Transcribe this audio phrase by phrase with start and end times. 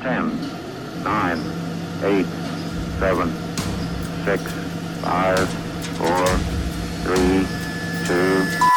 [0.00, 1.38] 10, 9,
[2.02, 2.26] 8,
[2.98, 3.32] 7,
[4.24, 4.42] 6,
[5.02, 5.48] 5,
[5.98, 6.26] 4,
[7.04, 7.46] 3,
[8.06, 8.70] 2,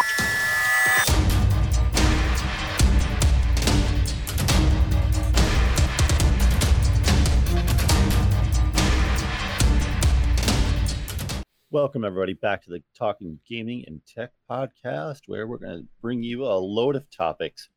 [11.71, 16.21] Welcome, everybody, back to the Talking Gaming and Tech podcast, where we're going to bring
[16.21, 17.69] you a load of topics,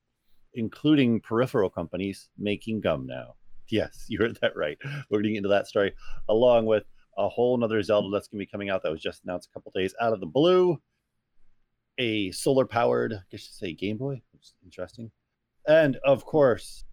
[0.57, 3.34] including peripheral companies making gum now.
[3.68, 4.79] Yes, you heard that right.
[5.11, 5.95] We're getting into that story,
[6.28, 6.84] along with
[7.16, 9.55] a whole nother Zelda that's going to be coming out that was just announced a
[9.55, 10.78] couple days out of the blue.
[11.98, 15.11] A solar powered, I guess you say Game Boy, which is interesting.
[15.66, 16.84] And of course,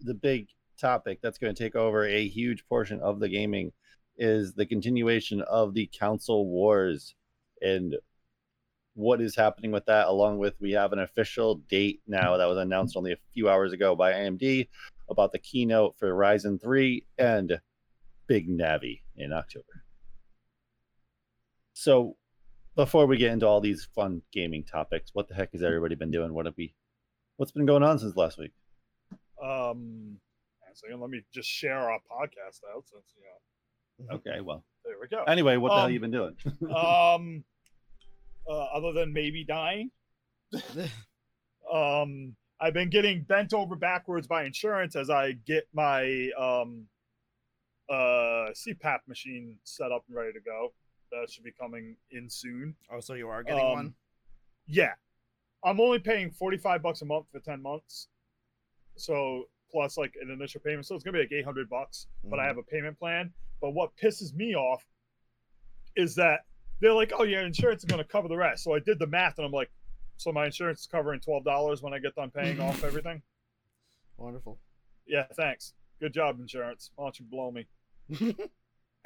[0.00, 0.48] the big
[0.78, 3.72] topic that's going to take over a huge portion of the gaming
[4.18, 7.14] is the continuation of the console wars
[7.60, 7.96] and
[8.96, 12.56] what is happening with that along with we have an official date now that was
[12.56, 14.68] announced only a few hours ago by AMD
[15.10, 17.60] about the keynote for Ryzen 3 and
[18.26, 19.84] Big Navi in October.
[21.74, 22.16] So
[22.74, 26.10] before we get into all these fun gaming topics, what the heck has everybody been
[26.10, 26.32] doing?
[26.32, 26.74] What have we
[27.36, 28.52] what's been going on since last week?
[29.42, 30.16] Um,
[30.74, 34.16] so let me just share our podcast out since you know.
[34.16, 34.64] Okay, well.
[34.84, 35.22] There we go.
[35.24, 36.36] Anyway, what the hell Um, you been doing?
[36.74, 37.44] Um,
[38.48, 39.90] uh, other than maybe dying,
[41.72, 46.86] um, I've been getting bent over backwards by insurance as I get my um,
[47.90, 50.72] uh, CPAP machine set up and ready to go.
[51.12, 52.74] That should be coming in soon.
[52.90, 53.94] Oh, so you are getting Um, one?
[54.66, 54.94] Yeah,
[55.64, 58.08] I'm only paying 45 bucks a month for 10 months.
[58.96, 62.06] So plus like an initial payment, so it's gonna be like 800 bucks.
[62.24, 62.46] But I Mhm.
[62.48, 63.32] have a payment plan.
[63.60, 64.84] But what pisses me off
[65.96, 66.44] is that
[66.80, 69.38] they're like, "Oh yeah, insurance is gonna cover the rest." So I did the math,
[69.38, 69.70] and I'm like,
[70.16, 73.22] "So my insurance is covering twelve dollars when I get done paying off everything?"
[74.16, 74.58] Wonderful.
[75.06, 75.74] Yeah, thanks.
[76.00, 76.90] Good job, insurance.
[76.96, 77.66] Why don't you blow me?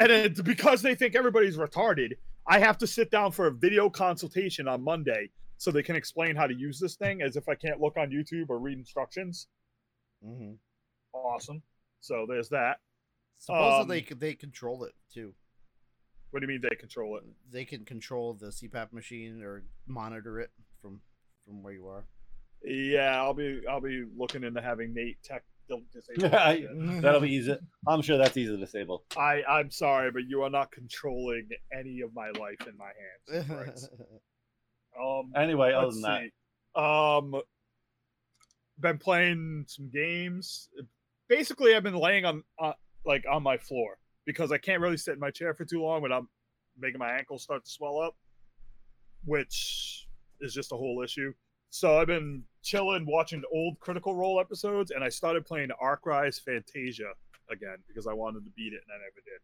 [0.01, 2.13] And it's because they think everybody's retarded,
[2.47, 6.35] I have to sit down for a video consultation on Monday so they can explain
[6.37, 9.49] how to use this thing as if I can't look on YouTube or read instructions.
[10.25, 10.53] hmm
[11.13, 11.63] Awesome.
[12.01, 12.79] So there's that.
[13.39, 15.35] Supposedly Um, they, they control it too.
[16.31, 17.25] What do you mean they control it?
[17.51, 21.01] They can control the CPAP machine or monitor it from
[21.45, 22.05] from where you are.
[22.63, 27.03] Yeah, I'll be I'll be looking into having Nate tech don't disable that shit.
[27.03, 27.57] That'll be easy.
[27.87, 29.05] I'm sure that's easy to disable.
[29.17, 32.91] I I'm sorry, but you are not controlling any of my life in my
[33.33, 33.89] hands.
[35.01, 36.31] Um, Anyway, other let's than
[36.75, 36.81] that.
[36.83, 37.41] Um,
[38.81, 40.69] been playing some games.
[41.29, 42.73] Basically, I've been laying on uh,
[43.07, 43.99] like on my floor
[44.31, 46.25] because I can't really sit in my chair for too long without
[46.79, 48.15] making my ankles start to swell up,
[49.25, 50.07] which
[50.41, 51.33] is just a whole issue.
[51.71, 56.39] So I've been chilling, watching old Critical Role episodes, and I started playing Arc Rise
[56.39, 57.11] Fantasia
[57.51, 59.41] again because I wanted to beat it, and I never did.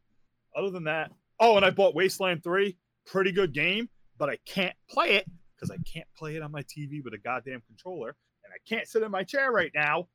[0.56, 1.10] Other than that,
[1.40, 2.76] oh, and I bought Wasteland Three.
[3.06, 3.88] Pretty good game,
[4.18, 7.18] but I can't play it because I can't play it on my TV with a
[7.18, 8.14] goddamn controller,
[8.44, 10.06] and I can't sit in my chair right now.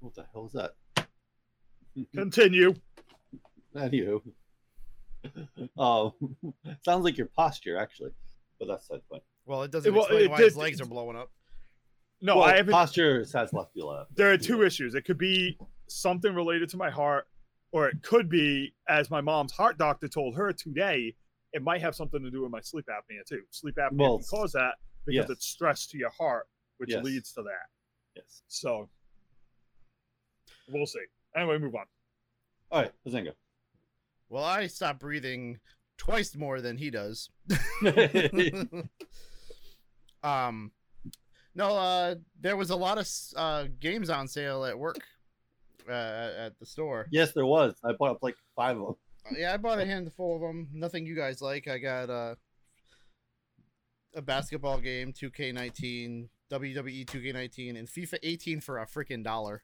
[0.00, 0.72] what the hell is that?
[2.14, 2.74] Continue.
[3.76, 4.20] Anywho,
[5.78, 6.12] um,
[6.84, 8.10] sounds like your posture actually,
[8.58, 9.22] but that's the point.
[9.46, 11.30] well, it doesn't Well, explain it why did- his legs are blowing up.
[12.20, 12.72] No, well, I haven't.
[12.72, 14.14] posture has left you left.
[14.16, 14.94] there are two issues.
[14.94, 17.26] It could be something related to my heart,
[17.72, 21.14] or it could be, as my mom's heart doctor told her today,
[21.52, 23.42] it might have something to do with my sleep apnea too.
[23.50, 24.74] Sleep apnea Well, can cause that
[25.04, 25.30] because yes.
[25.30, 26.46] it's stress to your heart,
[26.78, 27.04] which Yes.
[27.04, 27.66] leads to that.
[28.16, 28.42] Yes.
[28.48, 28.88] So
[30.72, 31.00] we'll see.
[31.36, 31.86] Anyway, move on.
[32.70, 33.32] All right, Bazinga.
[34.28, 35.58] Well, I stopped breathing
[35.96, 37.30] twice more than he does.
[40.22, 40.72] um,
[41.54, 44.98] no, uh, there was a lot of uh, games on sale at work
[45.88, 47.06] uh, at the store.
[47.10, 47.74] yes, there was.
[47.84, 48.96] I bought up like five of them.
[49.38, 50.68] Yeah, I bought a handful of them.
[50.72, 51.66] Nothing you guys like.
[51.68, 52.34] I got uh,
[54.14, 59.62] a basketball game, 2K19, WWE 2K19, and FIFA 18 for a freaking dollar.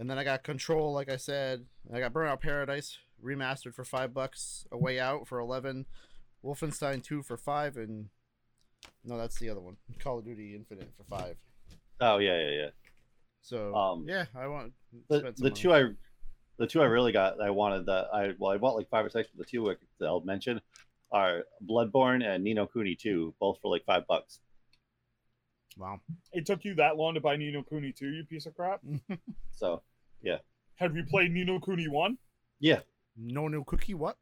[0.00, 1.66] And then I got Control, like I said.
[1.94, 4.66] I got Burnout Paradise remastered for five bucks.
[4.72, 5.84] A Way Out for 11.
[6.42, 8.08] Wolfenstein 2 for five, and
[9.04, 9.76] no, that's the other one.
[9.98, 11.36] Call of Duty Infinite for five.
[12.00, 12.68] Oh yeah, yeah, yeah.
[13.42, 14.72] So Um, yeah, I want
[15.10, 15.84] The, spent some the two I,
[16.56, 19.10] the two I really got, I wanted that I well, I bought like five or
[19.10, 20.62] six, but the two I- that I'll mention
[21.12, 24.40] are Bloodborne and Ni no Kuni 2, both for like five bucks.
[25.76, 26.00] Wow.
[26.32, 28.80] It took you that long to buy Ni no Kuni 2, you piece of crap.
[29.52, 29.82] So
[30.76, 32.16] Have you played Ni no Kuni 1?
[32.58, 32.80] yeah,
[33.16, 33.92] No new cookie.
[33.94, 34.16] What?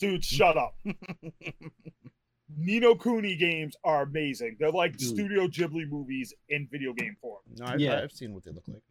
[0.00, 0.74] Dude, shut up.
[2.56, 4.56] Ni no Kuni games are amazing.
[4.58, 5.08] They're like Dude.
[5.08, 7.42] Studio Ghibli movies in video game form.
[7.56, 8.00] No, I've, Yeah.
[8.02, 8.82] I've seen what they look like.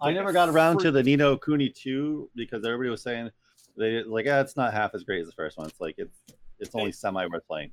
[0.00, 3.30] I never got around to the Ni no Kuni 2 because everybody was saying
[3.76, 5.66] they like, yeah, it's not half as great as the first one.
[5.66, 6.22] It's like it's
[6.58, 6.92] it's only eh.
[6.92, 7.72] semi worth playing.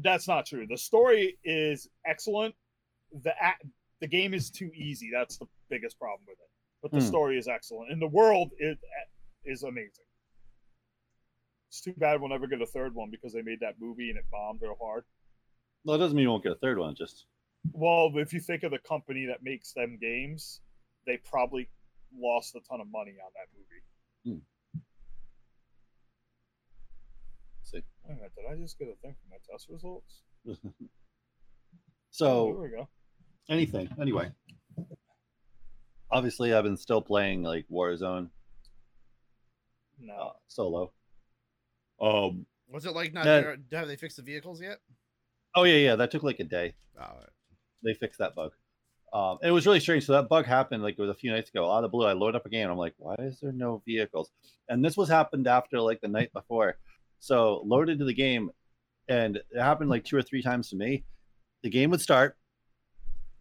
[0.00, 0.66] That's not true.
[0.68, 2.54] The story is excellent.
[3.22, 3.32] The
[4.00, 5.10] the game is too easy.
[5.12, 6.48] That's the biggest problem with it.
[6.82, 7.06] But the Hmm.
[7.06, 8.76] story is excellent, and the world is
[9.44, 10.04] is amazing.
[11.68, 14.18] It's too bad we'll never get a third one because they made that movie and
[14.18, 15.04] it bombed real hard.
[15.84, 16.94] Well, it doesn't mean you won't get a third one.
[16.94, 17.26] Just
[17.72, 20.60] Well, if you think of the company that makes them games,
[21.06, 21.68] they probably
[22.16, 24.42] lost a ton of money on that movie.
[27.62, 27.82] see.
[28.04, 30.22] Wait a minute, did I just get a thing for my test results?
[30.48, 30.54] Oh,
[32.10, 32.88] so there we go.
[33.48, 34.30] anything anyway.
[36.10, 38.30] Obviously, I've been still playing like Warzone
[40.00, 40.92] No, uh, solo.
[42.00, 42.46] Um.
[42.70, 43.24] Was it like not?
[43.26, 43.40] Yeah.
[43.40, 44.78] there- Have they fixed the vehicles yet?
[45.54, 45.96] Oh yeah, yeah.
[45.96, 46.74] That took like a day.
[46.98, 47.28] Oh, all right.
[47.84, 48.52] They fixed that bug.
[49.12, 50.04] Um, it was really strange.
[50.04, 51.70] So that bug happened like it was a few nights ago.
[51.70, 52.68] Out of the blue, I load up a game.
[52.70, 54.30] I'm like, why is there no vehicles?
[54.68, 56.76] And this was happened after like the night before.
[57.20, 58.50] So loaded into the game,
[59.08, 61.04] and it happened like two or three times to me.
[61.62, 62.36] The game would start.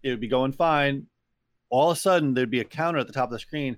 [0.03, 1.05] It would be going fine.
[1.69, 3.77] All of a sudden, there'd be a counter at the top of the screen,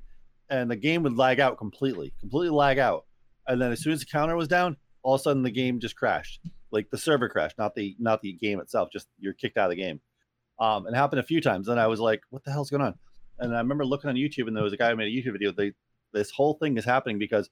[0.49, 3.05] and the game would lag out completely, completely lag out.
[3.47, 5.79] And then as soon as the counter was down, all of a sudden the game
[5.79, 6.41] just crashed.
[6.71, 8.89] Like the server crashed, not the not the game itself.
[8.91, 10.01] Just you're kicked out of the game.
[10.59, 11.67] Um, it happened a few times.
[11.67, 12.95] And I was like, what the hell's going on?
[13.39, 15.33] And I remember looking on YouTube, and there was a guy who made a YouTube
[15.33, 15.51] video.
[15.51, 15.71] They
[16.13, 17.49] this whole thing is happening because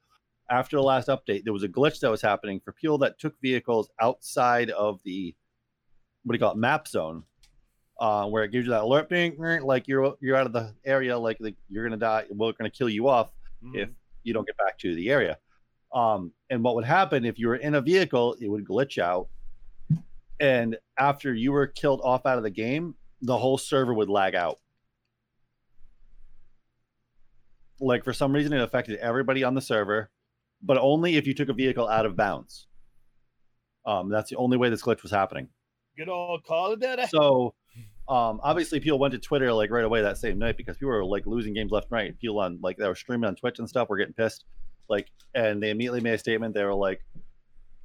[0.50, 3.33] after the last update, there was a glitch that was happening for people that took
[3.42, 5.36] vehicles outside of the
[6.24, 7.24] what do you call it map zone,
[8.00, 11.18] uh, where it gives you that alert, bing, like you're you're out of the area,
[11.18, 13.32] like, like you're gonna die, we're gonna kill you off
[13.74, 13.90] if
[14.24, 15.38] you don't get back to the area.
[15.94, 19.30] Um, and what would happen if you were in a vehicle, it would glitch out.
[20.40, 24.36] And after you were killed off out of the game, the whole server would lag
[24.36, 24.60] out.
[27.80, 30.12] Like for some reason, it affected everybody on the server,
[30.62, 32.68] but only if you took a vehicle out of bounds.
[33.86, 35.48] Um, that's the only way this glitch was happening.
[35.98, 37.08] good old Call Duty.
[37.08, 37.56] So,
[38.09, 41.04] um, obviously, people went to Twitter like right away that same night because people were
[41.04, 42.19] like losing games left and right.
[42.19, 44.45] People on like they were streaming on Twitch and stuff were getting pissed,
[44.88, 46.54] like, and they immediately made a statement.
[46.54, 47.04] They were like,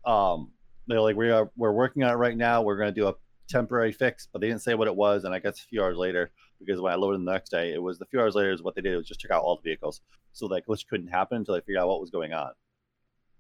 [0.05, 0.53] um,
[0.87, 2.63] they're like, we are we're working on it right now.
[2.63, 3.15] We're going to do a
[3.49, 5.25] temporary fix, but they didn't say what it was.
[5.25, 6.31] And I guess a few hours later,
[6.61, 8.77] because when I loaded the next day, it was the few hours later is what
[8.77, 10.03] they did was just took out all the vehicles,
[10.33, 12.53] so that glitch couldn't happen until they figured out what was going on.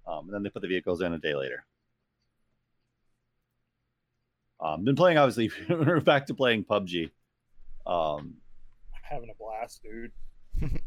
[0.06, 1.64] Um, and then they put the vehicles in a day later.
[4.62, 7.10] Um, been playing obviously we're back to playing PUBG.
[7.86, 8.34] Um,
[9.02, 10.12] having a blast, dude.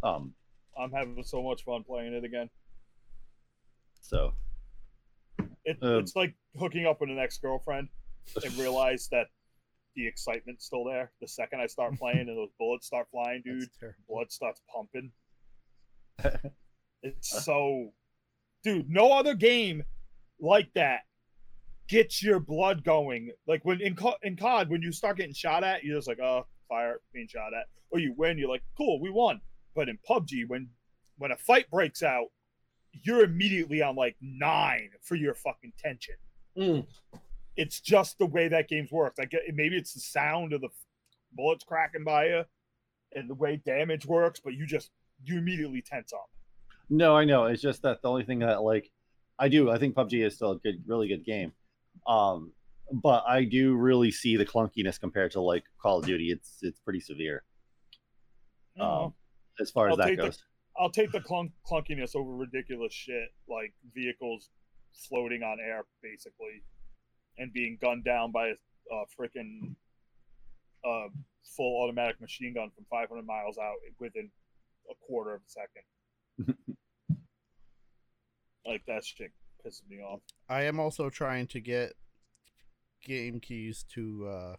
[0.03, 0.33] um,
[0.77, 2.49] I'm having so much fun playing it again.
[4.01, 4.33] so
[5.65, 7.89] It, Um, it's like hooking up with an ex girlfriend
[8.43, 9.27] and realize that
[9.95, 11.11] the excitement's still there.
[11.21, 13.69] The second I start playing and those bullets start flying, dude,
[14.07, 15.11] blood starts pumping.
[17.03, 17.93] It's so,
[18.63, 18.89] dude.
[18.89, 19.83] No other game
[20.39, 21.01] like that
[21.87, 23.31] gets your blood going.
[23.47, 26.19] Like when in Co- in COD, when you start getting shot at, you're just like,
[26.19, 29.41] oh, fire, being shot at, or you win, you're like, cool, we won.
[29.75, 30.69] But in PUBG, when
[31.17, 32.27] when a fight breaks out,
[32.91, 36.15] you're immediately on like nine for your fucking tension.
[36.57, 36.85] Mm.
[37.57, 39.17] It's just the way that game's works.
[39.17, 40.69] Like maybe it's the sound of the
[41.33, 42.43] bullets cracking by you
[43.13, 44.91] and the way damage works, but you just
[45.23, 46.29] you immediately tense up.
[46.89, 47.45] no, I know.
[47.45, 48.91] It's just that the only thing that like
[49.39, 51.51] I do, I think PUBG is still a good, really good game.
[52.07, 52.51] Um,
[52.91, 56.31] but I do really see the clunkiness compared to like Call of Duty.
[56.31, 57.43] It's it's pretty severe
[58.75, 59.13] know, um,
[59.59, 60.43] as far as I'll that take the- goes.
[60.77, 64.49] I'll take the clunk clunkiness over ridiculous shit like vehicles
[65.07, 66.63] floating on air basically
[67.37, 68.55] and being gunned down by a,
[68.91, 69.73] a freaking
[70.85, 71.07] uh,
[71.55, 74.29] full automatic machine gun from 500 miles out within
[74.91, 76.57] a quarter of a second.
[78.65, 79.31] like that shit
[79.65, 80.19] pisses me off.
[80.49, 81.93] I am also trying to get
[83.03, 84.55] game keys to uh,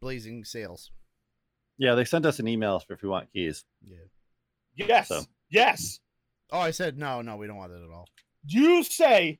[0.00, 0.90] Blazing Sales.
[1.76, 3.64] Yeah, they sent us an email for if we want keys.
[3.86, 3.96] Yeah.
[4.76, 6.00] Yes, So- yes.
[6.50, 8.08] Oh, I said no, no, we don't want it at all.
[8.46, 9.38] You say,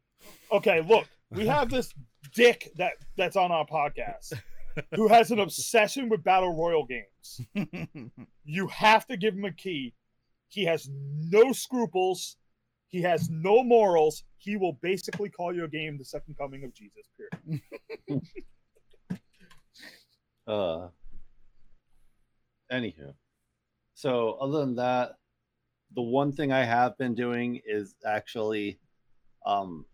[0.52, 1.93] okay, look, we have this
[2.35, 4.35] dick that that's on our podcast
[4.95, 7.40] who has an obsession with battle royal games.
[8.45, 9.95] You have to give him a key.
[10.49, 12.37] He has no scruples.
[12.88, 14.25] He has no morals.
[14.38, 17.09] He will basically call your game the second coming of Jesus.
[17.16, 17.62] Period.
[20.49, 20.88] Uh,
[22.73, 23.12] anywho,
[23.95, 25.16] so other than that,
[25.95, 28.78] the one thing I have been doing is actually
[29.45, 29.85] um,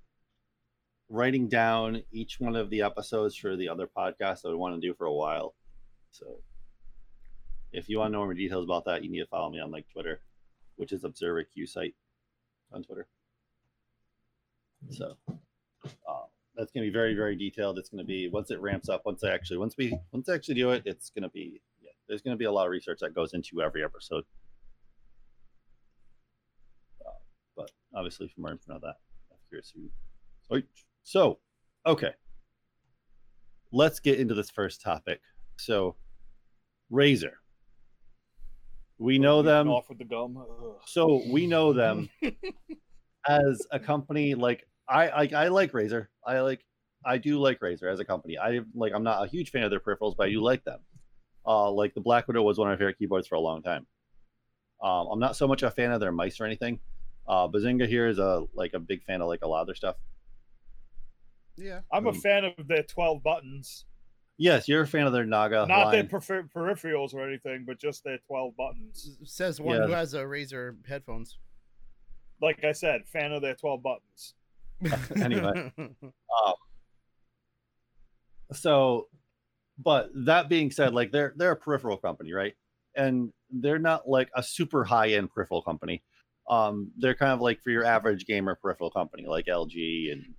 [1.08, 4.86] writing down each one of the episodes for the other podcast that I want to
[4.86, 5.54] do for a while.
[6.12, 6.38] So
[7.72, 9.72] If you want to know more details about that, you need to follow me on
[9.72, 10.20] like Twitter,
[10.76, 11.94] which is Observer Q site
[12.74, 13.06] on Twitter.
[14.90, 16.26] So uh,
[16.56, 17.78] that's gonna be very very detailed.
[17.78, 19.02] It's gonna be once it ramps up.
[19.04, 21.90] Once I actually once we once I actually do it, it's gonna be yeah.
[22.08, 24.24] There's gonna be a lot of research that goes into every episode.
[27.04, 27.10] Uh,
[27.56, 28.96] but obviously, for more info on that,
[29.30, 30.62] I'm curious who.
[31.02, 31.38] So,
[31.86, 32.12] okay,
[33.72, 35.20] let's get into this first topic.
[35.58, 35.96] So,
[36.90, 37.32] Razer.
[38.98, 39.68] We know them.
[39.68, 40.36] off with the gum.
[40.38, 40.76] Ugh.
[40.86, 42.08] So we know them
[43.28, 44.34] as a company.
[44.34, 46.06] Like I, I, I like Razer.
[46.26, 46.64] I like,
[47.04, 48.38] I do like Razer as a company.
[48.38, 48.92] I like.
[48.94, 50.80] I'm not a huge fan of their peripherals, but I do like them.
[51.46, 53.86] Uh, like the Black Widow was one of my favorite keyboards for a long time.
[54.82, 56.80] Um, I'm not so much a fan of their mice or anything.
[57.28, 59.74] Uh, Bazinga here is a like a big fan of like a lot of their
[59.74, 59.96] stuff.
[61.56, 61.80] Yeah.
[61.92, 63.84] I'm a Um, fan of their 12 buttons.
[64.36, 66.08] Yes, you're a fan of their Naga Not their line.
[66.08, 69.16] peripherals or anything, but just their 12 buttons.
[69.24, 69.86] Says one Yeah.
[69.86, 71.38] who has a Razer headphones.
[72.42, 74.34] Like I said, fan of their 12 buttons.
[75.22, 75.70] Anyway.
[78.52, 79.08] so
[79.78, 82.54] but that being said like they're they're a peripheral company right
[82.94, 86.02] and they're not like a super high end peripheral company
[86.48, 90.34] um they're kind of like for your average gamer peripheral company like lg and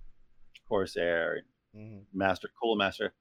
[0.68, 1.44] corsair and
[1.76, 2.04] Mhm.
[2.14, 3.12] master cool master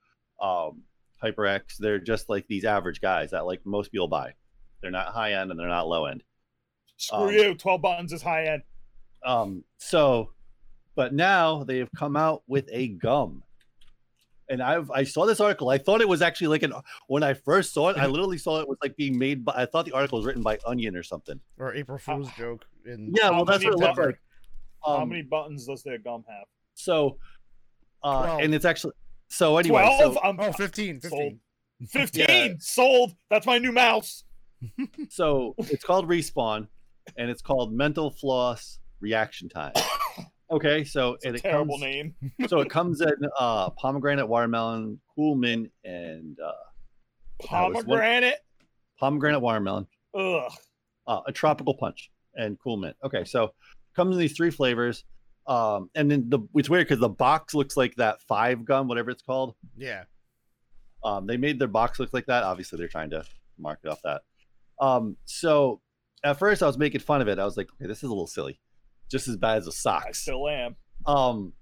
[0.41, 0.81] um
[1.23, 4.33] hyperx they're just like these average guys that like most people buy
[4.81, 6.23] they're not high end and they're not low end
[6.97, 7.55] Screw Um, you.
[7.55, 8.61] 12 buttons is high end.
[9.25, 10.31] Um, so,
[10.95, 13.43] but now they have come out with a gum.
[14.47, 15.67] And I've I saw this article.
[15.69, 16.71] I thought it was actually like an
[17.07, 19.65] when I first saw it, I literally saw it was like being made by I
[19.65, 21.37] thought the article was written by Onion or something.
[21.57, 22.63] or April Fool's joke.
[22.85, 24.19] In Yeah, well that's what it looked buttons- like.
[24.85, 26.45] How Um, many buttons does their gum have?
[26.75, 27.17] so
[28.03, 28.41] uh Twelve.
[28.41, 28.93] and it's actually
[29.35, 30.13] so anyway, 12?
[30.15, 30.99] so, I'm Oh, 15.
[31.01, 31.09] 15.
[31.11, 31.39] Sold.
[31.91, 33.15] 15 sold.
[33.29, 34.23] That's my new mouse.
[35.09, 36.67] so it's called respawn
[37.17, 39.73] and it's called mental floss reaction time.
[40.51, 42.15] Okay, so It's and a it terrible comes name.
[42.47, 46.51] so it comes in uh pomegranate, watermelon, cool mint, and uh
[47.49, 48.35] was one- Pomegranate.
[48.99, 49.87] pomegranate watermelon.
[50.13, 50.51] Ugh.
[51.07, 52.95] uh, a tropical punch and cool mint.
[53.03, 53.53] Okay, so
[53.95, 55.03] comes in these three flavors.
[55.47, 59.11] Um, and then the it's weird because the box looks like that five gum, whatever
[59.11, 59.55] it's called.
[59.77, 60.03] Yeah.
[61.03, 62.43] Um, they made their box look like that.
[62.43, 63.23] Obviously, they're trying to
[63.59, 64.23] market off that.
[64.79, 65.81] Um, so
[66.23, 67.37] at first I was making fun of it.
[67.37, 68.59] I was like, okay, this is a little silly,
[69.11, 70.21] just as bad as the I socks.
[70.21, 70.75] still am.
[71.05, 71.53] Um,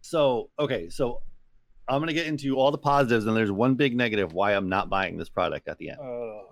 [0.00, 1.22] so okay, so
[1.88, 4.90] I'm gonna get into all the positives, and there's one big negative why I'm not
[4.90, 5.98] buying this product at the end.
[6.00, 6.42] Ugh.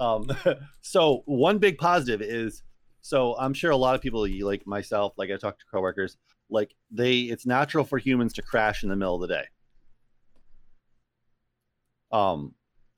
[0.00, 0.30] Um,
[0.80, 2.62] so one big positive is,
[3.08, 6.18] so I'm sure a lot of people like myself, like I talk to coworkers,
[6.50, 9.44] like they, it's natural for humans to crash in the middle of the day.
[12.12, 12.54] Um,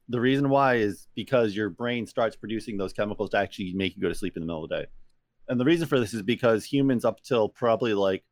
[0.08, 4.02] the reason why is because your brain starts producing those chemicals to actually make you
[4.02, 4.86] go to sleep in the middle of the day.
[5.48, 8.24] And the reason for this is because humans up till probably like,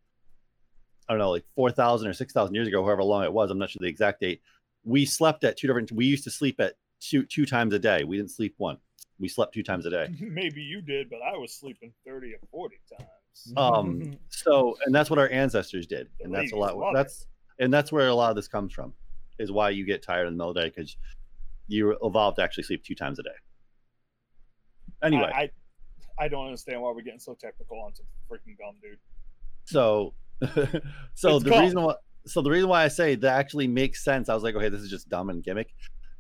[1.09, 3.71] I don't know, like 4,000 or 6,000 years ago, however long it was, I'm not
[3.71, 4.43] sure the exact date,
[4.83, 8.03] we slept at two different, we used to sleep at two, two times a day.
[8.03, 8.79] We didn't sleep one.
[9.21, 10.09] We slept two times a day.
[10.21, 13.09] Maybe you did, but I was sleeping 30 or 40 times.
[13.57, 16.09] Um, so, and that's what our ancestors did.
[16.19, 17.27] The And that's a lot, love that's,
[17.61, 18.93] and that's where a lot of this comes from
[19.39, 20.97] is why you get tired in the middle of the day because
[21.69, 23.31] you evolved to actually sleep two times a day.
[25.05, 28.75] Anyway, I, I, I don't understand why we're getting so technical on some freaking gum,
[28.83, 28.99] dude.
[29.65, 30.15] so
[31.15, 31.63] so It's the gone.
[31.63, 31.95] reason why
[32.27, 34.81] so the reason why i say that actually makes sense i was like okay this
[34.81, 35.75] is just dumb and gimmick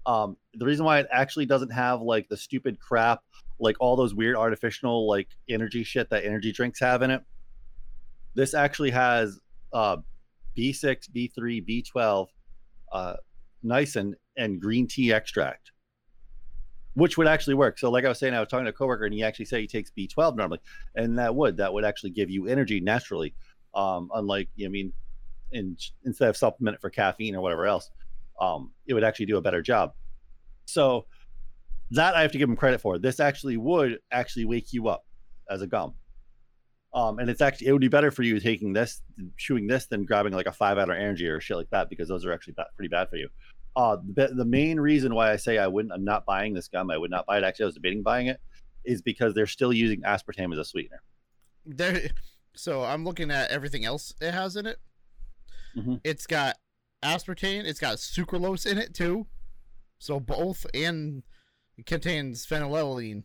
[0.08, 3.22] um the reason why it actually doesn't have like the stupid crap
[3.60, 7.22] like all those weird artificial like energy shit that energy drinks have in it
[8.34, 9.38] this actually has
[9.72, 9.96] uh
[10.56, 12.26] b6 b3 b12
[12.92, 13.14] uh
[13.64, 15.70] niacin and green tea extract
[16.94, 17.78] which would actually work.
[17.78, 19.60] So like i was saying i was talking to a coworker and he actually said
[19.60, 20.60] he takes b12 normally
[20.96, 23.34] and that would that would actually give you energy naturally
[23.74, 24.92] um, unlike I mean,
[25.52, 27.90] in, instead of supplement for caffeine or whatever else,
[28.40, 29.92] um, it would actually do a better job.
[30.66, 31.06] So
[31.92, 32.98] that I have to give them credit for.
[32.98, 35.04] This actually would actually wake you up
[35.50, 35.94] as a gum.
[36.94, 39.02] Um, and it's actually it would be better for you taking this,
[39.36, 42.24] chewing this, than grabbing like a five hour energy or shit like that because those
[42.24, 43.28] are actually ba- pretty bad for you.
[43.76, 46.90] Uh, the, the main reason why I say I wouldn't, I'm not buying this gum.
[46.90, 47.44] I would not buy it.
[47.44, 48.40] Actually, I was debating buying it,
[48.84, 51.02] is because they're still using aspartame as a sweetener.
[51.64, 52.08] There.
[52.54, 54.78] So I'm looking at everything else it has in it.
[55.76, 56.00] Mhm.
[56.02, 56.56] It's got
[57.02, 57.64] aspartame.
[57.64, 59.26] It's got sucralose in it too.
[59.98, 61.22] So both and
[61.76, 63.24] it contains phenylalanine.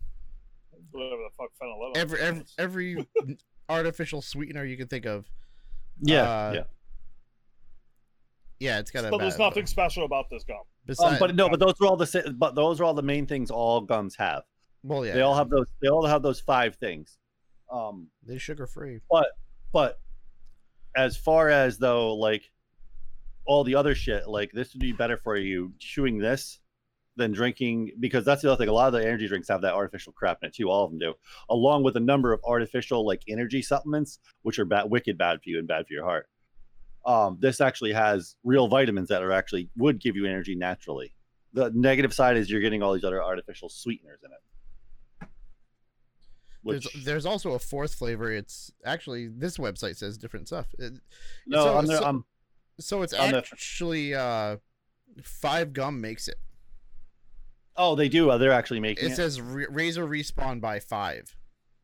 [0.91, 3.07] Whatever the fuck phenylalanine Every every every
[3.69, 5.25] artificial sweetener you can think of.
[6.01, 6.63] Yeah, Uh, yeah.
[8.59, 9.09] Yeah, it's got a.
[9.09, 10.57] But there's bad- nothing special about this gum.
[10.99, 13.25] Um, but no, but those are all the sa- but those are all the main
[13.25, 14.43] things all gums have.
[14.83, 15.65] well, yeah, They all have those.
[15.81, 17.17] They all have those five things.
[17.71, 18.99] Um, they're sugar free.
[19.09, 19.27] But
[19.73, 19.99] but
[20.95, 22.51] as far as though like
[23.45, 26.59] all the other shit, like this would be better for you chewing this
[27.15, 28.69] than drinking because that's the other thing.
[28.69, 30.69] A lot of the energy drinks have that artificial crap in it too.
[30.69, 31.13] All of them do,
[31.49, 35.49] along with a number of artificial like energy supplements, which are bad, wicked bad for
[35.49, 36.27] you and bad for your heart.
[37.05, 41.13] Um, this actually has real vitamins that are actually would give you energy naturally.
[41.53, 45.29] The negative side is you're getting all these other artificial sweeteners in it.
[46.63, 48.31] Which There's there's also a fourth flavor.
[48.31, 50.67] It's actually this website says different stuff.
[50.79, 50.93] It-
[51.45, 52.25] no, so- I'm, the, so- I'm
[52.79, 54.57] so it's On the- actually uh,
[55.23, 56.35] five gum makes it.
[57.75, 58.29] oh they do.
[58.29, 59.15] Uh, they're actually making It it.
[59.15, 61.35] says re- Razer respawn by five.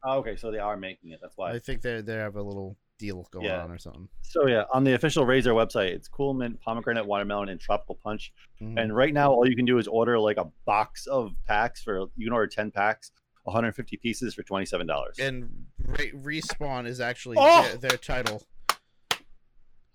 [0.03, 1.19] Oh, okay, so they are making it.
[1.21, 1.51] That's why.
[1.51, 3.63] I think they they have a little deal going Yeah.
[3.63, 4.09] on or something.
[4.21, 8.33] So yeah, on the official Razer website, it's cool mint, pomegranate, watermelon, and tropical punch.
[8.61, 8.77] Mhm.
[8.81, 12.07] And right now, all you can do is order like a box of packs for
[12.17, 13.11] you can order ten packs,
[13.43, 15.17] 150 pieces for twenty seven dollars.
[15.19, 17.63] and re- respawn is actually Oh!
[17.63, 18.43] their, their title.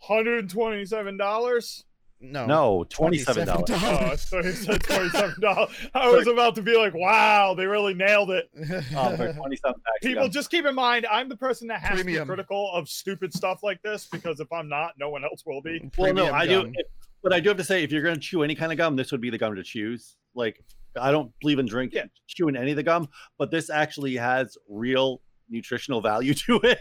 [0.07, 1.85] Hundred and twenty-seven dollars.
[2.21, 3.71] No, No, twenty seven dollars.
[3.71, 5.71] Oh, I you said twenty-seven dollars.
[5.95, 8.49] I was about to be like, "Wow, they really nailed it."
[8.97, 12.05] Um, for twenty seven People, just keep in mind, I'm the person that has to
[12.05, 15.61] be critical of stupid stuff like this because if I'm not, no one else will
[15.63, 15.91] be.
[15.99, 16.63] well, no, I do.
[16.63, 16.73] gum.
[16.75, 16.87] if-
[17.23, 18.97] But I do have to say, if you're going to chew any kind of gum,
[18.97, 20.17] this would be the gum to choose.
[20.35, 20.63] Like,
[20.99, 22.07] I don't believe in drinking, Yeah.
[22.27, 23.09] chewing any of the gum,
[23.39, 25.21] but this actually has real
[25.51, 26.81] nutritional value to it.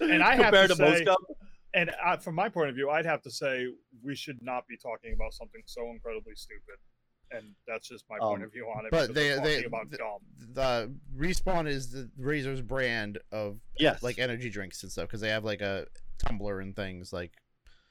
[0.00, 1.16] And I have compared to to, most say- gum.
[1.74, 3.66] And I, from my point of view, I'd have to say
[4.02, 6.76] we should not be talking about something so incredibly stupid.
[7.30, 8.90] And that's just my point Um, of view on it.
[8.92, 10.18] but because they, they, talking about th- gum.
[10.52, 15.30] the respawn is the Razer's brand of Yes, like energy drinks and stuff because they
[15.30, 15.86] have like a
[16.18, 17.32] tumbler and things like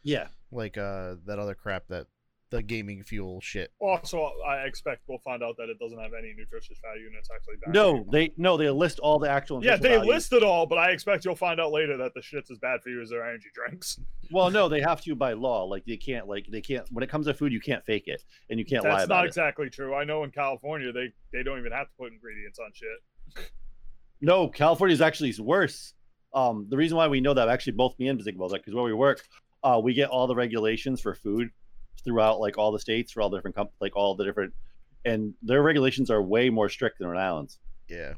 [0.02, 0.28] yeah.
[0.52, 2.08] like uh that other crap that
[2.54, 3.72] the gaming fuel shit.
[3.80, 7.30] Also, I expect we'll find out that it doesn't have any nutritious value and it's
[7.34, 7.74] actually bad.
[7.74, 9.64] No, they no, they list all the actual.
[9.64, 10.08] Yeah, they values.
[10.08, 12.82] list it all, but I expect you'll find out later that the shit's as bad
[12.84, 14.00] for you as their energy drinks.
[14.32, 15.63] Well, no, they have to by law.
[15.63, 16.28] Like they can't.
[16.28, 16.86] Like they can't.
[16.92, 19.16] When it comes to food, you can't fake it, and you can't lie That's about
[19.16, 19.30] not it.
[19.30, 19.96] exactly true.
[19.96, 23.50] I know in California they they don't even have to put ingredients on shit.
[24.22, 25.96] No, California is actually worse.
[26.36, 28.76] Um, the reason why we know that actually both me and Bazig was like because
[28.76, 29.24] where we work,
[29.63, 31.50] uh, we get all the regulations for food
[32.03, 34.53] throughout like all the states for all the different comp- like all the different,
[35.06, 37.60] and their regulations are way more strict than Rhode Island's.
[37.89, 38.13] Yeah.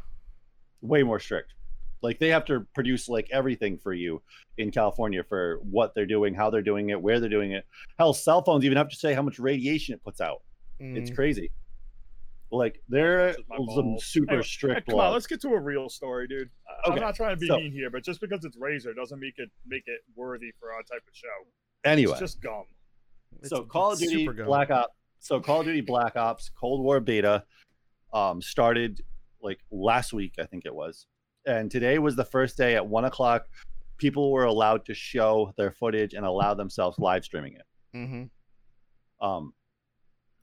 [0.81, 1.53] Way more strict.
[2.01, 4.21] Like they have to produce like everything for you
[4.57, 7.65] in California for what they're doing, how they're doing it, where they're doing it.
[7.97, 10.41] Hell, cell phones even have to say how much radiation it puts out.
[10.79, 11.15] It's Mm.
[11.15, 11.51] crazy.
[12.51, 15.89] Like there Touches my some super Anyway, strict come on, let's get to a real
[15.89, 16.49] story, dude.
[16.85, 19.19] I- I'm not trying to be so- mean here, but just because it's Razer doesn't
[19.19, 21.47] make it make it worthy for our type of show.
[21.83, 22.65] Anyway, It's just gum.
[23.43, 24.27] So It's- Call of Duty.
[24.27, 24.93] Black Ops.
[25.19, 27.43] So Call of Duty Black Ops Cold War beta
[28.13, 29.01] um, started
[29.41, 31.07] like last week, I think it was,
[31.45, 33.45] and today was the first day at one o'clock.
[33.97, 37.65] People were allowed to show their footage and allow themselves live streaming it.
[37.95, 38.29] Mhm.
[39.21, 39.53] Um,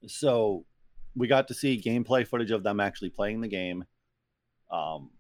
[0.07, 0.65] so
[1.15, 3.85] we got to see gameplay footage of them actually playing the game.
[4.71, 5.11] Um,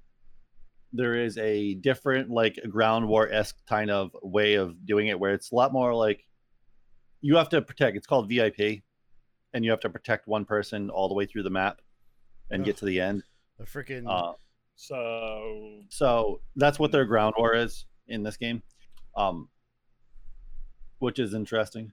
[0.92, 5.32] there is a different, like, ground war esque kind of way of doing it where
[5.34, 6.24] it's a lot more like
[7.22, 7.96] you have to protect.
[7.96, 8.82] It's called VIP,
[9.54, 11.80] and you have to protect one person all the way through the map
[12.50, 13.22] and get to the end.
[13.58, 14.34] The freaking Uh,
[14.74, 18.62] So so that's what their ground war is in this game,
[19.16, 19.48] um,
[20.98, 21.92] which is interesting.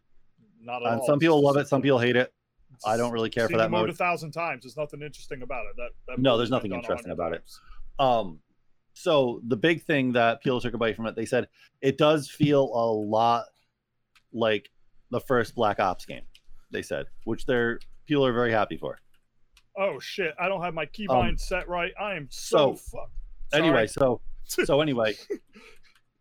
[0.62, 1.08] not at And all.
[1.08, 2.34] some people love it, some people hate it.
[2.74, 3.90] it's I don't really care for that mode mode.
[3.90, 4.64] a thousand times.
[4.64, 5.76] There's nothing interesting about it.
[5.78, 7.44] That, that No, there's nothing interesting about it.
[8.00, 8.40] Um,
[8.94, 11.48] so the big thing that people took away from it, they said
[11.82, 13.46] it does feel a lot
[14.34, 14.70] like
[15.12, 16.24] the first Black Ops game.
[16.72, 19.00] They said, which they're people are very happy for.
[19.78, 20.34] Oh shit!
[20.40, 21.92] I don't have my keybind Um, set right.
[22.00, 23.14] I am so, so, fucked.
[23.54, 25.16] Anyway, so so anyway,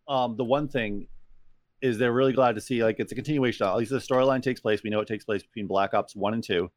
[0.07, 1.07] um, the one thing
[1.81, 3.65] is they're really glad to see like it's a continuation.
[3.65, 4.81] At least the storyline takes place.
[4.83, 6.71] We know it takes place between Black Ops One and Two,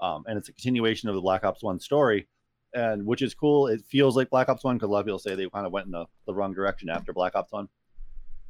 [0.00, 2.28] um, and it's a continuation of the Black Ops One story,
[2.74, 3.66] and which is cool.
[3.66, 5.72] It feels like Black Ops One because a lot of people say they kind of
[5.72, 7.68] went in the, the wrong direction after Black Ops One.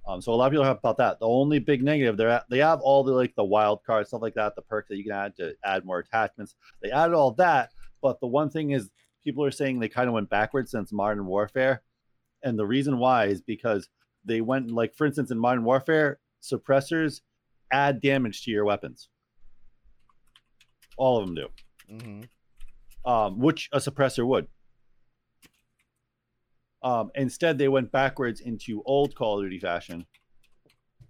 [0.06, 1.18] Um, so a lot of people have about that.
[1.18, 4.20] The only big negative they're at, they have all the like the wild cards stuff
[4.22, 6.54] like that, the perks that you can add to add more attachments.
[6.82, 7.70] They added all that,
[8.02, 8.90] but the one thing is
[9.24, 11.82] people are saying they kind of went backwards since Modern Warfare,
[12.42, 13.88] and the reason why is because
[14.26, 17.22] they went like for instance in Modern Warfare, suppressors
[17.72, 19.08] add damage to your weapons.
[20.98, 21.48] All of them do,
[21.90, 22.28] Mhm.
[23.04, 24.48] um, which a suppressor would.
[26.84, 30.06] Um, instead, they went backwards into old Call of Duty fashion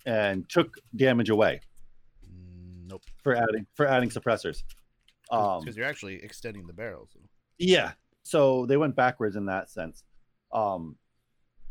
[0.06, 1.60] and took damage away.
[3.22, 4.62] for adding for adding suppressors.
[5.30, 7.08] Um, because you're actually extending the barrel.
[7.12, 7.18] So.
[7.58, 7.92] Yeah.
[8.22, 10.04] So they went backwards in that sense.
[10.52, 10.96] Um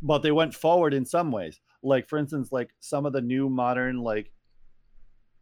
[0.02, 1.62] but they went forward in some ways.
[1.82, 4.32] Like for instance, like some of the new modern like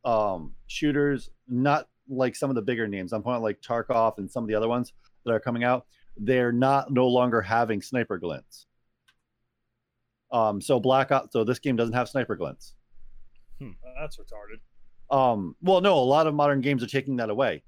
[0.04, 3.14] um shooters, not like some of the bigger names.
[3.14, 4.94] I'm pointing like Tarkov and some of the other ones
[5.26, 5.86] that are coming out,
[6.18, 8.66] they're not no longer having sniper glints.
[10.32, 12.74] Um so Black Ops so this game doesn't have sniper glints.
[14.00, 14.60] That's retarded.
[15.16, 17.64] Um well no, a lot of modern games are taking that away.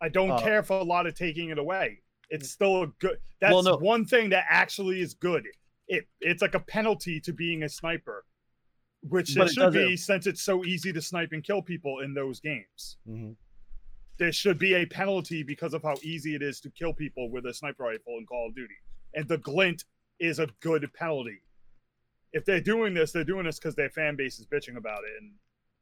[0.00, 2.00] I don't Uh, care for a lot of taking it away.
[2.28, 3.18] It's still a good.
[3.40, 3.76] That's Well, no.
[3.76, 5.46] one thing that actually is good.
[5.88, 8.24] It it's like a penalty to being a sniper,
[9.02, 12.00] which But it it should be since it's so easy to snipe and kill people
[12.00, 12.96] in those games.
[13.08, 13.32] Mm-hmm.
[14.18, 17.44] There should be a penalty because of how easy it is to kill people with
[17.46, 18.74] a sniper rifle in Call of Duty,
[19.14, 19.84] and the glint
[20.18, 21.42] is a good penalty.
[22.32, 25.22] If they're doing this, they're doing this because their fan base is bitching about it,
[25.22, 25.32] and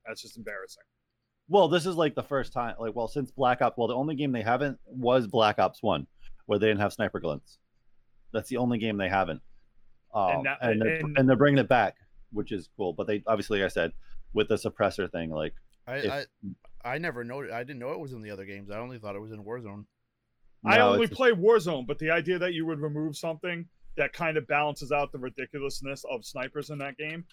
[0.06, 0.82] that's just embarrassing.
[1.48, 4.14] Well, this is like the first time, like, well, since Black Ops, well, the only
[4.14, 6.06] game they haven't was Black Ops One,
[6.46, 7.58] where they didn't have sniper glints.
[8.32, 9.42] That's the only game they haven't.
[10.12, 11.96] Um, and, now- they're, and- and they're bringing it back,
[12.32, 12.92] which is cool.
[12.94, 13.92] But they obviously, like I said,
[14.32, 15.54] with the suppressor thing, like,
[15.86, 16.24] I, If- I
[16.84, 17.50] I never noted.
[17.50, 18.70] I didn't know it was in the other games.
[18.70, 19.86] I only thought it was in Warzone.
[20.64, 23.66] I only it's- play Warzone, but the idea that you would remove something
[23.96, 27.24] that kind of balances out the ridiculousness of snipers in that game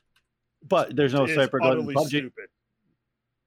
[0.68, 2.08] But there's no sniper gun in PUBG.
[2.08, 2.50] stupid.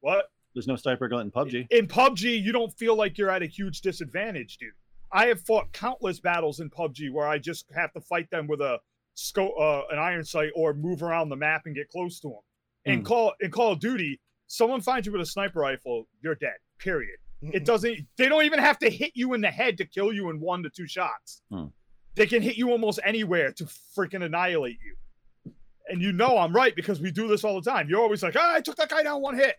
[0.00, 0.26] What?
[0.54, 1.66] There's no sniper gun in PUBG.
[1.70, 4.72] In PUBG, you don't feel like you're at a huge disadvantage, dude.
[5.12, 8.60] I have fought countless battles in PUBG where I just have to fight them with
[8.60, 8.80] a
[9.14, 12.40] scope, uh, an iron sight, or move around the map and get close to them.
[12.84, 13.04] In Hmm.
[13.04, 16.56] Call in Call of Duty, someone finds you with a sniper rifle, you're dead.
[16.78, 17.18] Period.
[17.52, 17.98] It doesn't.
[18.16, 20.62] They don't even have to hit you in the head to kill you in one
[20.62, 21.42] to two shots.
[21.50, 21.66] Hmm.
[22.14, 25.52] They can hit you almost anywhere to freaking annihilate you.
[25.88, 27.88] And you know I'm right because we do this all the time.
[27.88, 29.56] You're always like, "Ah, I took that guy down one hit."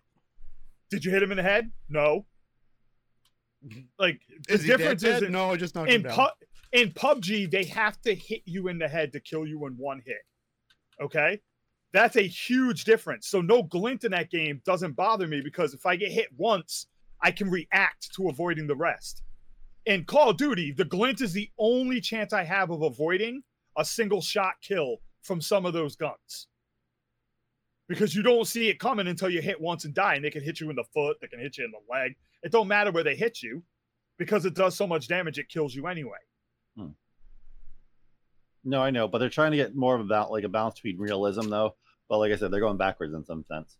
[0.89, 1.71] Did you hit him in the head?
[1.89, 2.25] No.
[3.99, 6.27] Like the Is he dead, difference is in, no, just him in, pu-
[6.71, 10.01] in PUBG they have to hit you in the head to kill you in one
[10.05, 10.17] hit.
[11.01, 11.41] Okay,
[11.93, 13.27] that's a huge difference.
[13.27, 16.87] So no glint in that game doesn't bother me because if I get hit once,
[17.21, 19.23] I can react to avoiding the rest.
[19.85, 23.43] In Call of Duty, the glint is the only chance I have of avoiding
[23.77, 26.47] a single shot kill from some of those guns.
[27.87, 30.43] Because you don't see it coming until you hit once and die, and they can
[30.43, 32.15] hit you in the foot, they can hit you in the leg.
[32.41, 33.63] It don't matter where they hit you,
[34.17, 36.17] because it does so much damage, it kills you anyway.
[38.65, 40.99] No, I know, but they're trying to get more of about like a balance between
[40.99, 41.75] realism, though.
[42.09, 43.77] But like I said, they're going backwards in some sense.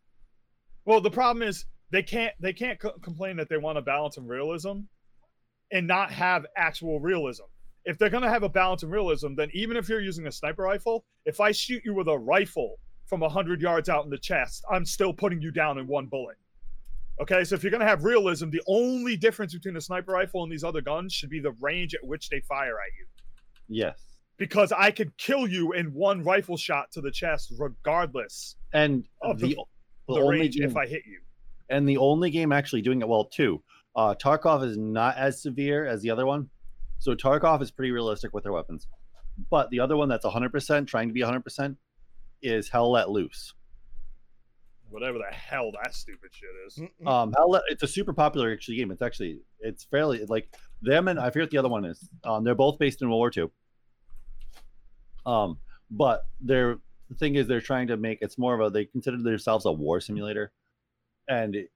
[0.85, 4.17] Well, the problem is they can't they can't co- complain that they want a balance
[4.17, 4.81] and realism,
[5.71, 7.43] and not have actual realism.
[7.83, 10.63] If they're gonna have a balance and realism, then even if you're using a sniper
[10.63, 12.75] rifle, if I shoot you with a rifle
[13.07, 16.37] from hundred yards out in the chest, I'm still putting you down in one bullet.
[17.21, 20.51] Okay, so if you're gonna have realism, the only difference between a sniper rifle and
[20.51, 23.05] these other guns should be the range at which they fire at you.
[23.67, 29.05] Yes, Because I could kill you in one rifle shot to the chest, regardless and
[29.21, 31.19] of the, the, the the only range game, if I hit you.
[31.69, 33.63] and the only game actually doing it well too.
[33.95, 36.49] Uh, Tarkov is not as severe as the other one,
[36.99, 38.87] so Tarkov is pretty realistic with their weapons.
[39.49, 41.75] But the other one that's 100% trying to be 100%
[42.41, 43.53] is Hell Let Loose.
[44.89, 46.79] Whatever the hell that stupid shit is.
[47.07, 48.91] Um, Hell Let, it's a super popular actually game.
[48.91, 52.07] It's actually it's fairly like them and I forget what the other one is.
[52.23, 53.49] Um, they're both based in World War II.
[55.25, 55.57] Um,
[55.91, 56.77] but they're
[57.09, 59.71] the thing is they're trying to make it's more of a they consider themselves a
[59.71, 60.51] war simulator,
[61.27, 61.71] and it-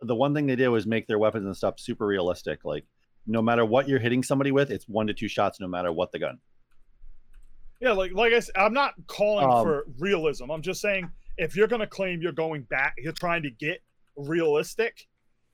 [0.00, 2.64] the one thing they did was make their weapons and stuff super realistic.
[2.64, 2.84] Like
[3.26, 6.12] no matter what you're hitting somebody with, it's one to two shots no matter what
[6.12, 6.38] the gun.
[7.80, 10.50] Yeah, like like I said, I'm not calling Um, for realism.
[10.50, 13.82] I'm just saying if you're gonna claim you're going back, you're trying to get
[14.16, 15.06] realistic,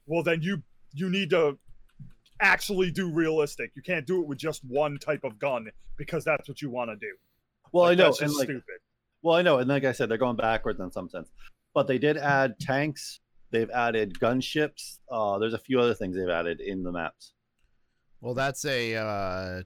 [0.06, 1.56] well then you you need to
[2.40, 3.70] actually do realistic.
[3.76, 6.90] You can't do it with just one type of gun because that's what you want
[6.90, 7.14] to do.
[7.72, 8.80] Well, Like, I know, that's and like stupid.
[9.22, 11.30] Well, I know, and like I said, they're going backwards in some sense.
[11.74, 13.20] But they did add tanks.
[13.50, 14.98] They've added gunships.
[15.10, 17.32] Uh, there's a few other things they've added in the maps.
[18.20, 19.62] Well, that's a uh,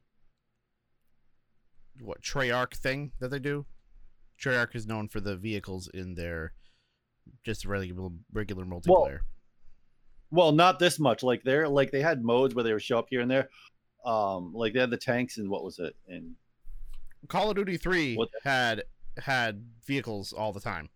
[2.00, 3.66] what Treyarch thing that they do.
[4.42, 6.52] Treyarch is known for the vehicles in their
[7.44, 9.20] just regular regular multiplayer.
[10.30, 11.22] Well, not this much.
[11.22, 13.48] Like they're like they had modes where they would show up here and there.
[14.04, 15.94] Um, like they had the tanks and what was it?
[16.08, 16.34] And
[17.28, 18.84] Call of Duty Three What- had
[19.18, 20.88] had vehicles all the time.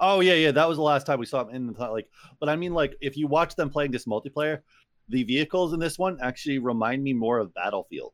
[0.00, 2.08] oh yeah, yeah, that was the last time we saw them in the like.
[2.40, 4.60] But I mean, like if you watch them playing this multiplayer,
[5.08, 8.12] the vehicles in this one actually remind me more of Battlefield.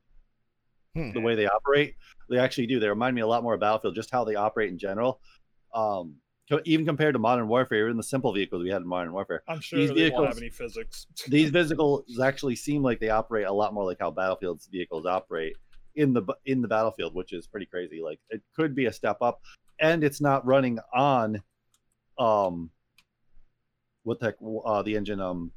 [0.96, 1.12] Hmm.
[1.12, 1.94] the way they operate.
[2.28, 2.80] They actually do.
[2.80, 5.20] They remind me a lot more of Battlefield, just how they operate in general.
[5.72, 6.16] Um,
[6.50, 9.44] co- even compared to Modern Warfare, even the simple vehicles we had in Modern Warfare,
[9.46, 11.06] I'm sure These they won't have any physics.
[11.28, 15.56] these vehicles actually seem like they operate a lot more like how Battlefield's vehicles operate
[16.00, 18.00] in the in the battlefield, which is pretty crazy.
[18.02, 19.40] Like it could be a step up,
[19.78, 21.42] and it's not running on,
[22.18, 22.70] um,
[24.02, 25.52] what the heck, uh, the engine, um,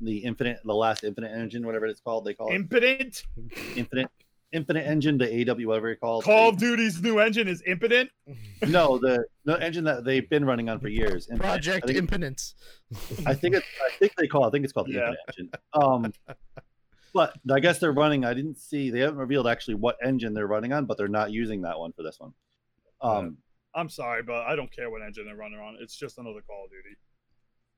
[0.00, 3.24] the infinite, the last infinite engine, whatever it's called, they call it Impotent.
[3.76, 4.08] infinite,
[4.52, 6.24] infinite engine, the AW, whatever it's called.
[6.24, 8.10] Call of Duty's new engine is impotent.
[8.66, 11.28] no, the the engine that they've been running on for years.
[11.30, 11.48] Infinite.
[11.48, 12.54] Project I think, Impotence.
[13.26, 15.10] I think it's I think they call I think it's called the Yeah.
[15.10, 15.50] Infinite engine.
[15.74, 16.12] Um
[17.14, 20.46] but I guess they're running I didn't see they haven't revealed actually what engine they're
[20.46, 22.32] running on, but they're not using that one for this one.
[23.00, 23.38] Um
[23.74, 25.76] I'm sorry, but I don't care what engine they're running on.
[25.80, 26.96] It's just another Call of Duty.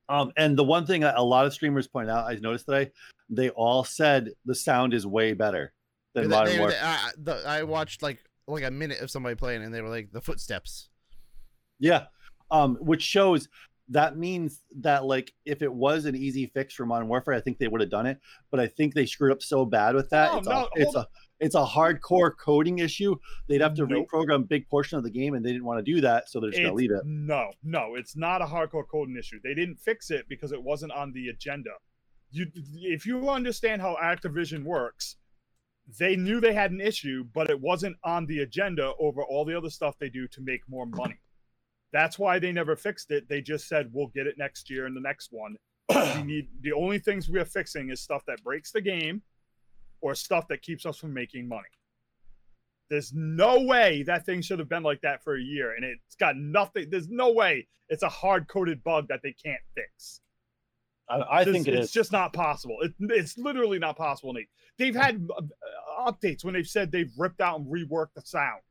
[0.09, 2.90] um and the one thing a lot of streamers point out I noticed today,
[3.31, 5.73] they all said the sound is way better
[6.14, 6.79] than They- Modern they- Warfare.
[6.81, 7.11] they- I,
[7.42, 10.20] the, I watched like like a minute of somebody playing, and they were like the
[10.20, 10.90] footsteps.
[11.79, 12.07] Yeah.
[12.51, 13.49] Um, which shows
[13.88, 17.59] that means that like if it was an easy fix for Modern Warfare, I think
[17.59, 18.18] they would have done it.
[18.51, 20.33] But I think they screwed up so bad with that.
[20.33, 21.09] No, it's no, a it's a
[21.40, 23.16] it's a hardcore coding issue.
[23.49, 24.09] They'd have to Nope.
[24.11, 26.40] reprogram a big portion of the game, and they didn't want to do that, so
[26.40, 27.03] they're just gonna leave it.
[27.05, 29.38] No, no, it's not a hardcore coding issue.
[29.42, 31.70] They didn't fix it because it wasn't on the agenda.
[32.31, 35.16] You, if you understand how Activision works,
[35.99, 39.57] they knew they had an issue, but it wasn't on the agenda over all the
[39.57, 41.18] other stuff they do to make more money.
[41.94, 43.28] That's why they never fixed it.
[43.28, 45.57] They just said we'll get it next year and the next one.
[45.88, 49.22] we need the only things we are fixing is stuff that breaks the game
[50.00, 51.62] or stuff that keeps us from making money.
[52.90, 56.16] There's no way that thing should have been like that for a year, and it's
[56.18, 56.88] got nothing.
[56.90, 60.20] There's no way it's a hard coded bug that they can't fix.
[61.09, 61.92] I, I think it it's is.
[61.92, 62.78] just not possible.
[62.83, 64.48] It, it's literally not possible, Nate.
[64.78, 68.62] They've had uh, updates when they've said they've ripped out and reworked the sound.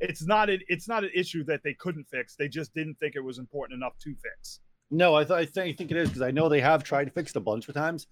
[0.00, 2.36] It's not an it's not an issue that they couldn't fix.
[2.36, 4.60] They just didn't think it was important enough to fix.
[4.90, 7.04] No, I, th- I, th- I think it is because I know they have tried
[7.04, 8.06] to fix it a bunch of times,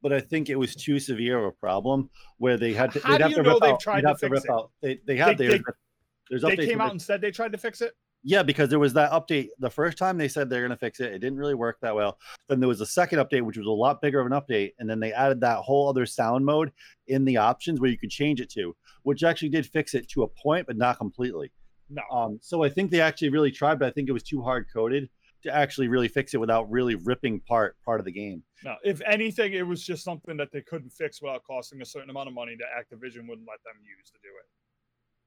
[0.00, 3.00] but I think it was too severe of a problem where they had to.
[3.00, 4.50] How do have you to know they've out, tried to fix it?
[4.50, 4.70] out.
[4.80, 5.72] They they have They- there's, they-
[6.30, 7.92] there's They came out and said they tried to fix it.
[8.24, 11.00] Yeah, because there was that update the first time they said they're going to fix
[11.00, 11.12] it.
[11.12, 12.18] It didn't really work that well.
[12.48, 14.72] Then there was a second update, which was a lot bigger of an update.
[14.78, 16.72] And then they added that whole other sound mode
[17.08, 20.22] in the options where you could change it to, which actually did fix it to
[20.22, 21.50] a point, but not completely.
[21.90, 24.40] No, Um, so I think they actually really tried, but I think it was too
[24.40, 25.10] hard coded
[25.42, 28.44] to actually really fix it without really ripping part part of the game.
[28.64, 28.76] no.
[28.84, 32.28] If anything, it was just something that they couldn't fix without costing a certain amount
[32.28, 34.46] of money that Activision wouldn't let them use to do it.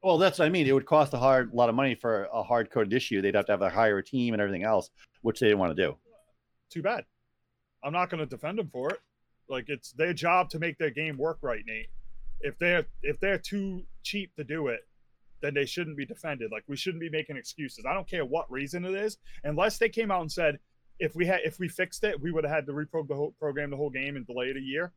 [0.05, 0.67] Well, that's what I mean.
[0.67, 3.23] It would cost a hard lot of money for a hard coded issue.
[3.23, 4.91] They'd have to have a hire a team and everything else,
[5.23, 5.97] which they didn't want to do.
[6.69, 7.05] Too bad.
[7.83, 8.99] I'm not going to defend them for it.
[9.49, 11.89] Like it's their job to make their game work right, Nate.
[12.41, 14.81] If they're if they're too cheap to do it,
[15.41, 16.51] then they shouldn't be defended.
[16.51, 17.83] Like we shouldn't be making excuses.
[17.89, 20.59] I don't care what reason it is, unless they came out and said
[20.99, 23.33] if we had if we fixed it, we would have had to reprogram the whole
[23.39, 24.93] program the whole game and delay it a year.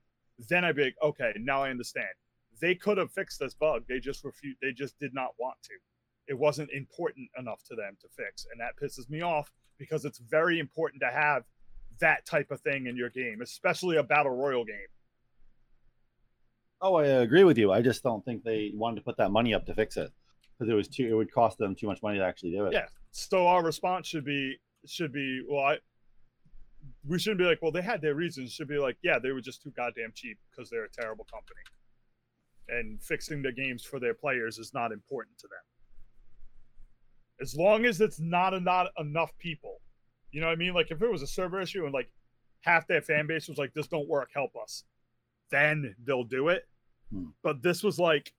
[0.51, 2.09] Then I'd be like, okay, now I understand.
[2.61, 3.85] They could have fixed this bug.
[3.89, 4.59] They just refused.
[4.61, 5.75] They just did not want to.
[6.27, 10.19] It wasn't important enough to them to fix, and that pisses me off because it's
[10.19, 11.45] very important to have
[12.01, 14.77] that type of thing in your game, especially a battle royal game.
[16.81, 17.73] Oh, I agree with you.
[17.73, 20.13] I just don't think they wanted to put that money up to fix it
[20.59, 21.09] because it was too.
[21.09, 22.73] It would cost them too much money to actually do it.
[22.73, 22.87] Yeah.
[23.11, 25.79] So our response should be should be well, I
[27.07, 28.51] we shouldn't be like, well, they had their reasons.
[28.51, 31.27] It should be like, yeah, they were just too goddamn cheap because they're a terrible
[31.31, 31.61] company,
[32.69, 35.59] and fixing the games for their players is not important to them.
[37.41, 39.81] As long as it's not a, not enough people,
[40.31, 40.75] you know what I mean.
[40.75, 42.11] Like if it was a server issue and like
[42.63, 44.85] half their fan base was like, "This don't work, help us,"
[45.51, 46.69] then they'll do it.
[47.13, 47.27] Hmm.
[47.43, 48.33] But this was like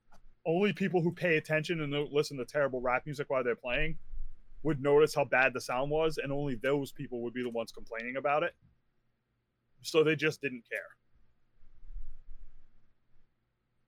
[0.46, 3.98] only people who pay attention and don't listen to terrible rap music while they're playing
[4.64, 7.72] would notice how bad the sound was, and only those people would be the ones
[7.72, 8.54] complaining about it.
[9.82, 10.82] So they just didn't care.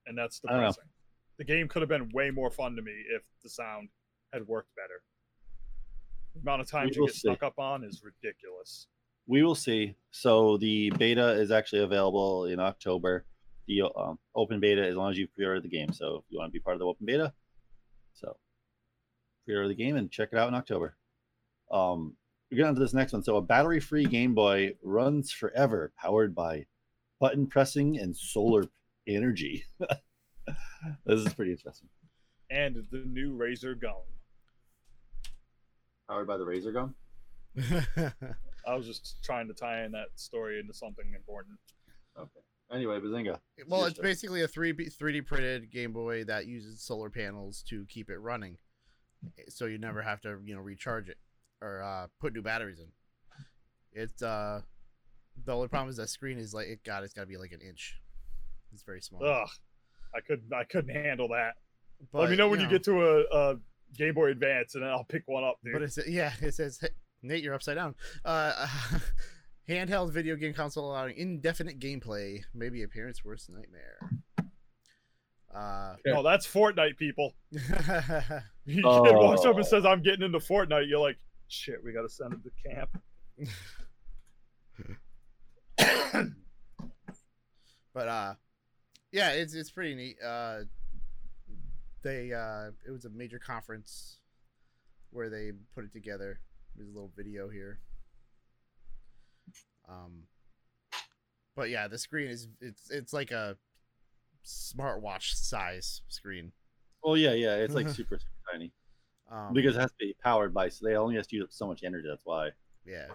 [0.06, 0.84] And that's depressing.
[1.38, 3.88] The game could have been way more fun to me if the sound
[4.32, 5.02] had worked better.
[6.34, 7.20] The amount of times you get see.
[7.20, 8.86] stuck up on is ridiculous.
[9.26, 9.94] We will see.
[10.10, 13.24] So the beta is actually available in October.
[13.68, 15.92] The um, open beta, as long as you pre-order the game.
[15.92, 17.32] So if you want to be part of the open beta,
[18.14, 18.36] so
[19.44, 20.96] pre-order the game and check it out in October.
[21.70, 22.16] Um,
[22.50, 23.22] we get on to this next one.
[23.22, 26.66] So a battery-free Game Boy runs forever, powered by
[27.20, 28.64] button pressing and solar
[29.06, 29.64] energy.
[31.06, 31.88] this is pretty interesting.
[32.50, 33.92] And the new Razer gun.
[36.08, 36.94] Powered by the Razer gun.
[38.66, 41.58] I was just trying to tie in that story into something important.
[42.18, 42.40] Okay.
[42.72, 43.38] Anyway, Bazinga.
[43.68, 44.08] well, it's story.
[44.08, 48.56] basically a 3 3D printed Game Boy that uses solar panels to keep it running,
[49.48, 51.18] so you never have to you know recharge it.
[51.60, 52.88] or uh, put new batteries in.
[53.92, 54.62] It's uh,
[55.44, 57.52] the only problem is that screen is like it got it's got to be like
[57.52, 58.00] an inch.
[58.72, 59.24] It's very small.
[59.24, 59.48] Ugh,
[60.14, 60.52] I couldn't.
[60.52, 61.52] I couldn't handle that.
[62.12, 63.20] But, Let me know when you, know, get to a,
[63.52, 63.56] a
[63.96, 65.74] Game Boy Advance, and then I'll pick one up, dude.
[65.74, 66.88] But it's yeah, it says "Hey,
[67.22, 67.94] Nate, you're upside down.
[68.24, 68.66] Uh,
[69.68, 73.98] handheld video game console allowing indefinite gameplay, maybe a parent's worst nightmare.
[75.54, 77.34] Uh, no, that's Fortnite, people.
[77.50, 79.12] yeah, Your Oh.
[79.26, 82.32] walks up and says, "I'm getting into Fortnite." You're like, "Shit, we got to send
[82.32, 82.98] him to camp."
[87.94, 88.34] but uh,
[89.12, 90.16] yeah, it's it's pretty neat.
[90.24, 90.60] Uh,
[92.02, 94.18] they uh, it was a major conference
[95.10, 96.40] where they put it together.
[96.74, 97.78] There's a little video here.
[99.88, 100.24] Um,
[101.54, 103.56] but yeah, the screen is it's it's like a
[104.44, 106.52] smartwatch size screen.
[107.04, 107.56] Oh yeah, yeah.
[107.56, 108.72] It's like super, super tiny
[109.30, 110.68] Um, because it has to be powered by.
[110.68, 112.08] So they only has to use up so much energy.
[112.08, 112.50] That's why.
[112.86, 113.08] yeah,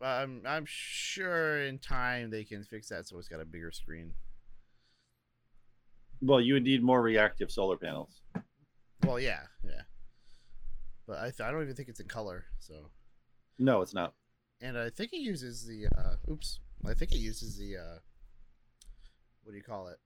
[0.00, 4.14] I'm I'm sure in time they can fix that so it's got a bigger screen.
[6.22, 8.20] Well, you would need more reactive solar panels.
[9.04, 9.82] Well, yeah, yeah.
[11.06, 12.44] But I, th- I don't even think it's in color.
[12.60, 12.74] So,
[13.58, 14.14] No, it's not.
[14.60, 16.60] and I think it uses the uh, oops.
[16.86, 17.98] I think it uses the uh,
[19.42, 19.98] what do you call it?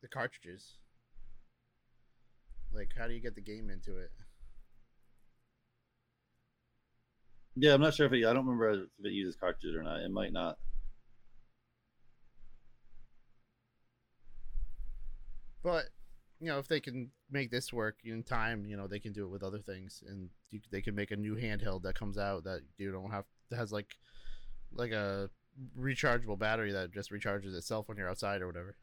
[0.00, 0.78] The cartridges.
[2.72, 4.10] Like, how do you get the game into it?
[7.56, 8.18] Yeah, I'm not sure if it.
[8.26, 10.00] I don't remember if it uses cartridges or not.
[10.00, 10.58] It might not.
[15.66, 15.86] But
[16.38, 19.24] you know, if they can make this work in time, you know, they can do
[19.24, 22.44] it with other things, and you, they can make a new handheld that comes out
[22.44, 23.96] that you don't have that has like
[24.72, 25.28] like a
[25.76, 28.76] rechargeable battery that just recharges itself when you're outside or whatever.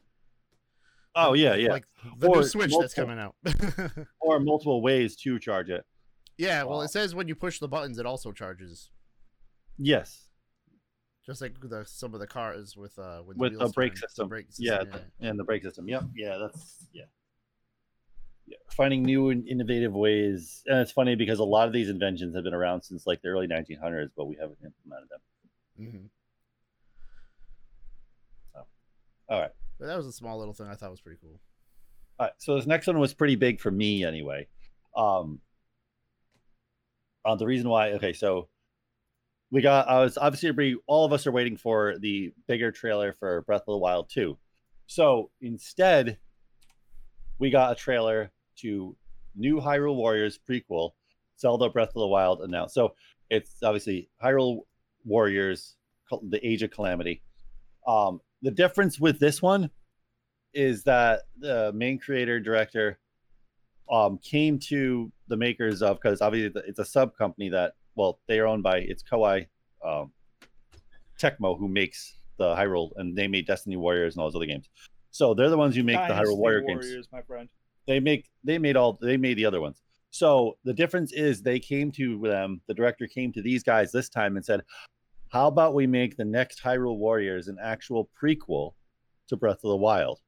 [1.15, 1.71] Oh yeah, yeah.
[1.71, 1.85] Like
[2.17, 3.35] the Or new Switch that's coming out.
[4.19, 5.85] or multiple ways to charge it.
[6.37, 6.83] yeah, well, Wow.
[6.83, 8.89] it says when you push the buttons, it also charges,
[9.77, 10.27] Yes.
[11.25, 14.27] Just like the some of the cars with uh when With the brake system.
[14.29, 15.87] brake Yeah, system, And the brake system.
[15.87, 16.03] Yep.
[16.15, 17.03] Yeah, that's yeah.
[18.45, 18.57] Yeah.
[18.71, 20.63] Finding new and innovative ways.
[20.67, 23.29] And it's funny because a lot of these inventions have been around since like the
[23.29, 25.19] early 1900s, but we haven't implemented them.
[25.79, 26.09] Mhm.
[29.29, 29.51] All right.
[29.79, 31.39] But that was a small little thing I thought was pretty cool.
[32.19, 34.47] All right, so this next one was pretty big for me anyway.
[34.95, 35.39] Um,
[37.25, 38.49] uh, the reason why, okay, so
[39.53, 43.43] we got, I was obviously all of us are waiting for the bigger trailer for
[43.43, 44.35] Breath of the Wild 2.
[44.87, 46.17] So instead,
[47.37, 48.97] we got a trailer to
[49.35, 50.93] New Hyrule Warriors prequel,
[51.39, 52.73] Zelda Breath of the Wild announced.
[52.73, 52.95] So
[53.29, 54.61] it's obviously Hyrule
[55.05, 55.75] Warriors,
[56.29, 57.21] the Age of Calamity.
[57.87, 59.69] Um, the difference with this one
[60.55, 62.97] is that the main creator director
[63.91, 68.39] um came to the makers of because obviously it's a sub company that well they
[68.39, 69.47] are owned by it's Koei
[69.85, 70.11] um
[71.19, 74.67] Tecmo who makes the Hyrule and they made Destiny Warriors and all those other games.
[75.11, 77.49] So they're the ones who make the Dynasty Hyrule Warrior games Warriors, my friend.
[77.87, 81.59] they make they made all they made the other ones so the difference is they
[81.59, 84.61] came to them the director came to these guys this time and said
[85.29, 88.73] how about we make the next hyrule warriors an actual prequel
[89.27, 90.19] to breath of the wild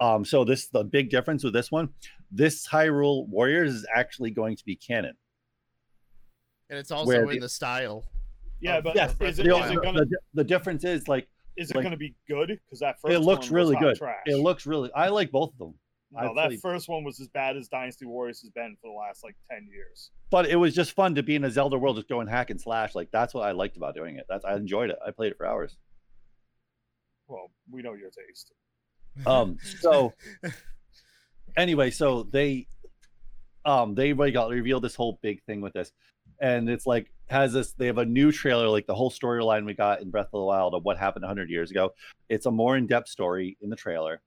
[0.00, 1.88] um so this the big difference with this one
[2.30, 5.14] this hyrule warriors is actually going to be canon
[6.70, 8.04] And it's also in the- the style.
[8.60, 11.28] Yeah, Oh, but yes is, it, the, is it gonna the, the difference is like
[11.56, 12.48] is it like- gonna be good?
[12.64, 14.22] Because that first it looks one really hot good Trash.
[14.26, 15.74] it looks really i like both of them
[16.12, 18.88] no, I've that played- first one was as bad as Dynasty Warriors has been for
[18.88, 20.10] the last like ten years.
[20.30, 22.60] but it was just fun to be in a zelda world just going hack and
[22.60, 25.32] slash like that's what i liked about doing it that's i enjoyed it i played
[25.32, 25.76] it for hours
[27.28, 28.52] Well, we know your taste.
[29.26, 30.12] um so
[31.56, 32.66] anyway so they
[33.64, 35.92] um they already got revealed this whole big thing with this
[36.40, 39.74] and it's like has this they have a new trailer like the whole storyline we
[39.74, 41.90] got in breath of the wild of what happened 100 years ago.
[42.28, 44.20] It's a more in-depth story in the trailer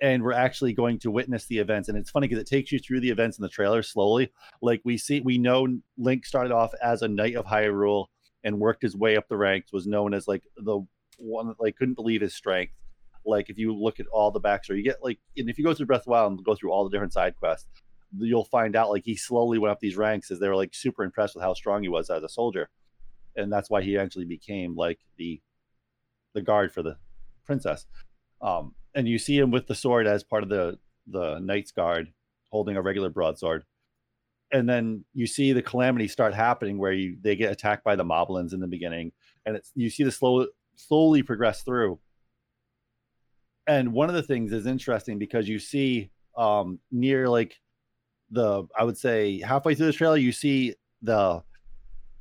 [0.00, 2.78] and we're actually going to witness the events and it's funny because it takes you
[2.78, 4.32] through the events in the trailer slowly.
[4.60, 8.06] Like we see we know link started off as a knight of hyrule
[8.44, 10.80] and worked his way up the ranks was known as like the
[11.18, 12.72] one that like couldn't believe his strength.
[13.24, 15.74] Like if you look at all the backstory, you get like, and if you go
[15.74, 17.68] through Breath of the Wild and go through all the different side quests,
[18.18, 21.04] you'll find out like he slowly went up these ranks as they were like super
[21.04, 22.70] impressed with how strong he was as a soldier,
[23.36, 25.40] and that's why he actually became like the
[26.34, 26.96] the guard for the
[27.44, 27.86] princess.
[28.40, 32.12] Um, and you see him with the sword as part of the the knight's guard,
[32.50, 33.64] holding a regular broadsword.
[34.52, 38.04] And then you see the calamity start happening where you they get attacked by the
[38.04, 39.12] moblins in the beginning,
[39.46, 40.46] and it's you see the slow
[40.76, 41.98] slowly progress through
[43.66, 47.56] and one of the things is interesting because you see um near like
[48.32, 51.42] the i would say halfway through the trailer you see the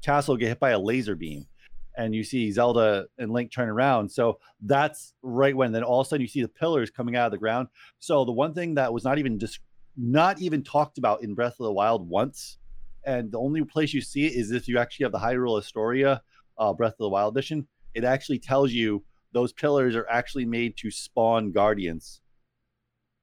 [0.01, 1.47] castle get hit by a laser beam,
[1.95, 4.09] and you see Zelda and Link turn around.
[4.09, 7.27] So that's right when then all of a sudden you see the pillars coming out
[7.27, 7.67] of the ground.
[7.99, 9.59] So the one thing that was not even just
[9.97, 12.57] not even talked about in Breath of the Wild once,
[13.05, 16.21] and the only place you see it is if you actually have the Hyrule Historia
[16.57, 17.67] uh, Breath of the Wild edition.
[17.93, 19.03] It actually tells you
[19.33, 22.21] those pillars are actually made to spawn guardians,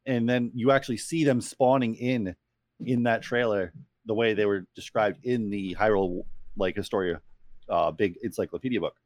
[0.04, 2.36] and then you actually see them spawning in
[2.84, 3.72] in that trailer
[4.06, 6.24] the way they were described in the Hyrule
[6.56, 7.20] like Historia
[7.68, 8.96] uh, big encyclopedia book,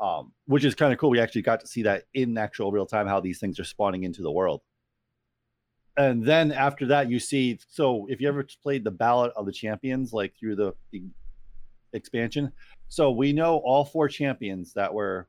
[0.00, 1.10] um, which is kind of cool.
[1.10, 4.04] We actually got to see that in actual real time how these things are spawning
[4.04, 4.62] into the world.
[5.96, 7.58] And then after that, you see.
[7.68, 11.02] So if you ever played the Ballad of the Champions, like through the, the
[11.92, 12.52] expansion,
[12.88, 15.28] so we know all four champions that were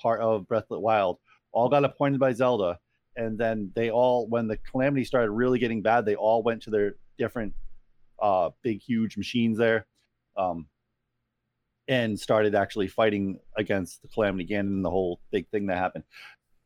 [0.00, 1.18] part of Breath of the Wild
[1.52, 2.78] all got appointed by Zelda,
[3.16, 6.70] and then they all, when the calamity started really getting bad, they all went to
[6.70, 7.54] their different
[8.20, 9.86] uh, big, huge machines there.
[10.36, 10.66] Um,
[11.88, 16.04] and started actually fighting against the Calamity Ganon and the whole big thing that happened.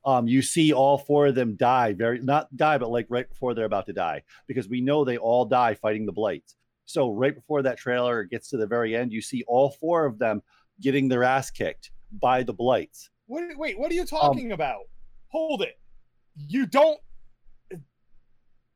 [0.04, 3.52] Um, you see all four of them die very not die, but like right before
[3.52, 6.56] they're about to die, because we know they all die fighting the blights.
[6.86, 10.18] So right before that trailer gets to the very end, you see all four of
[10.18, 10.42] them
[10.80, 13.10] getting their ass kicked by the blights.
[13.26, 14.84] What, wait, what are you talking um, about?
[15.28, 15.78] Hold it.
[16.48, 16.98] You don't.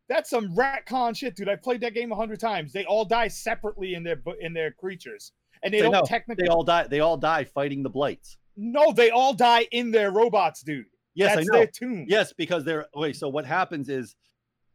[0.09, 1.49] That's some retcon shit, dude.
[1.49, 2.73] I've played that game a hundred times.
[2.73, 5.33] They all die separately in their in their creatures
[5.65, 6.45] and they, don't no, technically.
[6.45, 6.87] They all die.
[6.87, 8.37] They all die fighting the blights.
[8.57, 10.85] No, they all die in their robots, dude.
[11.15, 11.59] Yes, That's I know.
[11.59, 12.05] Their tomb.
[12.07, 13.17] Yes, because they're wait.
[13.17, 14.15] So what happens is,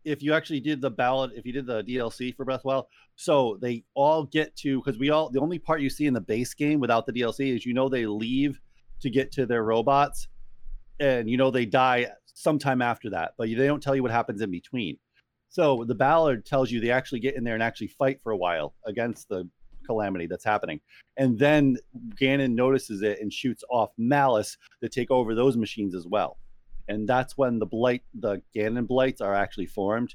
[0.04, 3.58] if you actually did the ballad, if you did the DLC for Breath Well, so
[3.62, 6.54] they all get to because we all the only part you see in the base
[6.54, 8.60] game without the DLC is you know they leave
[9.02, 10.28] to get to their robots,
[11.00, 14.42] and you know they die sometime after that, but they don't tell you what happens
[14.42, 14.98] in between.
[15.50, 18.38] So the ballad tells you they actually get in there and actually fight for a
[18.38, 19.50] while against the
[19.86, 20.80] calamity that's happening.
[21.18, 21.78] And then
[22.22, 26.38] Ganon notices it and shoots off malice to take over those machines as well.
[26.88, 30.14] And that's when the blight, the Ganon blights are actually formed.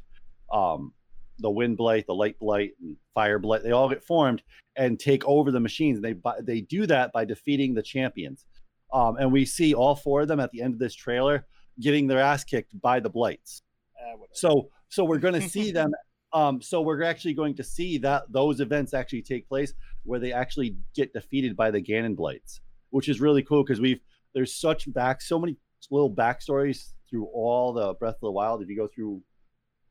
[0.52, 0.92] Um,
[1.40, 4.42] the wind blight, the light blight, and fire blight, they all get formed
[4.76, 6.00] and take over the machines.
[6.00, 8.44] They they do that by defeating the champions.
[8.92, 11.46] Um, and we see all four of them at the end of this trailer
[11.80, 13.62] getting their ass kicked by the blights.
[13.98, 15.92] Uh, so so we're going to see them
[16.34, 19.72] um, so we're actually going to see that those events actually take place
[20.02, 22.60] where they actually get defeated by the Ganon Blights,
[22.90, 24.00] which is really cool because we've
[24.34, 25.56] there's such back so many
[25.92, 28.62] little backstories through all the Breath of the Wild.
[28.62, 29.22] If you go through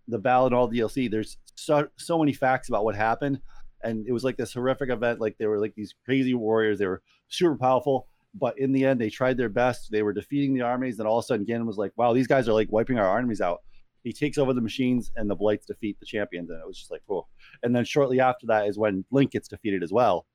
[0.10, 3.40] the ballad and all DLC, there's so so many facts about what happened,
[3.82, 5.22] and it was like this horrific event.
[5.22, 6.78] Like they were like these crazy warriors.
[6.78, 9.92] They were super powerful, but in the end, they tried their best.
[9.92, 12.28] They were defeating the armies, and all of a sudden, Ganon was like, "Wow, these
[12.28, 13.62] guys are like wiping our armies out."
[14.04, 16.92] he takes over the machines and the blights defeat the champions and it was just
[16.92, 17.30] like cool
[17.64, 20.26] and then shortly after that is when link gets defeated as well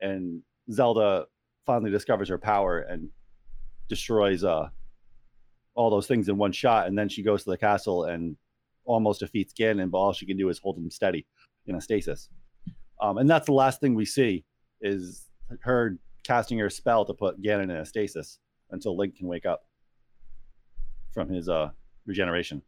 [0.00, 1.24] and zelda
[1.66, 3.08] finally discovers her power and
[3.88, 4.68] destroys uh
[5.74, 8.36] all those things in one shot and then she goes to the castle and
[8.84, 11.26] almost defeats ganon but all she can do is hold him steady
[11.66, 12.28] in a stasis
[13.00, 14.44] um, and that's the last thing we see
[14.80, 15.26] is
[15.60, 18.38] her casting your spell to put ganon in a stasis
[18.70, 19.64] until link can wake up
[21.12, 21.70] from his uh
[22.06, 22.62] regeneration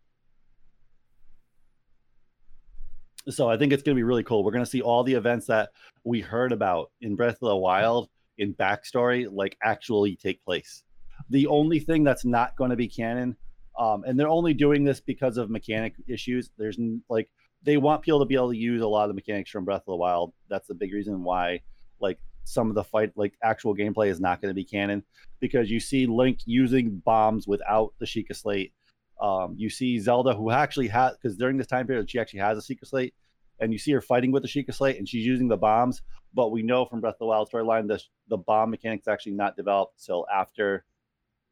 [3.28, 4.44] So I think it's going to be really cool.
[4.44, 5.70] We're going to see all the events that
[6.04, 10.84] we heard about in Breath of the Wild in backstory like actually take place.
[11.30, 13.36] The only thing that's not going to be canon,
[13.78, 16.50] um, and they're only doing this because of mechanic issues.
[16.56, 16.78] There's
[17.08, 17.28] like
[17.62, 19.80] they want people to be able to use a lot of the mechanics from Breath
[19.80, 20.32] of the Wild.
[20.48, 21.62] That's the big reason why
[21.98, 25.02] like some of the fight like actual gameplay is not going to be canon
[25.40, 28.72] because you see Link using bombs without the Sheikah Slate
[29.20, 32.58] um, you see Zelda, who actually has, because during this time period, she actually has
[32.58, 33.14] a Sheikah Slate,
[33.60, 36.02] and you see her fighting with the Sheikah Slate, and she's using the bombs.
[36.34, 39.56] But we know from Breath of the Wild storyline that the bomb mechanics actually not
[39.56, 40.84] developed until after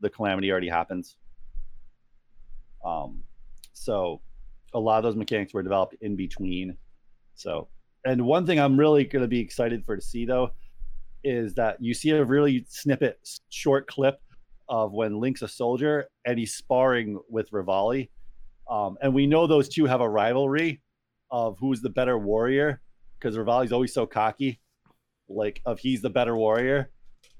[0.01, 1.17] the calamity already happens.
[2.85, 3.23] Um,
[3.73, 4.21] so
[4.75, 6.77] a lot of those mechanics were developed in between.
[7.35, 7.69] So,
[8.05, 10.51] and one thing I'm really going to be excited for to see though
[11.25, 13.19] is that you see a really snippet,
[13.49, 14.21] short clip
[14.69, 18.11] of when Link's a soldier and he's sparring with Revali.
[18.71, 20.81] Um, and we know those two have a rivalry
[21.31, 22.81] of who's the better warrior
[23.19, 24.61] because Revali's always so cocky,
[25.29, 26.91] like of he's the better warrior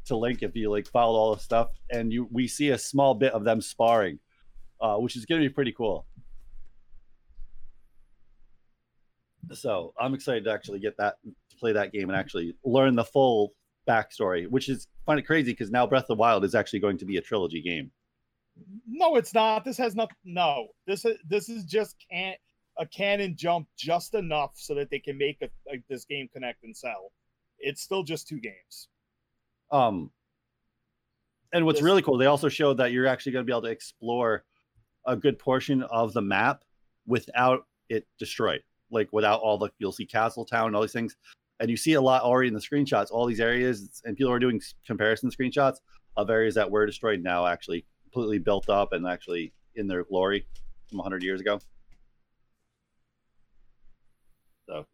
[0.07, 1.69] to Link if you like followed all the stuff.
[1.91, 4.19] And you we see a small bit of them sparring,
[4.81, 6.07] uh, which is gonna be pretty cool.
[9.53, 11.17] So I'm excited to actually get that
[11.51, 13.53] to play that game and actually learn the full
[13.89, 16.99] backstory, which is kind of crazy because now Breath of the Wild is actually going
[16.99, 17.91] to be a trilogy game.
[18.89, 19.65] No, it's not.
[19.65, 20.11] This has not.
[20.25, 22.39] No, this is this is just can't
[22.79, 25.49] a canon jump just enough so that they can make a,
[25.89, 27.13] this game connect and sell.
[27.59, 28.89] it's still just two games.
[29.71, 30.11] Um,
[31.53, 33.63] and what's This- really cool, they also showed that you're actually going to be able
[33.63, 34.45] to explore
[35.07, 36.63] a good portion of the map
[37.07, 41.17] without it destroyed, like without all the you'll see Castle Town and all these things,
[41.65, 43.11] and you see a lot already in the screenshots.
[43.11, 45.77] All these areas, and people are doing comparison screenshots
[46.15, 50.47] of areas that were destroyed now actually completely built up and actually in their glory
[50.91, 51.59] from 100 years ago.
[54.69, 54.85] So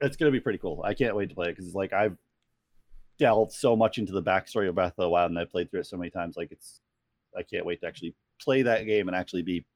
[0.00, 0.80] it's going to be pretty cool.
[0.82, 2.16] I can't wait to play it because it's like I've
[3.18, 5.80] delved so much into the backstory of Breath of the Wild and I played through
[5.80, 6.38] it so many times.
[6.38, 6.80] Like it's,
[7.36, 9.66] I can't wait to actually play that game and actually be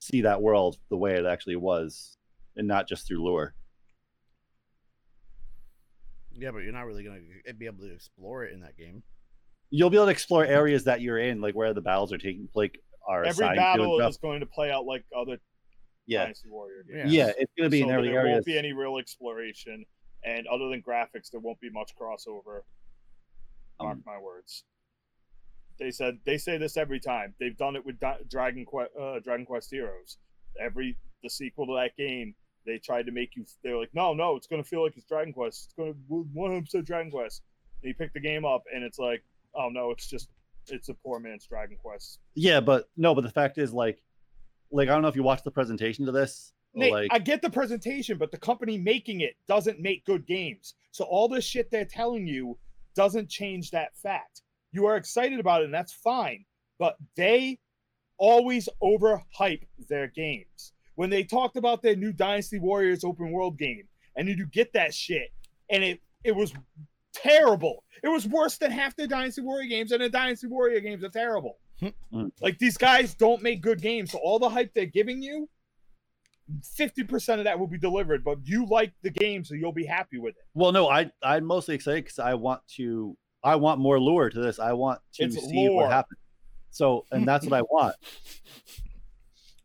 [0.00, 2.18] see that world the way it actually was,
[2.56, 3.54] and not just through lore.
[6.34, 7.20] Yeah, but you're not really gonna
[7.58, 9.02] be able to explore it in that game.
[9.70, 12.48] You'll be able to explore areas that you're in, like where the battles are taking,
[12.54, 15.38] like are Every assigned to battle is going to play out like other
[16.06, 17.12] Yeah, Dynasty Warrior games.
[17.12, 18.32] yeah, it's going to be so in every there area.
[18.34, 19.84] won't be any real exploration,
[20.24, 22.62] and other than graphics, there won't be much crossover.
[23.80, 24.64] Mark Um, my words.
[25.78, 27.34] They said they say this every time.
[27.40, 30.18] They've done it with Di- Dragon Quest, uh, Dragon Quest Heroes.
[30.60, 32.34] Every the sequel to that game,
[32.66, 33.44] they tried to make you.
[33.62, 35.64] They're like, no, no, it's going to feel like it's Dragon Quest.
[35.66, 37.42] It's going to one hundred percent Dragon Quest.
[37.82, 39.22] And you pick the game up, and it's like,
[39.54, 40.28] oh no, it's just
[40.68, 42.20] it's a poor man's Dragon Quest.
[42.34, 44.02] Yeah, but no, but the fact is, like,
[44.70, 46.52] like I don't know if you watched the presentation to this.
[46.74, 50.74] Nate, like, I get the presentation, but the company making it doesn't make good games.
[50.90, 52.58] So all this shit they're telling you
[52.94, 54.42] doesn't change that fact.
[54.70, 56.44] You are excited about it, and that's fine.
[56.78, 57.58] But they
[58.16, 60.72] always overhype their games.
[60.94, 63.84] When they talked about their new Dynasty Warriors open world game,
[64.16, 65.32] and you do get that shit,
[65.70, 66.52] and it it was
[67.14, 67.82] terrible.
[68.02, 71.08] It was worse than half the Dynasty Warrior games, and the Dynasty Warrior games are
[71.08, 71.58] terrible.
[72.12, 72.30] Mm.
[72.40, 75.48] like these guys don't make good games, so all the hype they're giving you,
[76.76, 78.22] fifty percent of that will be delivered.
[78.22, 80.44] But you like the game, so you'll be happy with it.
[80.54, 84.40] well, no, I I'm mostly excited because I want to, I want more lure to
[84.40, 84.60] this.
[84.60, 85.84] I want to It's see lore.
[85.84, 86.18] what happens.
[86.70, 87.96] So, and that's what I want.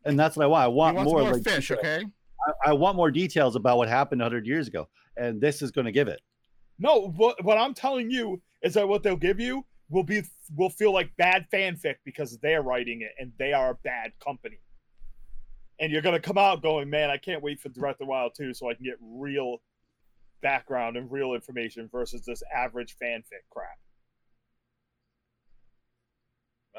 [0.08, 0.64] And that's what I want.
[0.64, 2.03] I He want wants more, more like fish, okay?
[2.66, 4.88] I, I want more details about what happened 100 years ago,
[5.18, 6.22] and this is going to give it.
[6.80, 10.24] No, what what I'm telling you is that what they'll give you will be
[10.55, 14.60] will feel like bad fanfic because they're writing it and they are a bad company.
[15.80, 18.34] And you're gonna come out going, man, I can't wait for Breath of the Wild
[18.36, 19.58] 2 so I can get real
[20.41, 23.80] background and real information versus this average fanfic crap.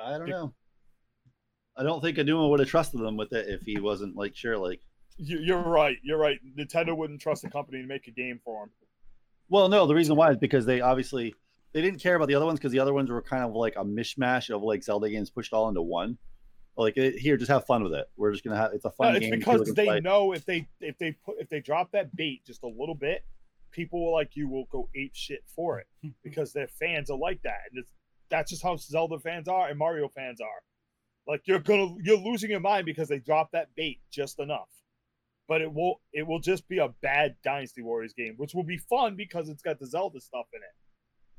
[0.00, 0.54] I don't know.
[1.78, 4.58] I don't think Aonuma would have trusted them with it if he wasn't like sure.
[4.58, 4.80] Like,
[5.16, 5.96] You, you're right.
[6.02, 6.38] You're right.
[6.58, 8.70] Nintendo wouldn't trust a company to make a game for them.
[9.48, 11.34] well, no, the reason why is because they obviously
[11.72, 13.76] they didn't care about the other ones because the other ones were kind of like
[13.76, 16.18] a mishmash of like Zelda games pushed all into one.
[16.76, 18.08] Like, it, here, just have fun with it.
[18.16, 19.38] We're just gonna have it's a fun No, it's game.
[19.38, 20.00] because people they play.
[20.00, 23.24] know if they if they put if they drop that bait just a little bit,
[23.70, 26.10] people like you will go ape shit for it hmm.
[26.22, 27.92] because their fans are like that, and it's
[28.30, 30.62] that's just how Zelda fans are and Mario fans are.
[31.28, 34.70] Like you're gonna you're losing your mind because they dropped that bait just enough.
[35.46, 38.78] But it will it will just be a bad Dynasty Warriors game, which will be
[38.78, 40.74] fun because it's got the Zelda stuff in it.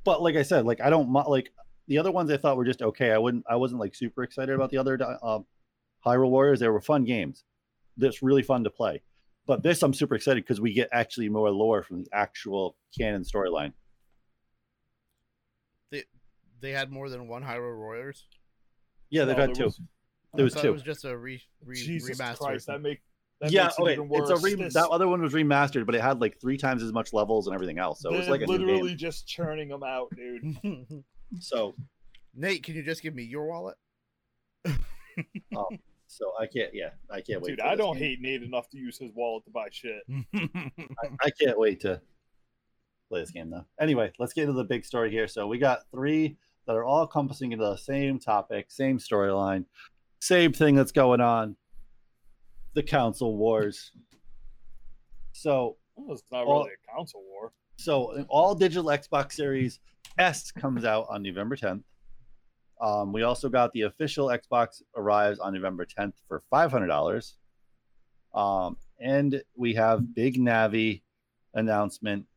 [0.03, 1.51] but like I said, like I don't like
[1.87, 2.31] the other ones.
[2.31, 3.11] I thought were just okay.
[3.11, 3.45] I wouldn't.
[3.49, 5.39] I wasn't like super excited about the other uh,
[6.05, 6.59] Hyrule Warriors.
[6.59, 7.43] They were fun games.
[7.97, 9.01] That's really fun to play.
[9.47, 13.23] But this, I'm super excited because we get actually more lore from the actual canon
[13.23, 13.73] storyline.
[15.91, 16.03] They
[16.61, 18.27] they had more than one Hyrule Warriors.
[19.09, 19.63] Yeah, they've No, had there two.
[19.65, 19.81] was-
[20.35, 20.67] There was I thought two.
[20.69, 22.37] It was just a re, re Jesus remaster.
[22.37, 23.01] Christ, that make
[23.41, 24.29] that yeah, makes it even worse.
[24.29, 26.83] It's a re- This- that other one was remastered, but it had like three times
[26.83, 28.01] as much levels and everything else.
[28.01, 28.97] So it was they're like a new literally game.
[28.97, 31.03] just churning them out, dude.
[31.39, 31.75] So,
[32.35, 33.75] Nate, can you just give me your wallet?
[35.55, 35.67] Oh,
[36.07, 36.73] so I can't.
[36.73, 37.49] Yeah, I can't wait.
[37.51, 38.03] Dude, I don't game.
[38.03, 40.01] hate Nate enough to use his wallet to buy shit.
[40.33, 40.71] I,
[41.21, 42.01] I can't wait to
[43.09, 43.65] play this game though.
[43.79, 45.27] Anyway, let's get into the big story here.
[45.27, 46.37] So we got three
[46.69, 49.65] that are all encompassing into the same topic, same storyline,
[50.21, 51.55] same thing that's going on.
[52.75, 53.91] The console wars.
[55.31, 57.53] So Well, it's not Well- really a console war.
[57.77, 59.79] so all digital Xbox Series
[60.19, 61.83] S comes out on November 10th.
[62.79, 67.35] Um, we also got the official Xbox arrives on November 10th for $500.
[68.35, 71.01] Um, and we have Big Navi
[71.55, 72.27] announcement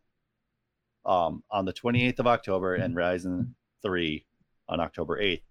[1.05, 4.25] um, on the 28th of October and Ryzen 3
[4.69, 5.43] on October 8th.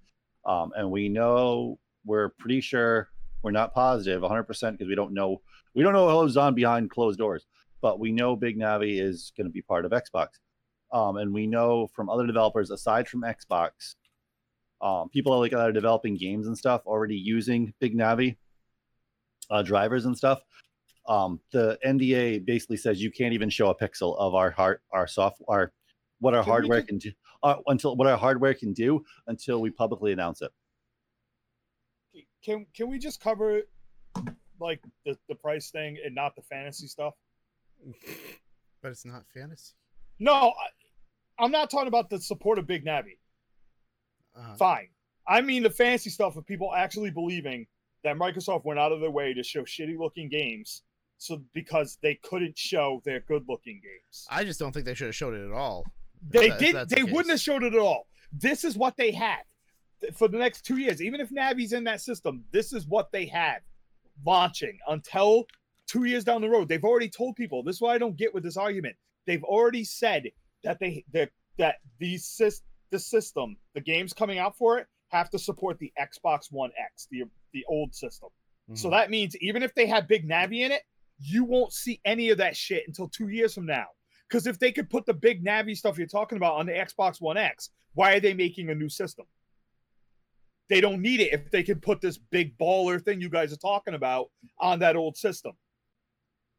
[0.46, 3.10] Um, and we know we're pretty sure
[3.44, 5.42] we're not positive 100% because we don't know
[5.74, 7.46] we don't know what goes on behind closed doors
[7.82, 10.28] but we know Big Navi is going to be part of Xbox.
[10.94, 13.96] Um, and we know from other developers aside from Xbox,
[14.82, 18.38] um, people like that are developing games and stuff already using Big Navi
[19.50, 20.42] uh, drivers and stuff.
[21.08, 25.08] um, the NDA basically says you can't even show a pixel of our hard our
[25.08, 25.72] software,
[26.20, 27.12] what our hardware just- can do
[27.44, 30.52] uh, until what our hardware can do until we publicly announce it.
[32.44, 33.62] Can can we just cover
[34.60, 37.14] like the, the price thing and not the fantasy stuff?
[38.84, 39.74] But it's not fantasy.
[40.18, 43.20] No, I, I'm not talking about the support of Big Navi.
[44.36, 44.88] Uh, Fine.
[45.28, 47.68] I mean the fancy stuff of people actually believing
[48.04, 50.82] that Microsoft went out of their way to show shitty looking games
[51.18, 54.26] so because they couldn't show their good looking games.
[54.30, 55.86] I just don't think they should have showed it at all.
[56.30, 58.08] They that- did they the wouldn't have showed it at all.
[58.32, 59.42] This is what they had
[60.14, 61.02] for the next 2 years.
[61.02, 63.62] Even if Navi's in that system, this is what they had
[64.26, 65.46] launching until
[65.88, 66.68] 2 years down the road.
[66.70, 67.64] They've already told people.
[67.64, 68.96] This is what I don't get with this argument.
[69.26, 70.32] They've already said
[70.64, 72.62] that they that that these sys,
[72.92, 77.08] the system, the games coming out for it have to support the Xbox One X,
[77.12, 78.30] the the old system.
[78.74, 78.92] So Mhm.
[78.92, 80.84] that means even if they have Big Navi in it,
[81.20, 83.88] you won't see any of that shit until two years from now.
[84.32, 87.20] Because if they could put the Big Navi stuff you're talking about on the Xbox
[87.20, 89.26] One X, why are they making a new system?
[90.70, 93.58] They don't need it if they can put this big baller thing you guys are
[93.58, 95.52] talking about on that old system.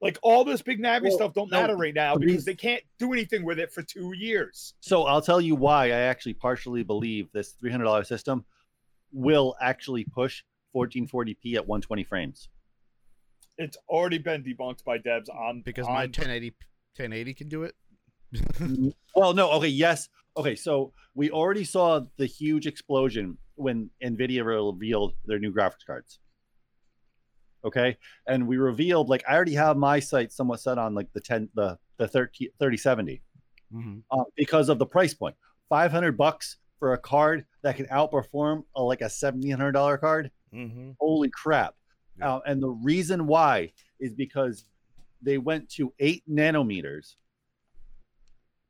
[0.02, 2.82] Like all this Big Navi Well, stuff don't no, matter right now because they can't
[2.98, 4.74] do anything with it for two years.
[4.80, 8.44] So I'll tell you why I actually partially believe this $300 system
[9.12, 10.42] will actually push
[10.76, 12.50] 1440p at 120 frames.
[13.56, 16.52] It's already been debunked by devs on because on, my 1080
[16.96, 17.74] 1080 can do it.
[19.14, 20.08] well, no, okay, yes.
[20.36, 26.18] Okay, so we already saw the huge explosion when Nvidia revealed their new graphics cards.
[27.64, 31.20] Okay, and we revealed like I already have my sight somewhat set on like the
[31.20, 33.22] 10 the the 30 3070
[33.70, 35.36] hmm uh, because of the price point.
[35.68, 40.30] 500 bucks for a card that can outperform a, like a $1700 card.
[40.52, 41.74] hmm Holy crap.
[42.18, 42.34] Yeah.
[42.34, 44.64] Uh, and the reason why is because
[45.22, 47.14] they went to 8 nanometers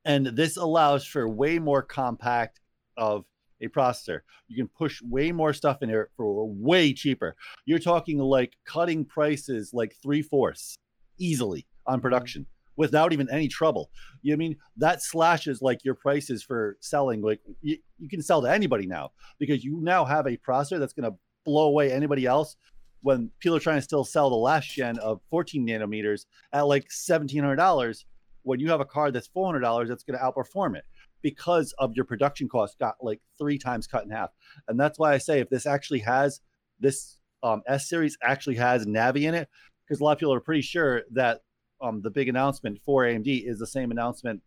[0.05, 2.61] and this allows for way more compact
[2.96, 3.24] of
[3.61, 4.20] a processor.
[4.48, 7.36] You can push way more stuff in here for way cheaper.
[7.64, 10.76] You're talking like cutting prices like three fourths
[11.18, 12.03] easily on mm-hmm.
[12.03, 12.46] production
[12.76, 13.90] without even any trouble.
[14.22, 17.22] You know I mean that slashes like your prices for selling.
[17.22, 20.92] Like you, you can sell to anybody now because you now have a processor that's
[20.92, 22.57] going to blow away anybody else.
[23.03, 26.88] When people are trying to still sell the last gen of 14 nanometers at like
[26.88, 28.05] $1,700,
[28.42, 30.84] when you have a card that's $400, that's going to outperform it
[31.22, 34.30] because of your production cost got like three times cut in half.
[34.68, 36.40] And that's why I say if this actually has
[36.80, 39.48] this um, S series actually has Navi in it,
[39.86, 41.40] because a lot of people are pretty sure that
[41.80, 44.42] um, the big announcement for AMD is the same announcement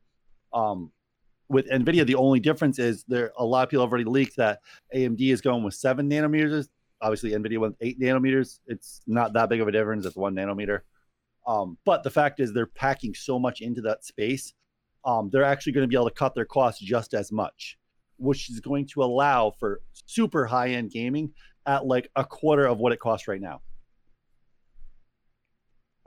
[0.53, 0.91] um,
[1.49, 2.05] with NVIDIA.
[2.05, 4.59] The only difference is there a lot of people have already leaked that
[4.93, 6.67] AMD is going with seven nanometers.
[7.05, 8.59] Obviously, NVIDIA went eight nanometers.
[8.67, 10.05] It's not that big of a difference.
[10.05, 10.79] It's one nanometer.
[11.47, 14.53] Um, but the fact is, they're packing so much into that space
[15.05, 17.77] um, they're actually going to be able to cut their costs just as much,
[18.17, 21.31] which is going to allow for super high end gaming
[21.67, 23.61] at like a quarter of what it costs right now.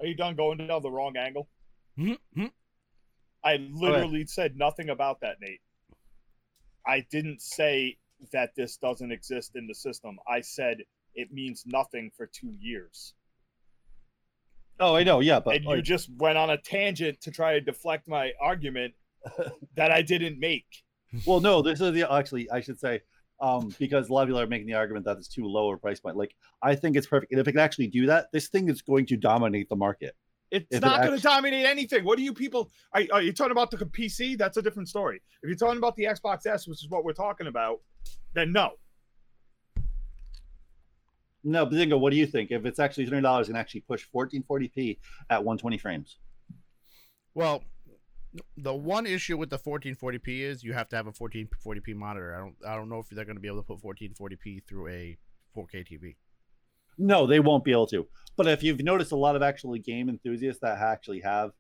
[0.00, 1.48] Are you done going down the wrong angle?
[1.98, 2.46] Mm-hmm.
[3.44, 5.60] I literally said nothing about that, Nate.
[6.86, 7.98] I didn't say
[8.32, 10.18] that this doesn't exist in the system.
[10.28, 10.78] I said
[11.14, 13.14] it means nothing for two years.
[14.80, 17.60] Oh, I know, yeah, but and you just went on a tangent to try to
[17.60, 18.94] deflect my argument
[19.76, 20.66] that I didn't make.
[21.26, 23.00] well, no, this is the actually I should say
[23.40, 25.76] um, because a lot of people are making the argument that it's too low a
[25.76, 26.16] price point.
[26.16, 28.82] Like I think it's perfect, and if it can actually do that, this thing is
[28.82, 30.14] going to dominate the market.
[30.50, 32.04] It's If it not going actu- to dominate anything.
[32.04, 32.70] What do you people?
[32.92, 34.38] Are, are you talking about the PC?
[34.38, 35.20] That's a different story.
[35.42, 37.80] If you're talking about the Xbox S, which is what we're talking about,
[38.34, 38.72] then no.
[41.44, 42.50] No, but Zingo, what do you think?
[42.50, 44.98] If it's actually three hundred dollars and actually push 1440p
[45.30, 46.18] at 120 frames,
[47.34, 47.62] Well,
[48.56, 52.34] the one issue with the 1440p is you have to have a 1440p monitor.
[52.34, 54.88] I don't I don't know if they're going to be able to put 1440p through
[54.88, 55.16] a
[55.56, 56.16] 4K TV.
[56.98, 58.06] No, they won't be able to.
[58.36, 61.52] But if you've noticed a lot of actually game enthusiasts that actually have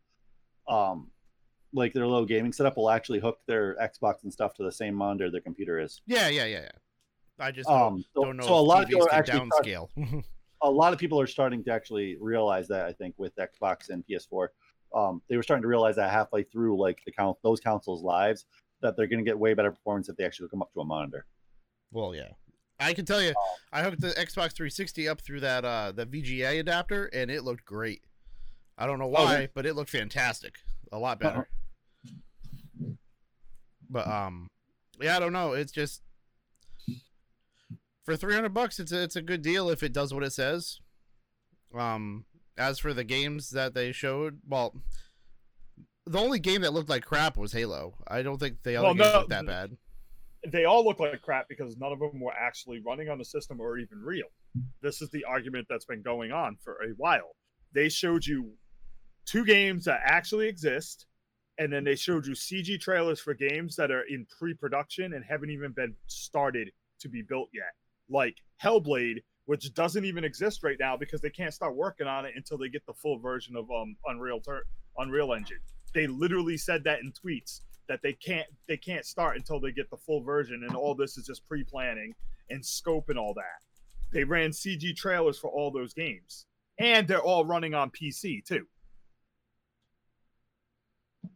[0.68, 1.10] um
[1.72, 4.94] like their little gaming setup will actually hook their Xbox and stuff to the same
[4.94, 6.00] monitor their computer is.
[6.06, 6.70] Yeah, yeah, yeah, yeah.
[7.40, 9.64] I just don't, Um so, don't know so a lot of people are actually start-
[9.64, 10.24] downscale.
[10.62, 14.02] a lot of people are starting to actually realize that I think with Xbox and
[14.08, 14.48] PS4.
[14.94, 18.46] Um they were starting to realize that halfway through like the count those consoles lives
[18.80, 21.26] that they're gonna get way better performance if they actually come up to a monitor.
[21.92, 22.30] well, yeah.
[22.80, 23.34] I can tell you,
[23.72, 27.64] I hooked the Xbox 360 up through that uh the VGA adapter, and it looked
[27.64, 28.02] great.
[28.78, 29.46] I don't know Oh, why, yeah.
[29.52, 30.54] but it looked fantastic.
[30.92, 31.48] A lot better.
[33.90, 34.48] But um,
[35.00, 35.52] yeah, I don't know.
[35.52, 36.02] It's just
[38.04, 40.32] for three hundred bucks, it's a, it's a good deal if it does what it
[40.32, 40.80] says.
[41.74, 42.24] Um,
[42.56, 44.74] as for the games that they showed, well,
[46.06, 47.94] the only game that looked like crap was Halo.
[48.08, 49.76] I don't think the other Well, games no, looked that bad.
[50.50, 53.60] they all look like crap because none of them were actually running on the system
[53.60, 54.26] or even real.
[54.82, 57.36] This is the argument that's been going on for a while.
[57.74, 58.52] They showed you
[59.26, 61.04] two games that actually exist,
[61.58, 65.24] and then they showed you CG trailers for games that are in pre production and
[65.24, 67.72] haven't even been started to be built yet.
[68.08, 72.32] Like Hellblade, which doesn't even exist right now because they can't start working on it
[72.36, 74.66] until they get the full version of um, Unreal, Tur-
[74.98, 75.60] Unreal Engine.
[75.94, 79.90] They literally said that in tweets that they can't they can't start until they get
[79.90, 82.14] the full version and all this is just pre-planning
[82.50, 83.62] and scope and all that
[84.12, 86.46] they ran cg trailers for all those games
[86.78, 88.66] and they're all running on pc too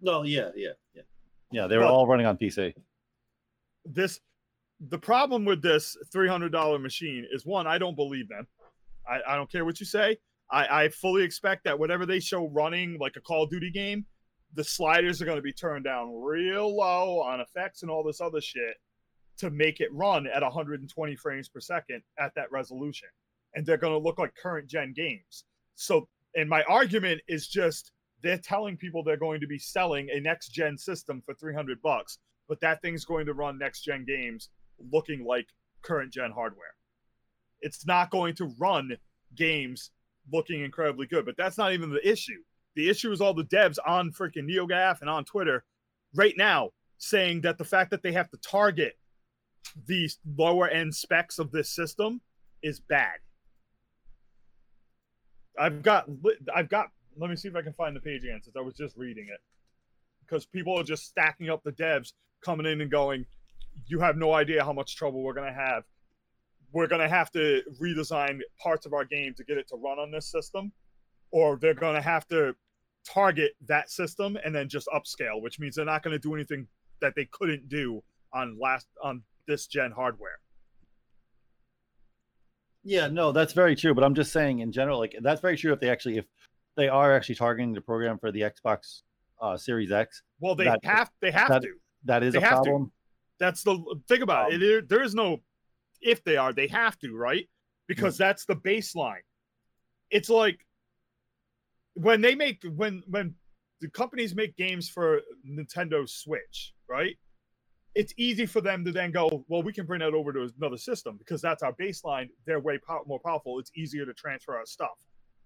[0.02, 1.02] No, yeah, yeah, yeah.
[1.50, 2.74] Yeah, they were But- all running on PC.
[3.84, 4.20] this
[4.88, 8.46] the problem with this $300 machine is one i don't believe them
[9.08, 10.18] i, I don't care what you say
[10.50, 14.06] I, I fully expect that whatever they show running like a call of duty game
[14.54, 18.20] the sliders are going to be turned down real low on effects and all this
[18.20, 18.74] other shit
[19.38, 23.08] to make it run at 120 frames per second at that resolution
[23.54, 25.44] and they're going to look like current gen games
[25.76, 27.91] so and my argument is just
[28.22, 32.18] they're telling people they're going to be selling a next gen system for 300 bucks
[32.48, 34.50] but that thing's going to run next gen games
[34.92, 35.46] looking like
[35.82, 36.74] current gen hardware.
[37.60, 38.96] It's not going to run
[39.34, 39.90] games
[40.32, 42.42] looking incredibly good, but that's not even the issue.
[42.74, 45.64] The issue is all the devs on freaking NeoGaf and on Twitter
[46.14, 48.98] right now saying that the fact that they have to target
[49.86, 52.20] these lower end specs of this system
[52.62, 53.14] is bad.
[55.58, 56.08] I've got
[56.54, 58.74] I've got let me see if I can find the page again since I was
[58.74, 59.40] just reading it.
[60.20, 62.12] Because people are just stacking up the devs
[62.44, 63.26] coming in and going,
[63.86, 65.84] you have no idea how much trouble we're going to have.
[66.72, 69.98] We're going to have to redesign parts of our game to get it to run
[69.98, 70.72] on this system,
[71.30, 72.54] or they're going to have to
[73.04, 76.66] target that system and then just upscale, which means they're not going to do anything
[77.00, 78.02] that they couldn't do
[78.32, 80.38] on last on this gen hardware.
[82.84, 83.94] Yeah, no, that's very true.
[83.94, 86.24] But I'm just saying in general, like that's very true if they actually if
[86.76, 89.02] they are actually targeting the program for the Xbox
[89.40, 90.22] uh, Series X.
[90.40, 91.74] Well, they That- have they have that- to.
[92.04, 92.70] That is They a have to.
[92.70, 92.92] problem.
[93.38, 94.58] That's the think about Um, it.
[94.58, 95.42] There, there is no
[96.00, 97.48] if they are, they have to, right?
[97.86, 99.22] Because that's the baseline.
[100.10, 100.66] It's like
[101.94, 103.34] when they make when when
[103.80, 107.16] the companies make games for Nintendo Switch, right?
[107.94, 110.78] It's easy for them to then go, well, we can bring that over to another
[110.78, 112.30] system because that's our baseline.
[112.46, 113.58] They're way pow- more powerful.
[113.58, 114.96] It's easier to transfer our stuff.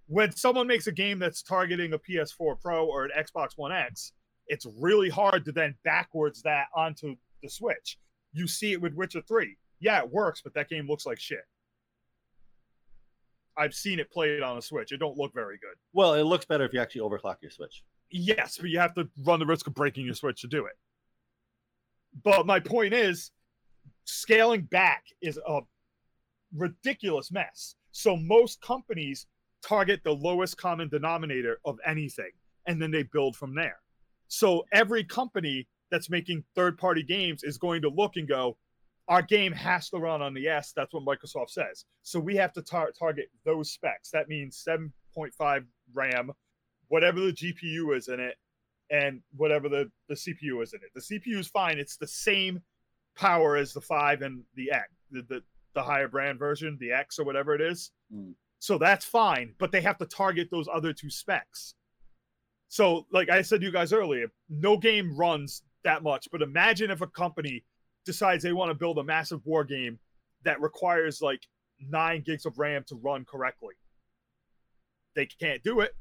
[0.08, 4.12] When someone makes a game that's targeting a PS4 Pro or an Xbox One X,
[4.46, 7.98] it's really hard to then backwards that onto the Switch.
[8.32, 9.56] You see it with Witcher 3.
[9.80, 11.44] Yeah, it works, but that game looks like shit.
[13.58, 14.92] I've seen it played on a Switch.
[14.92, 15.76] It don't look very good.
[15.92, 17.82] Well, it looks better if you actually overclock your Switch.
[18.10, 20.74] Yes, but you have to run the risk of breaking your Switch to do it.
[22.22, 23.32] But my point is,
[24.04, 25.60] scaling back is a
[26.54, 27.74] ridiculous mess.
[27.92, 29.26] So most companies
[29.62, 32.30] target the lowest common denominator of anything,
[32.66, 33.78] and then they build from there.
[34.28, 38.56] So every company that's making third party games is going to look and go,
[39.08, 40.72] our game has to run on the S.
[40.74, 41.84] That's what Microsoft says.
[42.02, 44.10] So we have to tar- target those specs.
[44.10, 46.32] That means 7.5 RAM,
[46.88, 48.34] whatever the GPU is in it,
[48.90, 50.90] and whatever the, the CPU is in it.
[50.94, 51.78] The CPU is fine.
[51.78, 52.60] It's the same
[53.16, 55.42] power as the 5 and the X, the, the,
[55.74, 57.92] the higher brand version, the X or whatever it is.
[58.14, 58.34] Mm.
[58.58, 61.74] So that's fine, but they have to target those other two specs.
[62.68, 66.28] So, like I said to you guys earlier, no game runs that much.
[66.32, 67.64] But imagine if a company
[68.04, 69.98] decides they want to build a massive war game
[70.44, 71.46] that requires like
[71.80, 73.74] nine gigs of RAM to run correctly.
[75.14, 75.94] They can't do it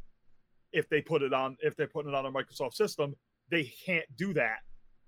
[0.71, 3.15] if they put it on if they're putting it on a Microsoft system.
[3.49, 4.59] They can't do that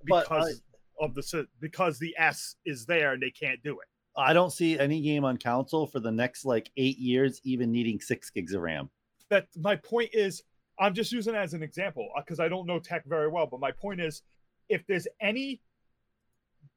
[0.07, 0.61] But uh, because
[0.99, 3.87] of the because the S is there and they can't do it.
[4.17, 7.99] I don't see any game on console for the next like eight years even needing
[7.99, 8.89] six gigs of RAM.
[9.29, 10.43] that my point is
[10.79, 13.59] i'm just using as an example uh, because i don't know tech very well but
[13.59, 14.23] my point is
[14.69, 15.61] if there's any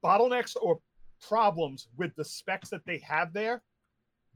[0.05, 0.81] bottlenecks or
[1.27, 3.63] problems with the specs that they have there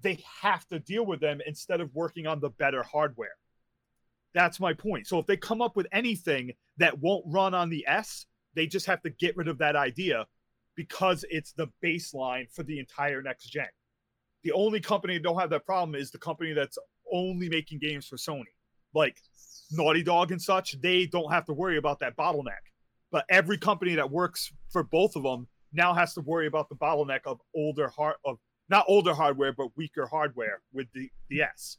[0.03, 3.37] they have to deal with them instead of working on the better hardware
[4.35, 7.85] that's my point so if they come up with anything that won't run on the
[7.87, 10.27] s they just have to get rid of that idea
[10.77, 13.67] because it's the baseline for the entire next gen
[14.45, 16.79] the only company that don't have that problem is the company that's
[17.13, 18.45] only making games for Sony,
[18.95, 19.17] like
[19.73, 20.81] Naughty Dog and such.
[20.81, 22.53] They don't have to worry about that bottleneck.
[23.11, 26.77] But every company that works for both of them now has to worry about the
[26.77, 31.79] bottleneck of older hard of not older hardware but weaker hardware with the the S.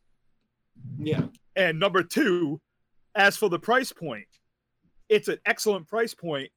[0.98, 1.28] Yeah.
[1.56, 2.60] And number two,
[3.14, 4.28] as for the price point,
[5.08, 6.50] it's an excellent price point,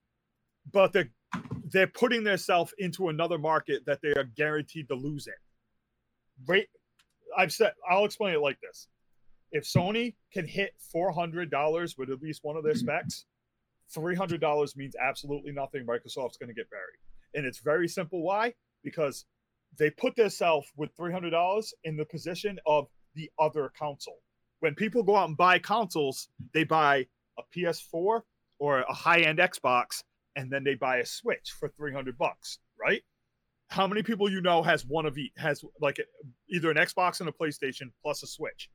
[0.72, 1.10] but they're
[1.70, 5.34] they're putting themselves into another market that they are guaranteed to lose in.
[6.46, 6.68] Right?
[7.36, 8.88] I've said I'll explain it like this.
[9.52, 12.78] If Sony can hit four hundred dollars with at least one of their hmm.
[12.78, 13.26] specs,
[13.92, 15.84] three hundred dollars means absolutely nothing.
[15.84, 16.98] Microsoft's going to get buried,
[17.34, 18.22] and it's very simple.
[18.22, 18.54] Why?
[18.82, 19.24] Because
[19.78, 24.20] they put themselves with three hundred dollars in the position of the other console.
[24.60, 27.06] When people go out and buy consoles, they buy
[27.38, 28.22] a PS4
[28.58, 30.02] or a high-end Xbox,
[30.38, 33.02] and then they buy a Switch for three hundred bucks, right?
[33.70, 35.98] How many people you know has one of each has like
[36.48, 38.70] either an Xbox and a PlayStation plus a Switch?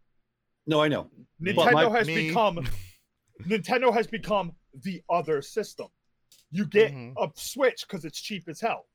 [0.68, 1.10] No, I know.
[1.42, 2.28] Nintendo my- has Me.
[2.28, 2.68] become
[3.48, 4.52] Nintendo has become
[4.84, 5.88] the other system.
[6.52, 7.14] You get Mhm.
[7.18, 8.86] a Switch because it's cheap as hell.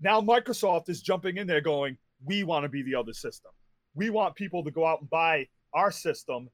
[0.00, 3.52] Now Microsoft is jumping in there going, we want to be the other system.
[3.94, 6.48] We want people to go out and buy our system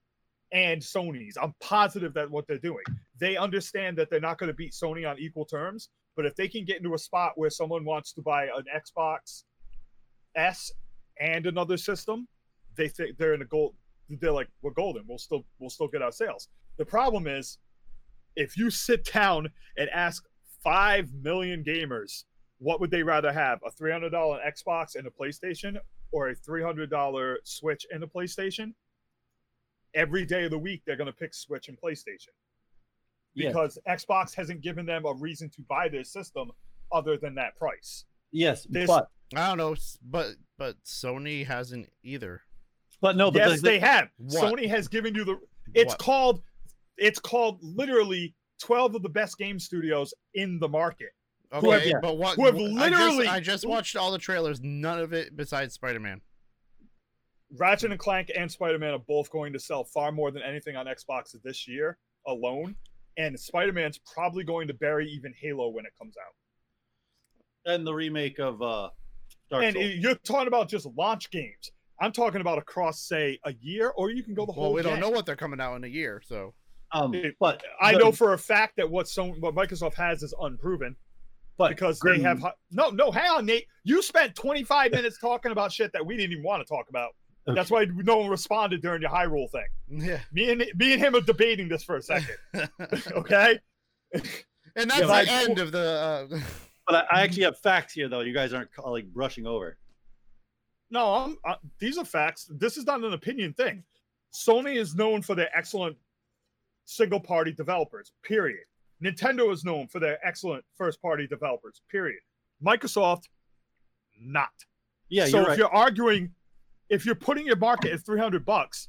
[0.52, 1.36] and Sony's.
[1.40, 2.84] I'm positive that what they're doing.
[3.18, 6.48] They understand that they're not going to beat Sony on equal terms, but if they
[6.48, 9.44] can get into a spot where someone wants to buy an Xbox
[10.34, 10.72] S
[11.20, 12.26] and another system,
[12.76, 13.74] they think they're in a gold.
[14.08, 15.04] They're like, we're golden.
[15.08, 16.48] We'll still we'll still get our sales.
[16.78, 17.58] The problem is,
[18.36, 20.24] if you sit down and ask
[20.64, 22.24] five million gamers,
[22.58, 23.60] what would they rather have?
[23.64, 25.78] A three hundred dollar Xbox and a PlayStation,
[26.12, 28.72] or a three hundred dollar Switch and a PlayStation?
[29.94, 32.28] Every day of the week, they're going to pick Switch and PlayStation
[33.34, 33.48] Yeah.
[33.48, 36.52] because Xbox hasn't given them a reason to buy their system
[36.92, 38.04] other than that price.
[38.32, 42.42] Yes, This- but I don't know, but but Sony hasn't either.
[43.00, 44.08] but no, but yes, the- they have.
[44.18, 44.54] What?
[44.54, 45.40] Sony has given you the.
[45.74, 45.98] It's What?
[45.98, 46.42] called.
[46.96, 51.10] It's called literally twelve of the best game studios in the market.
[51.52, 52.36] Who have- Okay, but what?
[52.36, 54.60] who have literally- I just, I just watched all the trailers.
[54.60, 56.20] None of it besides Spider Man.
[57.58, 60.76] Ratchet and Clank and Spider Man are both going to sell far more than anything
[60.76, 62.76] on Xbox this year alone,
[63.16, 67.72] and Spider Man's probably going to bury even Halo when it comes out.
[67.72, 68.88] and the remake of uh
[69.50, 69.86] Dark and Souls.
[69.98, 71.72] you're talking about just launch games.
[72.00, 74.64] I'm talking about across, say, a year, or you can go the whole.
[74.64, 75.00] Well, we don't game.
[75.02, 76.54] know what they're coming out in a year, so
[76.92, 80.22] um, it- but I the- know for a fact that what Sony, what Microsoft has
[80.22, 80.96] is unproven
[81.58, 83.10] but because Grim- they have no, no.
[83.10, 83.66] Hang on, Nate.
[83.84, 87.10] You spent 25 minutes talking about shit that we didn't even want to talk about.
[87.46, 89.66] That's why no one responded during your Hyrule thing.
[89.88, 90.20] yeah.
[90.32, 92.36] Me and me and him are debating this for a second.
[93.12, 93.58] Okay.
[94.14, 96.28] and that's Yeah, the I- end of the.
[96.32, 96.38] Uh,
[96.86, 98.20] But I, I actually have facts here, though.
[98.20, 99.76] You guys aren't uh, like brushing over.
[100.90, 102.48] No, I'm, uh, these are facts.
[102.50, 103.84] This is not an opinion thing.
[104.34, 105.96] Sony is known for their excellent
[106.86, 108.64] single party developers, period.
[109.04, 112.18] Nintendo is known for their excellent first party developers, period.
[112.64, 113.24] Microsoft,
[114.20, 114.48] not.
[115.08, 115.58] Yeah, so you're if right.
[115.58, 116.34] you're arguing,
[116.90, 118.88] if you're putting your market at 300 bucks,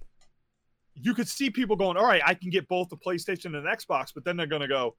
[0.96, 4.08] you could see people going, all right, I can get both the PlayStation and Xbox,
[4.14, 4.96] but then they're going to go,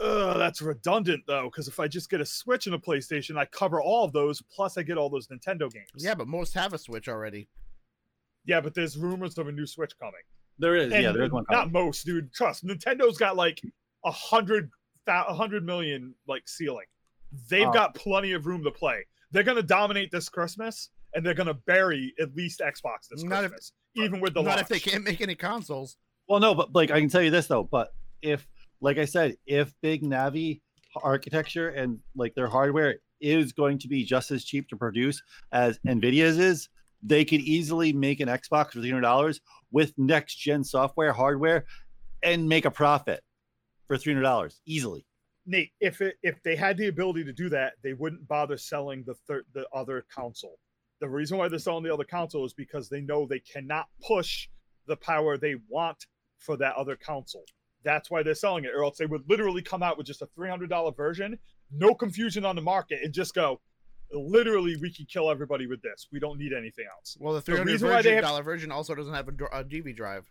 [0.00, 3.44] Ugh, that's redundant though, because if I just get a Switch and a PlayStation, I
[3.46, 5.88] cover all of those, plus I get all those Nintendo games.
[5.96, 7.48] yeah, but most have a Switch already.
[8.44, 10.20] Yeah, but there's rumors of a new Switch coming.
[10.58, 11.44] There is, And yeah, there is one.
[11.50, 12.32] not most, dude.
[12.32, 12.64] Trust.
[12.64, 13.60] Nintendo's got like
[14.04, 14.70] a hundred,
[15.08, 16.86] a hundred million like ceiling.
[17.48, 17.72] They've Oh.
[17.72, 19.06] got plenty of room to play.
[19.32, 23.52] They're gonna dominate this Christmas, and they're gonna bury at least Xbox this Not if-
[23.96, 24.60] even with the Not launch.
[24.62, 25.96] if they can't make any consoles.
[26.28, 27.64] Well, no, but like I can tell you this though.
[27.64, 27.92] But
[28.22, 28.46] if,
[28.80, 30.60] like I said, if Big Navi
[31.02, 35.20] architecture and like their hardware is going to be just as cheap to produce
[35.52, 36.68] as Nvidia's is,
[37.02, 39.40] they could easily make an Xbox for three hundred dollars
[39.72, 41.64] with next gen software, hardware,
[42.22, 43.22] and make a profit
[43.88, 45.04] for three hundred dollars easily.
[45.46, 49.02] Nate, if it if they had the ability to do that, they wouldn't bother selling
[49.06, 50.58] the third the other console.
[51.00, 54.48] The reason why they're selling the other console is because they know they cannot push
[54.86, 56.06] the power they want
[56.38, 57.44] for that other console.
[57.84, 60.26] That's why they're selling it, or else they would literally come out with just a
[60.34, 61.38] three hundred dollar version,
[61.72, 63.60] no confusion on the market, and just go,
[64.12, 66.08] literally, we can kill everybody with this.
[66.12, 67.16] We don't need anything else.
[67.18, 69.96] Well, the three hundred reason why they have- version also doesn't have a, a DV
[69.96, 70.30] drive.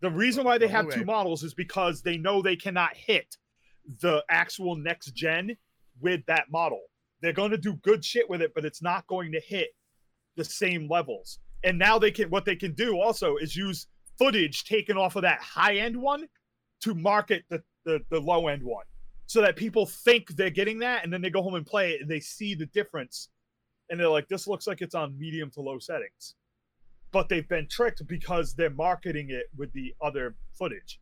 [0.00, 3.36] The reason why they have two models is because they know they cannot hit
[4.00, 5.56] the actual next gen
[6.00, 6.80] with that model.
[7.20, 9.68] They're going to do good shit with it, but it's not going to hit
[10.36, 11.38] the same levels.
[11.64, 13.86] And now they can what they can do also is use
[14.18, 16.26] footage taken off of that high end one
[16.80, 18.84] to market the, the, the low end one.
[19.26, 22.02] So that people think they're getting that and then they go home and play it
[22.02, 23.28] and they see the difference
[23.88, 26.34] and they're like, this looks like it's on medium to low settings
[27.12, 30.98] but they've been tricked because they're marketing it with the other footage.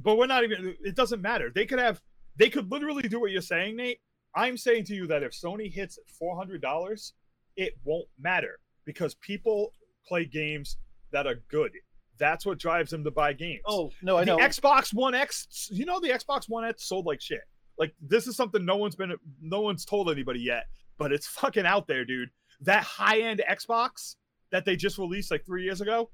[0.00, 1.50] But we're not even it doesn't matter.
[1.52, 2.00] They could have
[2.36, 4.00] they could literally do what you're saying, Nate.
[4.36, 7.12] I'm saying to you that if Sony hits $400,
[7.56, 9.72] it won't matter because people
[10.06, 10.76] play games
[11.12, 11.72] that are good.
[12.18, 13.62] That's what drives them to buy games.
[13.66, 14.48] Oh no, I know the know.
[14.48, 17.40] Xbox One X, you know, the Xbox One X sold like shit.
[17.78, 20.64] Like this is something no one's been, no one's told anybody yet,
[20.98, 22.28] but it's fucking out there, dude.
[22.60, 24.14] That high end Xbox
[24.52, 26.10] that they just released like three years ago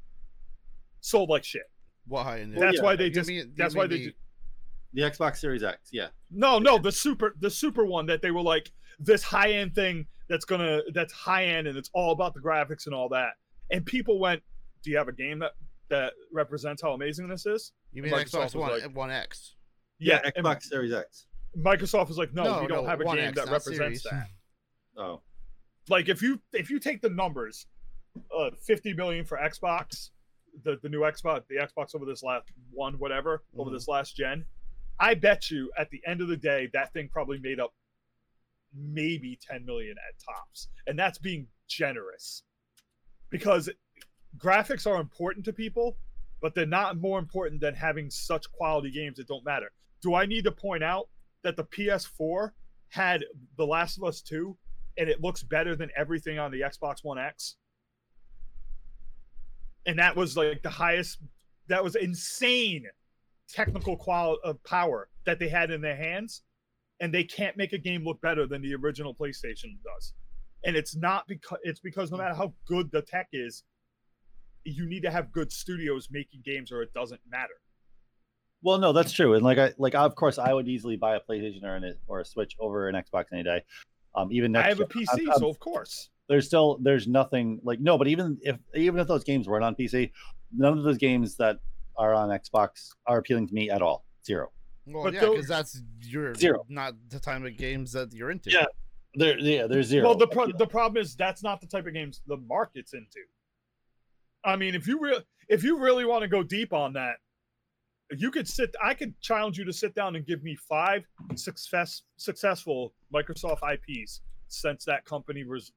[1.00, 1.62] sold like shit.
[2.06, 2.38] Why?
[2.38, 2.82] And That's yeah.
[2.82, 3.28] why they just.
[3.28, 3.98] mean- that's why they.
[3.98, 4.12] the- ju-
[4.92, 5.90] the Xbox Series X.
[5.92, 6.08] Yeah.
[6.32, 10.06] no, no, the super, the super one that they were like this high end thing
[10.30, 13.32] that's gonna, that's high end and it's all about the graphics and all that.
[13.70, 14.42] And people went,
[14.82, 15.52] "Do you have a game that
[15.90, 19.56] that represents how amazing this is?" You mean Microsoft Xbox One like- One X?
[19.98, 21.26] Yeah, and Xbox Series X.
[21.58, 24.02] Microsoft was like, "No, we don't have a game X, that represents Series.
[24.04, 24.28] that."
[24.96, 25.20] Oh.
[25.88, 27.66] like if you if you take the numbers
[28.36, 30.10] uh 50 million for xbox
[30.64, 33.74] the, the new xbox the xbox over this last one whatever over Mhm.
[33.74, 34.44] this last gen
[34.98, 37.72] i bet you at the end of the day that thing probably made up
[38.74, 42.42] maybe 10 million at tops and that's being generous
[43.30, 43.68] because
[44.38, 45.96] graphics are important to people
[46.40, 49.70] but they're not more important than having such quality games that don't matter
[50.02, 51.08] do i need to point out
[51.42, 52.50] that the ps4
[52.88, 53.24] had
[53.56, 54.56] the last of us 2
[54.98, 57.56] and it looks better than everything on the Xbox One X.
[59.86, 61.18] And that was like the highest,
[61.68, 62.84] that was insane
[63.48, 66.42] technical quality of uh, power that they had in their hands.
[67.00, 70.12] And they can't make a game look better than the original PlayStation does.
[70.64, 73.62] And it's not because it's because no matter how good the tech is,
[74.64, 77.54] you need to have good studios making games or it doesn't matter.
[78.62, 79.32] Well, no, that's true.
[79.34, 82.20] And like I like of course I would easily buy a PlayStation or an or
[82.20, 83.62] a Switch over an Xbox any day.
[84.14, 84.84] Um even next I have a.
[84.86, 86.10] PC, I'm- I'm- so of course.
[86.28, 89.74] there's still there's nothing like no, but even if even if those games weren't on
[89.74, 90.10] PC,
[90.54, 91.58] none of those games that
[91.96, 94.04] are on Xbox are appealing to me at all.
[94.26, 94.52] Zero.
[94.86, 96.64] Well, But yeah, because that's your Zero.
[96.68, 98.50] not the type of games that you're into.
[98.50, 98.66] Yeah.
[99.14, 100.06] There yeah, there's zero.
[100.06, 103.20] Well, the pro- the problem is that's not the type of games the market's into.
[104.44, 107.16] I mean, if you real if you really want to go deep on that,
[108.16, 108.74] you could sit.
[108.82, 111.04] I could challenge you to sit down and give me five
[111.34, 115.72] success successful Microsoft IPs since that company was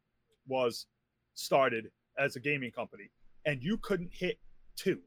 [0.48, 0.86] was
[1.34, 1.90] started
[2.20, 3.10] as a gaming company,
[3.46, 4.38] and you couldn't hit
[4.76, 5.00] two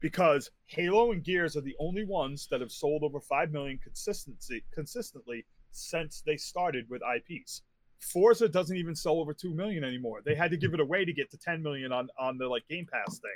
[0.00, 4.64] because Halo and Gears are the only ones that have sold over five million consistency
[4.72, 7.62] consistently since they started with IPs.
[8.00, 10.20] Forza doesn't even sell over two million anymore.
[10.24, 12.66] They had to give it away to get to 10 million on on the like
[12.68, 13.30] Game Pass thing.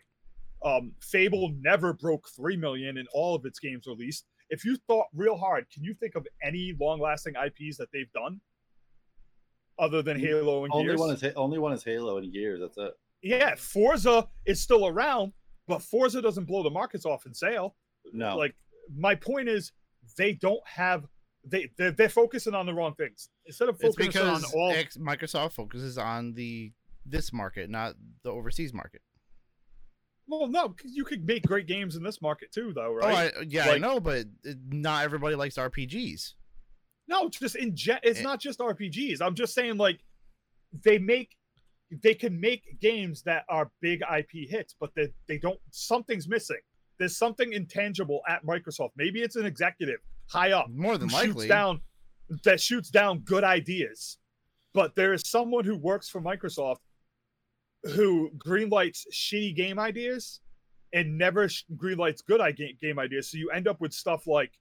[0.64, 4.24] Um, Fable never broke three million in all of its games released.
[4.48, 8.40] If you thought real hard, can you think of any long-lasting IPs that they've done
[9.78, 11.00] other than Halo and only Gears?
[11.00, 12.60] one is only one is Halo and Gears.
[12.60, 12.94] That's it.
[13.22, 15.32] yeah, Forza is still around,
[15.66, 17.74] but Forza doesn't blow the markets off in sale.
[18.12, 18.36] No.
[18.36, 18.54] Like
[18.96, 19.72] my point is,
[20.18, 21.06] they don't have
[21.46, 24.70] they they're, they're focusing on the wrong things instead of It's focusing on because all.
[24.72, 26.72] X, Microsoft focuses on the
[27.06, 29.02] this market, not the overseas market.
[30.26, 33.32] well, no, you could make great games in this market too, though, Oh, right?
[33.38, 34.24] I, yeah, I know, but
[34.70, 36.32] not everybody likes RPGs.
[37.08, 38.22] No, it's just in gen- it's Eh.
[38.22, 39.20] not just RPGs.
[39.20, 40.00] I'm just saying like
[40.82, 41.36] they make
[42.03, 46.61] they can make games that are big IP hits, but they they don't something's missing.
[46.99, 48.90] There's something intangible at Microsoft.
[48.97, 51.80] Maybe it's an executive high up More than who shoots down
[52.45, 54.18] that shoots down good ideas.
[54.72, 56.78] But there is someone who works for Microsoft
[57.95, 60.40] who greenlights shitty game ideas
[60.92, 62.40] and never greenlights good
[62.80, 63.30] game ideas.
[63.30, 64.53] So you end up with stuff like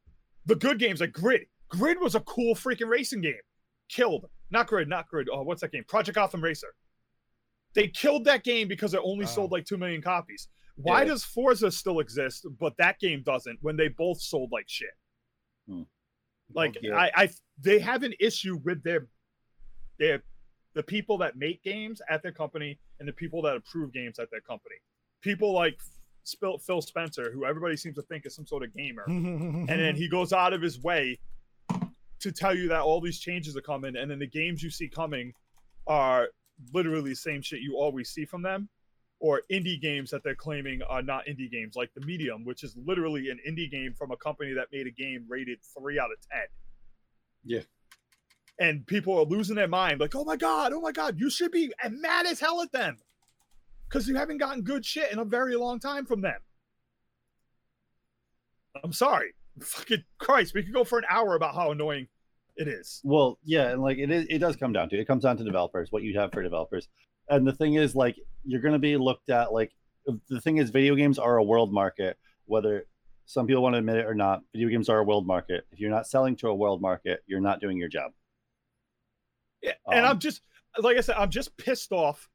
[0.45, 1.45] the good games like Grid.
[1.69, 3.34] Grid was a cool freaking racing game.
[3.89, 4.25] Killed.
[4.51, 5.29] Not Grid, not Grid.
[5.31, 5.84] Oh, what's that game?
[5.88, 6.73] Project Gotham Racer.
[7.76, 10.47] They killed that game because it only sold like 2 million copies.
[10.76, 11.09] Why Yeah.
[11.09, 14.89] does Forza still exist, but that game doesn't when they both sold like shit?
[15.67, 15.84] Hmm.
[16.53, 16.95] Like Yeah.
[16.97, 19.07] I, I, they have an issue with their,
[19.99, 20.24] their,
[20.74, 24.30] the people that make games at their company and the people that approve games at
[24.32, 24.76] their company.
[25.21, 25.80] People like
[26.65, 30.07] Phil Spencer, who everybody seems to think is some sort of gamer, and then he
[30.09, 31.19] goes out of his way
[32.19, 34.88] to tell you that all these changes are coming, and then the games you see
[34.88, 35.34] coming
[35.86, 36.30] are
[36.73, 38.69] literally the same shit you always see from them,
[39.19, 42.75] or indie games that they're claiming are not indie games, like The Medium, which is
[42.85, 46.17] literally an indie game from a company that made a game rated three out of
[46.29, 46.47] ten.
[47.43, 47.61] Yeah.
[48.59, 51.51] And people are losing their mind, like, "Oh my god, oh my god, you should
[51.51, 52.97] be mad as hell at them."
[53.87, 56.39] Because you haven't gotten good shit in a very long time from them.
[58.83, 59.33] I'm sorry.
[59.61, 62.07] Fucking Christ, we could go for an hour about how annoying
[62.55, 63.01] it is.
[63.03, 65.43] Well, yeah, and like it is, it does come down to it comes down to
[65.43, 66.87] developers, what you have for developers,
[67.29, 69.71] and the thing is, like you're going to be looked at like
[70.29, 72.85] the thing is, video games are a world market, whether
[73.25, 74.41] some people want to admit it or not.
[74.53, 75.65] Video games are a world market.
[75.71, 78.11] If you're not selling to a world market, you're not doing your job.
[79.61, 80.41] Yeah, and Um, I'm just
[80.77, 82.29] like I said, I'm just pissed off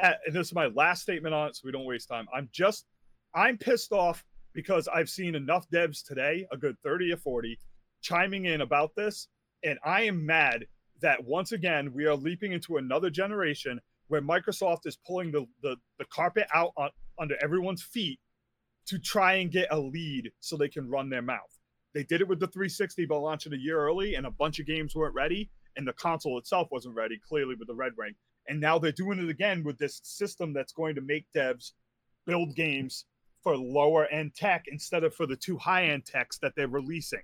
[0.00, 2.26] uh, and this is my last statement on it, so we don't waste time.
[2.34, 2.86] I'm just,
[3.34, 7.58] I'm pissed off because I've seen enough devs today, a good 30 or 40,
[8.02, 9.28] chiming in about this,
[9.64, 10.66] and I am mad
[11.00, 15.76] that once again we are leaping into another generation where Microsoft is pulling the the,
[15.98, 18.18] the carpet out on, under everyone's feet
[18.86, 21.58] to try and get a lead so they can run their mouth.
[21.94, 24.66] They did it with the 360 by launching a year early, and a bunch of
[24.66, 28.14] games weren't ready, and the console itself wasn't ready, clearly with the red ring.
[28.48, 31.72] And now they're doing it again with this system that's going to make devs
[32.26, 33.04] build games
[33.42, 37.22] for lower end tech instead of for the two high end techs that they're releasing.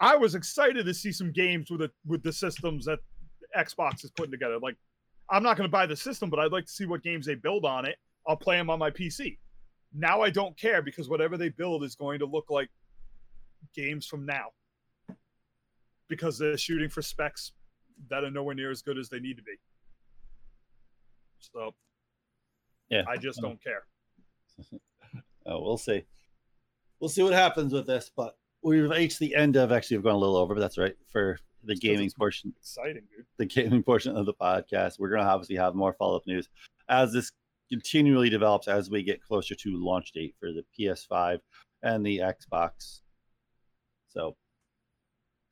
[0.00, 3.00] I was excited to see some games with the with the systems that
[3.56, 4.58] Xbox is putting together.
[4.58, 4.76] Like,
[5.28, 7.34] I'm not going to buy the system, but I'd like to see what games they
[7.34, 7.96] build on it.
[8.26, 9.38] I'll play them on my PC.
[9.92, 12.70] Now I don't care because whatever they build is going to look like
[13.74, 14.46] games from now
[16.08, 17.52] because they're shooting for specs
[18.08, 19.54] that are nowhere near as good as they need to be.
[21.38, 21.74] So,
[22.88, 23.04] Yeah.
[23.08, 23.84] I just don't care.
[25.46, 26.04] Oh, we'll see.
[26.98, 30.14] We'll see what happens with this, but we've reached the end of actually we've gone
[30.14, 32.52] a little over, but that's right for the gaming portion.
[32.58, 33.26] Exciting, dude.
[33.38, 34.98] The gaming portion of the podcast.
[34.98, 36.48] We're gonna obviously have more follow up news
[36.88, 37.30] as this
[37.70, 41.38] continually develops as we get closer to launch date for the PS5
[41.82, 43.00] and the Xbox.
[44.08, 44.36] So,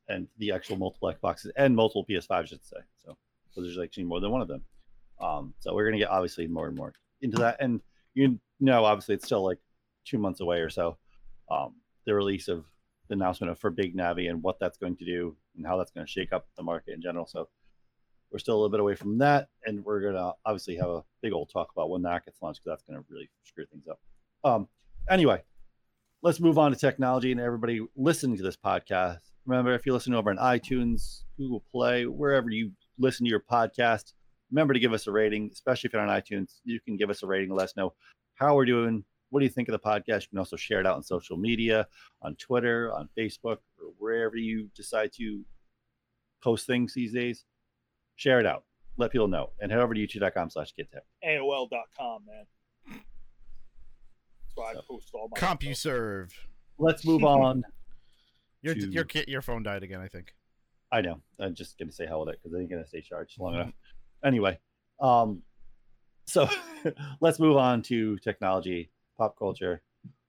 [0.09, 2.78] and the actual multiple Xboxes and multiple PS5s, I should say.
[2.96, 3.16] So,
[3.50, 4.62] so there's actually more than one of them.
[5.20, 7.80] Um, so we're gonna get obviously more and more into that, and
[8.14, 9.59] you know, obviously it's still like
[10.04, 10.96] two months away or so.
[11.50, 12.64] Um, the release of
[13.09, 15.90] the announcement of for Big Navi and what that's going to do and how that's
[15.90, 17.26] going to shake up the market in general.
[17.26, 17.48] So
[18.30, 21.32] we're still a little bit away from that, and we're gonna obviously have a big
[21.32, 23.98] old talk about when that gets launched because that's going to really screw things up.
[24.44, 24.68] Um,
[25.09, 25.42] anyway,
[26.22, 29.20] let's move on to technology and everybody listening to this podcast.
[29.46, 34.12] Remember, if you listen over on iTunes, Google Play, wherever you listen to your podcast,
[34.50, 36.56] remember to give us a rating, especially if you're on iTunes.
[36.64, 37.94] You can give us a rating, let us know
[38.34, 39.04] how we're doing.
[39.31, 40.22] What do you think of the podcast?
[40.22, 41.87] You can also share it out on social media,
[42.22, 45.45] on Twitter, on Facebook, or wherever you decide to
[46.43, 47.45] post things these days.
[48.16, 48.64] Share it out.
[48.97, 49.51] Let people know.
[49.61, 51.03] And head over to youtube.com slash get tech.
[51.24, 52.45] AOL.com, man.
[52.89, 56.31] That's where I post all my CompuServe.
[56.79, 57.62] Let's move on.
[58.62, 60.01] Your To- your kit your phone died again.
[60.01, 60.35] I think.
[60.91, 61.20] I know.
[61.39, 63.72] I'm just gonna say hell with it because I ain't gonna stay charged long enough.
[64.24, 64.59] Anyway,
[65.01, 65.43] um,
[66.26, 66.49] so
[67.20, 69.82] let's move on to technology, pop culture.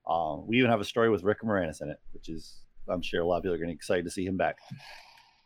[0.08, 3.22] Um, we even have a story with Rick Moranis in it, which is I'm sure
[3.22, 4.58] a lot of people are gonna be excited to see him back.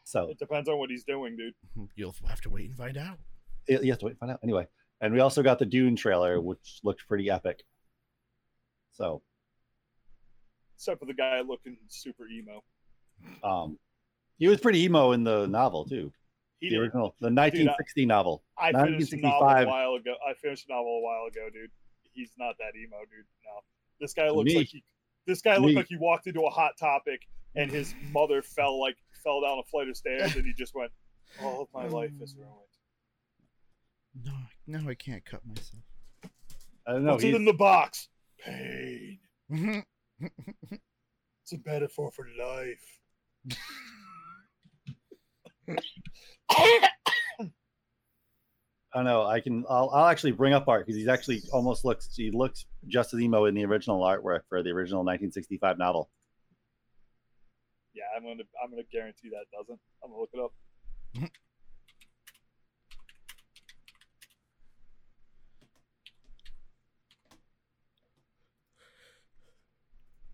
[0.06, 1.54] So It depends on what he's doing, dude.
[1.96, 3.20] You'll have to wait and find out.
[3.70, 4.68] y- you have to wait and find out anyway.
[5.02, 7.64] And we also got the Dune trailer, which looked pretty epic.
[8.94, 9.22] So
[10.76, 12.64] Except for the guy looking super emo.
[13.44, 13.78] um,
[14.38, 16.12] he was pretty emo in the novel too.
[16.60, 16.82] He The did.
[16.82, 18.44] original, the 1960 novel.
[18.58, 20.16] I finished the novel a while ago.
[20.28, 21.72] I finished the novel a while ago, dude.
[22.14, 23.26] He's not that emo, dude.
[23.46, 23.62] No,
[24.00, 24.58] this guy looks Me.
[24.58, 24.84] like he.
[25.26, 25.76] This guy looked Me.
[25.76, 27.22] like he walked into a hot topic,
[27.56, 30.92] and his mother fell like fell down a flight of stairs, and he just went,
[31.42, 32.60] "All of my life is um, ruined."
[34.26, 34.34] No,
[34.68, 35.82] now I can't cut myself.
[36.88, 37.12] I don't know.
[37.14, 38.10] What's he's- in the box?
[38.44, 39.20] Pain.
[41.42, 43.02] It's a metaphor for life.
[48.94, 49.26] I don't know.
[49.26, 49.66] I can.
[49.68, 52.16] I'll, I'll actually bring up art because he's actually almost looks.
[52.16, 56.10] He looks just as emo in the original artwork for the original 1965 novel.
[57.96, 59.80] Yeah, I'm gonna I'm gonna guarantee that doesn't.
[60.04, 61.32] I'm gonna look it up.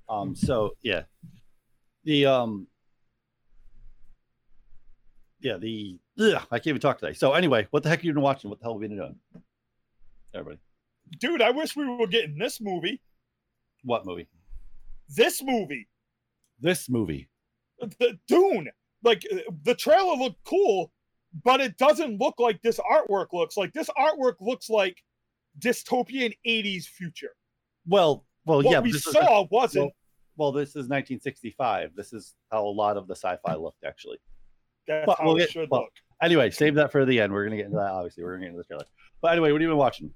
[0.09, 0.35] Um.
[0.35, 1.03] So yeah,
[2.03, 2.65] the um.
[5.39, 5.57] Yeah.
[5.57, 7.13] The ugh, I can't even talk today.
[7.13, 8.49] So anyway, what the heck have you been watching?
[8.49, 9.15] What the hell have we been doing?
[10.33, 10.59] Everybody,
[11.19, 13.01] Dude, I wish we were getting this movie.
[13.83, 14.27] what movie?
[15.09, 15.87] This movie,
[16.59, 17.29] This movie.
[17.79, 18.69] the Dune.
[19.03, 20.91] Like uh, the trailer looked cool,
[21.43, 23.55] but it doesn't look like this artwork looks.
[23.57, 24.97] Like this artwork looks like
[25.57, 27.31] dystopian '80s future.
[27.87, 28.79] Well, well, What yeah.
[28.81, 29.93] we this is- saw wasn't.
[30.37, 31.95] well, this is 1965.
[31.95, 34.17] This is how a lot of the sci-fi looked, actually.
[34.87, 35.93] That's but how we'll it get- should well, look.
[36.21, 37.31] Anyway, save that for the end.
[37.31, 37.91] We're gonna get into that.
[37.91, 38.85] Obviously, we're gonna get into the trailer.
[39.21, 40.07] But anyway, what have you been watching?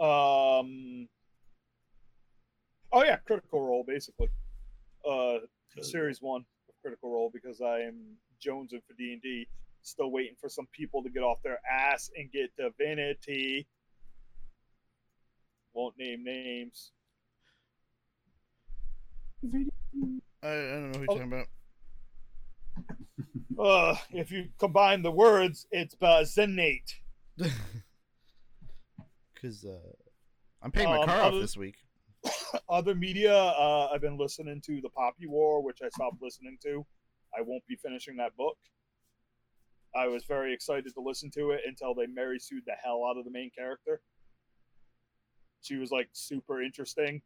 [0.00, 1.08] Um.
[2.92, 4.28] Oh yeah, Critical Role basically.
[5.08, 5.38] Uh,
[5.80, 7.96] series one of Critical Role because I am
[8.44, 9.46] jonesing for D and D.
[9.82, 13.66] Still waiting for some people to get off their ass and get Divinity.
[15.74, 16.92] Won't name names.
[19.44, 19.48] I,
[20.48, 21.14] I don't know who you're Oh.
[21.14, 21.46] talking about.
[23.58, 26.94] Uh, if you combine the words, it's Bazinate.
[29.34, 29.78] because uh,
[30.62, 31.76] I'm paying my Um, car off this week.
[32.68, 36.86] Other media, uh, I've been listening to the Poppy War, which I stopped listening to.
[37.36, 38.56] I won't be finishing that book.
[39.94, 43.18] I was very excited to listen to it until they Mary sued the hell out
[43.18, 44.00] of the main character.
[45.60, 47.22] She was like super interesting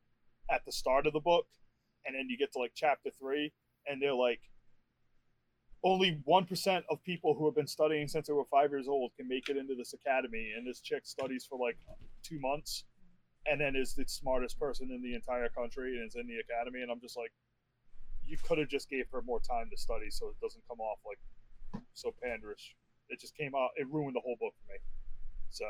[0.51, 1.47] at the start of the book,
[2.05, 3.53] and then you get to like chapter three,
[3.87, 4.41] and they're like,
[5.87, 9.13] only one percent of people who have been studying since they were five years old
[9.17, 11.79] can make it into this academy, and this chick studies for like
[12.23, 12.85] two months
[13.49, 16.83] and then is the smartest person in the entire country and is in the academy
[16.83, 17.31] and i'm just like
[18.27, 20.99] you could have just gave her more time to study so it doesn't come off
[21.07, 22.75] like so panderish
[23.09, 24.79] it just came out it ruined the whole book for me
[25.51, 25.65] so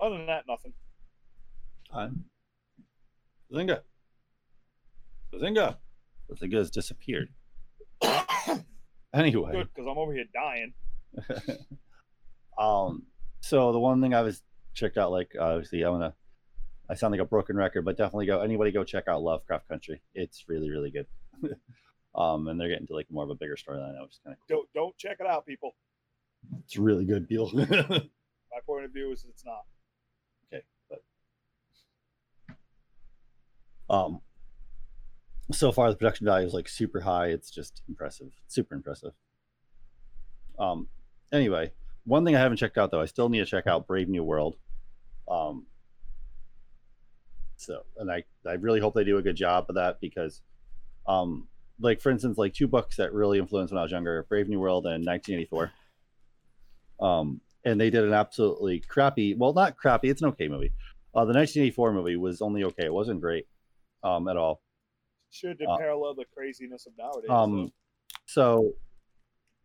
[0.00, 0.72] other than that nothing
[1.94, 2.24] Time.
[3.52, 3.80] Bazinga.
[5.32, 5.76] Bazinga.
[6.30, 7.28] Bazinga has disappeared.
[9.14, 9.52] Anyway.
[9.52, 10.74] good because i'm over here dying.
[12.58, 13.04] Um
[13.40, 14.42] so the one thing i was
[14.74, 16.14] checked out like obviously i'm gonna
[16.88, 20.00] i sound like a broken record but definitely go anybody go check out lovecraft country.
[20.14, 21.06] It's really really good.
[22.14, 24.48] Um and they're getting to like more of a bigger storyline which is kind of
[24.48, 24.56] cool.
[24.56, 25.74] Don't don't check it out people.
[26.60, 29.64] It's really good deal my point of view is it's not.
[30.46, 31.02] Okay, but
[33.92, 34.20] um
[35.52, 37.28] so far the production value is like super high.
[37.28, 38.32] It's just impressive.
[38.48, 39.12] Super impressive.
[40.58, 40.88] Um
[41.32, 41.72] anyway
[42.04, 44.22] one thing i haven't checked out though i still need to check out brave new
[44.22, 44.56] world.
[45.28, 45.66] Um
[47.56, 50.42] so and i i really hope they do a good job of that because
[51.06, 51.46] um
[51.80, 54.58] like for instance like two books that really influenced when i was younger brave new
[54.58, 55.70] world and 1984
[57.00, 60.72] um and they did an absolutely crappy well not crappy it's an okay movie.
[61.14, 62.86] Uh, the 1984 movie was only okay.
[62.86, 63.46] It wasn't great
[64.02, 64.63] um at all
[65.34, 67.72] should Uh, parallel the craziness of nowadays um
[68.26, 68.72] so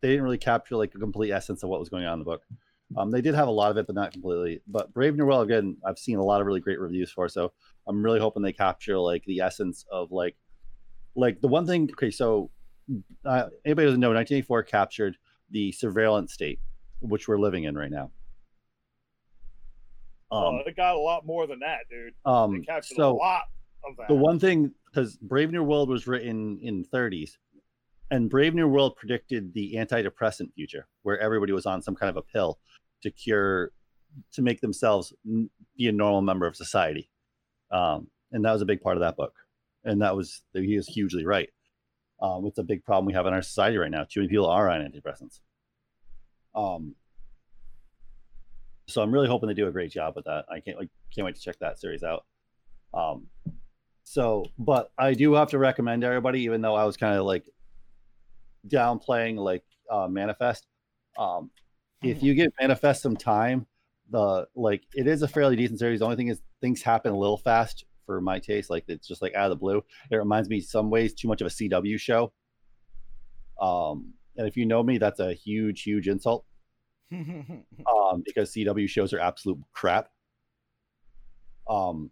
[0.01, 2.25] they didn't really capture like a complete essence of what was going on in the
[2.25, 2.43] book.
[2.97, 4.61] Um they did have a lot of it but not completely.
[4.67, 7.51] But brave new world again i've seen a lot of really great reviews for so
[7.87, 10.35] i'm really hoping they capture like the essence of like
[11.15, 12.49] like the one thing okay so
[13.25, 15.17] uh, anybody doesn't know 1984 captured
[15.51, 16.59] the surveillance state
[17.01, 18.11] which we're living in right now.
[20.31, 22.13] So, um uh, it got a lot more than that dude.
[22.25, 23.43] They um captured so a lot
[23.87, 24.07] of that.
[24.07, 27.31] the one thing because brave new world was written in 30s
[28.11, 32.17] and brave new world predicted the antidepressant future where everybody was on some kind of
[32.17, 32.59] a pill
[33.03, 33.71] to cure
[34.33, 35.13] to make themselves
[35.77, 37.09] be a normal member of society.
[37.71, 39.33] Um, and that was a big part of that book.
[39.83, 41.49] And that was he was hugely right.
[42.21, 44.03] Um, it's a big problem we have in our society right now.
[44.03, 45.39] Too many people are on antidepressants.
[46.55, 46.95] Um,
[48.87, 50.45] so i'm really hoping they do a great job with that.
[50.51, 52.25] I can't like can't wait to check that series out.
[52.93, 53.27] Um,
[54.09, 57.45] so, but I do have to recommend everybody, even though I was kind of like
[58.67, 60.65] downplaying like uh, Manifest.
[61.15, 61.51] Um,
[62.01, 63.67] if you give Manifest some time,
[64.09, 65.99] the like it is a fairly decent series.
[65.99, 68.71] The only thing is things happen a little fast for my taste.
[68.71, 69.83] Like it's just like out of the blue.
[70.09, 72.33] It reminds me some ways too much of a CW show.
[73.61, 76.45] Um, and if you know me, that's a huge, huge insult.
[77.11, 80.09] Um, because CW shows are absolute crap.
[81.69, 82.09] Um,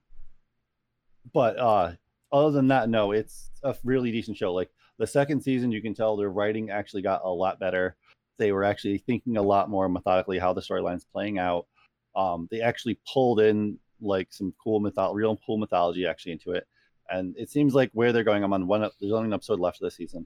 [1.33, 1.91] but uh
[2.31, 4.53] other than that no it's a really decent show.
[4.53, 7.95] Like the second season you can tell their writing actually got a lot better.
[8.37, 11.67] They were actually thinking a lot more methodically how the storyline's playing out.
[12.15, 16.67] Um they actually pulled in like some cool mytho- real cool mythology actually into it.
[17.09, 19.81] And it seems like where they're going i'm on one there's only an episode left
[19.81, 20.25] of this season.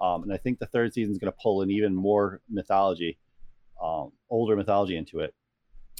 [0.00, 3.18] Um and i think the third season is going to pull in even more mythology
[3.82, 5.34] um older mythology into it.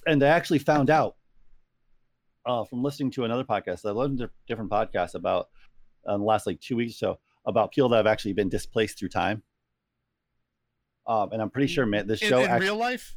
[0.06, 1.16] And they actually found out
[2.48, 3.84] uh, from listening to another podcast.
[3.88, 5.48] I listened to different podcasts about
[6.06, 8.98] um, the last like two weeks or so about people that have actually been displaced
[8.98, 9.42] through time.
[11.06, 13.16] Um, and I'm pretty sure, man, this in, show in act- real life?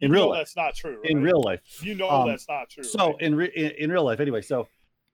[0.00, 1.60] in You real know life, that's not true in real life.
[1.82, 3.20] you know um, that's not true So right?
[3.20, 4.42] in, re- in in real life, anyway.
[4.42, 4.66] So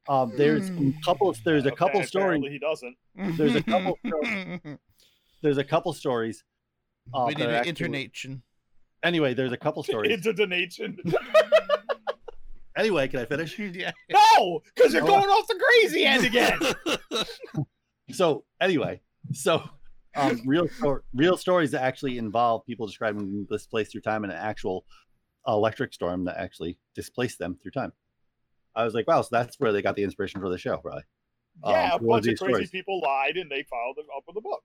[0.08, 1.34] um, there's a couple.
[1.44, 2.42] There's a Okay, couple stories.
[2.50, 2.96] he doesn't
[3.36, 3.98] There's a couple
[5.42, 6.42] There's a couple stories.
[7.14, 8.42] Uh, we need an actually- internation.
[9.02, 10.10] Anyway, there's a couple stories.
[10.12, 10.98] into the nation
[12.78, 13.58] anyway, can I finish?
[13.58, 13.92] yeah.
[14.10, 17.24] no because you're Hold going off the crazy end again
[18.12, 19.00] so anyway,
[19.32, 19.62] so
[20.16, 24.32] um, real stor- real stories that actually involve people describing this place through time and
[24.32, 24.84] an actual
[25.46, 27.92] electric storm that actually displaced them through time.
[28.74, 31.02] I was like, wow, so that's where they got the inspiration for the show, probably.
[31.66, 32.70] yeah Um, one of bunch of crazy stories.
[32.70, 34.62] people lied and they followed it up with a book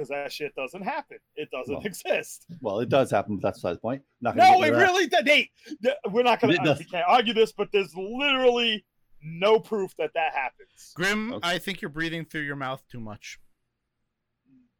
[0.00, 3.58] because that shit doesn't happen it doesn't Well, exist Well, it does happen, but that's
[3.58, 4.02] beside the point.
[4.20, 5.26] Not No, it really did.
[5.26, 5.50] Nate,
[6.10, 6.54] we're not gonna.
[6.54, 6.78] It does.
[6.78, 8.84] we can't argue this, but there's literally
[9.22, 10.92] no proof that that happens.
[10.94, 11.48] Grim, Okay.
[11.48, 13.38] I think you're breathing through your mouth too much.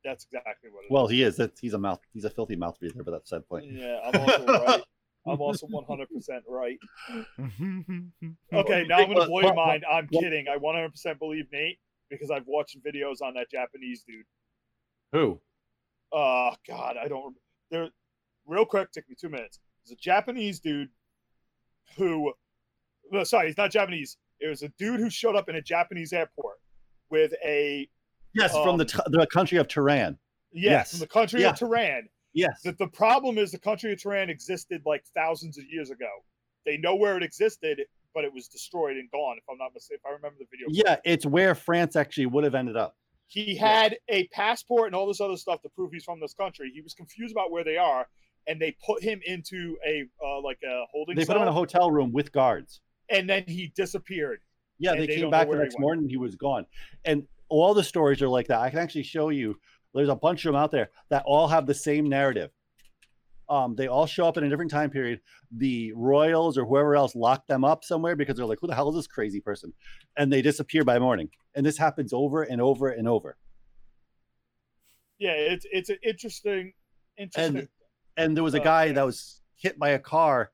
[0.05, 0.91] That's exactly what it is.
[0.91, 1.37] Well, he is.
[1.37, 2.01] That's, he's a mouth.
[2.15, 3.67] He's a filthy mouth breather, but that's the sad point.
[3.71, 4.83] yeah, I'm also right.
[5.27, 6.07] I'm also 100%
[6.49, 6.79] right.
[8.53, 9.85] Okay, now I'm gonna blow your mind.
[9.91, 10.47] I'm kidding.
[10.49, 11.79] I 100% believe Nate
[12.09, 14.25] because I've watched videos on that Japanese dude.
[15.13, 15.41] Who?
[16.13, 17.35] Oh God, I don't.
[17.71, 17.89] There,
[18.47, 19.59] real quick, took me two minutes.
[19.85, 20.89] There's a Japanese dude
[21.97, 22.33] who,
[23.11, 24.17] no, sorry, he's not Japanese.
[24.41, 26.57] It was a dude who showed up in a Japanese airport
[27.11, 27.89] with a
[28.35, 30.17] Yes, from the Um, t- the country of Tehran.
[30.53, 30.91] yes, Yes.
[30.93, 31.51] from the country Yeah.
[31.51, 32.09] of Tehran.
[32.33, 32.63] Yes.
[32.63, 36.09] The, the problem is the country of Tehran existed like thousands of years ago.
[36.65, 37.81] They know where it existed,
[38.15, 39.37] but it was destroyed and gone.
[39.39, 40.69] If I'm not mistaken, if I remember the video.
[40.71, 42.97] Yeah, it's where France actually would have ended up.
[43.31, 46.73] He had a passport and all this other stuff to prove he's from this country.
[46.75, 48.09] He was confused about where they are,
[48.49, 51.49] and they put him into a uh, like a holding They cell, put him in
[51.49, 52.81] a hotel room with guards.
[53.09, 54.41] and then he disappeared.
[54.81, 56.09] Yeah, they they came back the he next morning.
[56.09, 56.67] He was gone,
[57.05, 58.59] and all the stories are like that.
[58.59, 59.61] I can actually show you.
[59.95, 62.51] There's a bunch of them out there that all have the same narrative.
[63.49, 65.21] Um, they all show up in a different time period.
[65.57, 68.89] The royals or whoever else lock them up somewhere because they're like, "Who the hell
[68.89, 69.73] is this crazy person?"
[70.17, 71.31] And they disappear by morning.
[71.55, 73.37] And this happens over and over and over.
[75.19, 76.73] Yeah, it's it's an interesting,
[77.19, 77.69] interesting.
[78.17, 80.51] And there was a guy that was hit by a car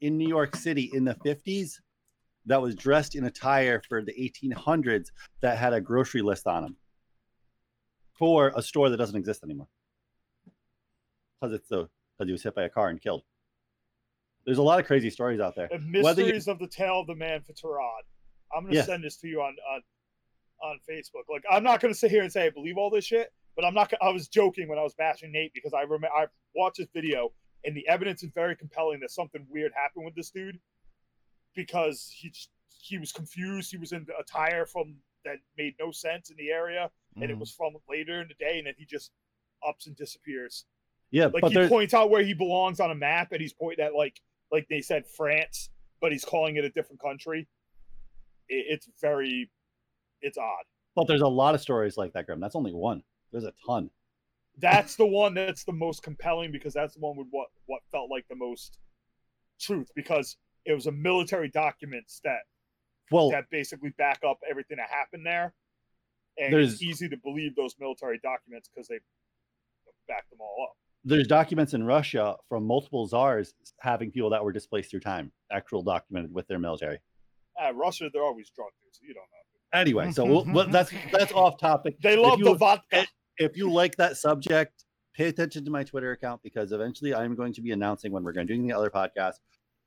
[0.00, 1.74] in New York City in the 50s
[2.46, 5.06] that was dressed in attire for the 1800s
[5.40, 6.76] that had a grocery list on him
[8.18, 9.68] for a store that doesn't exist anymore.
[11.40, 13.22] Because it's the because he was hit by a car and killed.
[14.44, 15.68] There's a lot of crazy stories out there.
[15.68, 18.02] The Whether you- mysteries of the tale of the man for Taured.
[18.56, 18.86] I'm gonna Yes.
[18.86, 19.82] send this to you on on
[20.62, 21.24] on Facebook.
[21.30, 23.74] Like I'm not gonna sit here and say I believe all this shit, but I'm
[23.74, 23.92] not.
[24.02, 27.32] I was joking when I was bashing Nate because I remember I watched this video
[27.64, 30.58] and the evidence is very compelling that something weird happened with this dude
[31.54, 32.32] because he
[32.80, 33.70] he was confused.
[33.70, 37.40] He was in attire from that made no sense in the area, and it Mhm.
[37.40, 39.12] was from later in the day, and then he just
[39.66, 40.64] ups and disappears.
[41.10, 43.52] Yeah, Like but he there's points out where he belongs on a map, and he's
[43.52, 44.20] pointing at like
[44.50, 45.70] like they said France,
[46.00, 47.46] but he's calling it a different country.
[48.48, 49.50] It, it's very,
[50.22, 50.64] it's odd.
[50.94, 52.40] but there's a lot of stories like that, Grim.
[52.40, 53.02] That's only one.
[53.32, 53.90] There's a ton.
[54.60, 58.10] That's the one that's the most compelling because that's the one with what what felt
[58.10, 58.78] like the most
[59.60, 62.40] truth because it was a military documents that
[63.12, 65.54] Well, that basically back up everything that happened there,
[66.38, 68.98] and it's easy to believe those military documents because they
[70.08, 70.76] back them all up.
[71.04, 75.82] there's documents in Russia from multiple czars having people that were displaced through time, actual
[75.82, 76.98] documented with their military.
[77.62, 79.37] Uh, Russia, they're always drunk, dude, so you don't know.
[79.72, 82.00] Anyway, so we'll, well, that's that's off topic.
[82.00, 83.06] They love you- the vodka.
[83.38, 84.84] if you like that subject,
[85.14, 88.32] pay attention to my Twitter account because eventually I'm going to be announcing when we're
[88.32, 89.34] going to do the other podcast.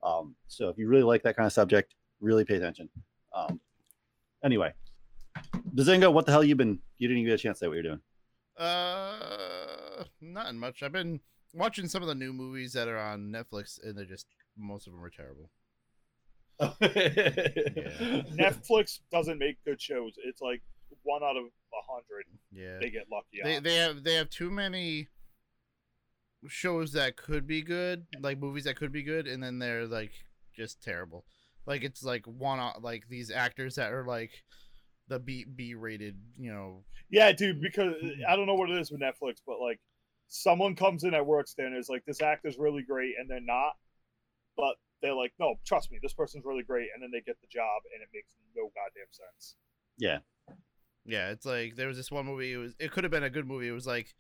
[0.03, 2.90] Um, so if you really like that kind of subject, really pay attention.
[3.36, 3.60] Um,
[4.44, 4.74] anyway,
[5.76, 6.80] Bazinga, what the hell you been?
[6.98, 8.02] You didn't even get a chance to say what you're doing.
[8.58, 10.84] Uh, not much.
[10.84, 11.20] I've been
[11.53, 14.28] watching some of the new movies that are on Netflix, and they're just
[14.58, 15.49] most of them are terrible.
[18.32, 20.14] Netflix doesn't make good shows.
[20.24, 20.62] It's like
[21.04, 24.52] one out of a hundred Yeah, they get lucky they they have they have too
[24.52, 25.08] many
[26.48, 30.12] shows that could be good, like movies that could be good, and then they're like
[30.56, 31.26] just terrible.
[31.66, 34.32] Like it's like one like these actors that are like
[35.08, 36.84] the B B rated, you know.
[37.10, 38.22] Yeah, dude, because hmm.
[38.28, 39.80] I don't know what it is with Netflix, but like
[40.28, 43.74] someone comes in at work standards like this actor's really great and they're not,
[44.56, 47.48] but they're like, no, trust me, this person's really great, and then they get the
[47.48, 49.56] job and it makes no goddamn sense.
[49.98, 50.19] yeah,
[51.06, 52.53] Yeah, it's like there was this one movie.
[52.53, 53.68] It was it could have been a good movie.
[53.68, 54.14] It was like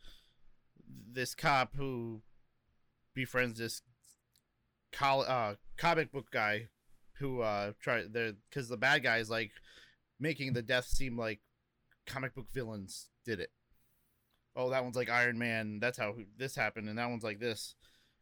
[1.13, 2.21] this cop who
[3.13, 3.81] befriends this
[4.91, 6.69] col- uh, comic book guy
[7.19, 9.51] who uh try the because the bad guy is like
[10.19, 11.39] making the death seem like
[12.07, 13.51] comic book villains did it.
[14.55, 15.79] Oh, that one's like Iron Man.
[15.79, 17.75] That's how this happened, and that one's like this.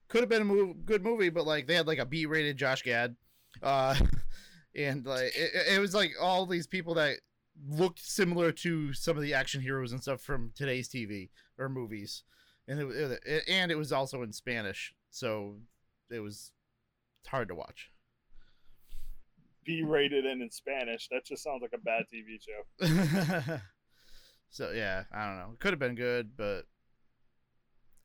[0.10, 2.82] Could have been a mov- good movie, but like they had like a B-rated Josh
[2.84, 3.16] Gad,
[3.62, 3.96] uh,
[4.76, 7.18] and like it, it was like all these people that
[7.68, 12.24] looked similar to some of the action heroes and stuff from today's TV or movies,
[12.68, 15.58] and it, it and it was also in Spanish, so
[16.10, 16.52] it was
[17.28, 17.92] hard to watch.
[19.66, 21.08] B rated and in Spanish.
[21.10, 23.60] That just sounds like a bad TV show.
[24.50, 25.52] so yeah, I don't know.
[25.54, 26.66] It could have been good, but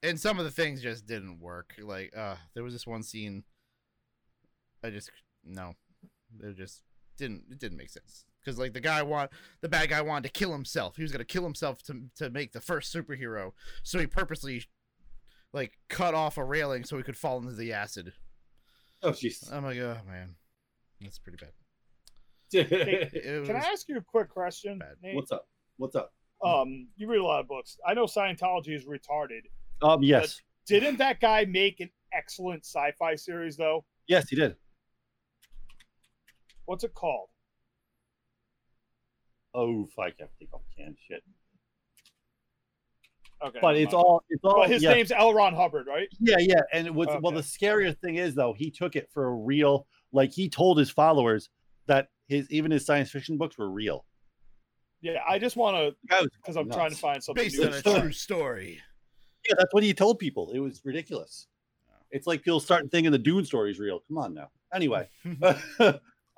[0.05, 1.74] and some of the things just didn't work.
[1.82, 3.44] Like, uh, there was this one scene.
[4.85, 5.10] I just
[5.44, 5.74] no,
[6.40, 6.82] it just
[7.16, 7.44] didn't.
[7.51, 9.31] It didn't make sense because like the guy want
[9.62, 10.97] the bad guy wanted to kill himself.
[10.97, 13.52] He was gonna kill himself to to make the first superhero.
[13.82, 14.64] So he purposely
[15.52, 18.12] like cut off a railing so he could fall into the acid.
[19.02, 19.51] Oh, jeez.
[19.52, 20.35] I'm like, oh man,
[21.01, 21.52] that's pretty bad.
[22.52, 24.97] It Can I ask you a quick question, bad.
[25.14, 25.48] What's up?
[25.76, 26.12] What's up?
[26.44, 27.78] Um, you read a lot of books.
[27.86, 29.40] I know Scientology is retarded.
[29.82, 33.84] Um, yes, Didn't that guy make an excellent sci-fi series though?
[34.06, 34.56] yes, he did.
[36.66, 37.28] What's it called?
[39.55, 41.22] Oh, I can't think of can shit.
[43.44, 45.34] Okay, But it's all it's all But his yeah, name's L.
[45.34, 46.09] Ron Hubbard, right?
[46.18, 46.60] yeah, yeah.
[46.72, 49.86] And it was well, the scariest thing is though, he took it for a real.
[50.12, 51.51] Like he told his followers
[51.86, 54.06] that his even his science fiction books were real.
[55.02, 56.76] Yeah, I just want to The guy was because I'm nuts.
[56.76, 57.64] trying to find something Based new.
[57.66, 58.01] on to a start.
[58.01, 58.80] true story.
[59.49, 60.51] Yeah, that's what he told people.
[60.53, 61.49] It was ridiculous.
[62.11, 64.01] It's like people starting thinking the Dune story is real.
[64.09, 64.51] Come on now.
[64.73, 65.09] Anyway,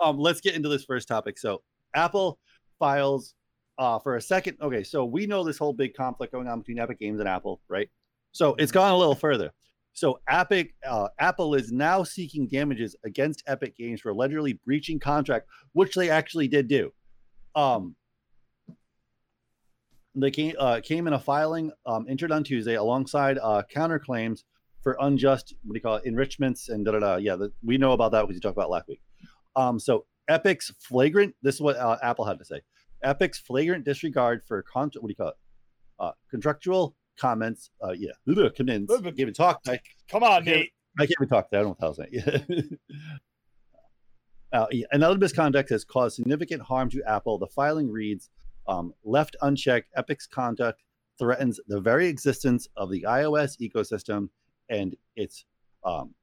[0.01, 1.39] um, let's get into this first topic.
[1.39, 1.62] So,
[1.95, 2.39] Apple
[2.78, 3.35] files
[3.78, 4.57] uh, for a second.
[4.61, 7.61] Okay, so we know this whole big conflict going on between Epic Games and Apple,
[7.69, 7.89] right?
[8.33, 9.53] So it's gone a little further.
[9.93, 15.49] So Epic, uh, Apple is now seeking damages against Epic Games for allegedly breaching contract,
[15.73, 16.93] which they actually did do.
[17.55, 17.97] Um,
[20.16, 24.44] they came uh, came in a filing um, entered on Tuesday alongside uh, counterclaims
[24.82, 27.16] for unjust what do you call it enrichments and da da da.
[27.16, 29.01] Yeah, the, we know about that because you talked about last week.
[29.55, 31.34] Um, so Epic's flagrant.
[31.43, 32.60] This is what uh, Apple had to say.
[33.05, 35.36] Epic's flagrant disregard for con- what do you call it?
[35.98, 37.70] Uh, contractual comments.
[37.82, 38.12] Uh, yeah,
[38.56, 38.86] come in.
[38.86, 39.60] give me talk.
[39.66, 39.80] I,
[40.10, 40.44] Come on.
[40.44, 40.72] Nate.
[40.98, 41.51] I can't even talk.
[41.51, 41.59] That.
[41.59, 42.78] I don't know what the hell's that.
[44.52, 47.38] uh, yeah, another misconduct has caused significant harm to Apple.
[47.38, 48.30] The filing reads,
[48.68, 50.82] um, left unchecked, Epic's conduct
[51.18, 54.28] threatens the very existence of the iOS ecosystem
[54.68, 55.44] and its
[55.84, 56.14] um,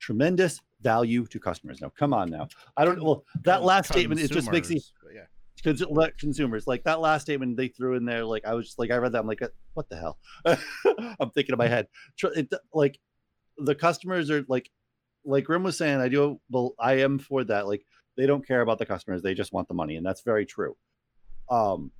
[0.00, 1.80] tremendous value to customers.
[1.80, 2.48] Now, come on now.
[2.76, 4.80] I don't well that last statement it just makes me
[5.14, 5.22] yeah.
[6.18, 8.96] consumers like that last statement they threw in there like i was just like i
[8.96, 9.40] read that i'm like
[9.74, 10.18] what the hell
[11.18, 11.88] i'm thinking in my head
[12.22, 13.00] it, like
[13.58, 14.70] the customers are like
[15.24, 17.84] like grim was saying i do well i am for that like
[18.16, 20.76] they don't care about the customers they just want the money and that's very true
[21.50, 21.90] um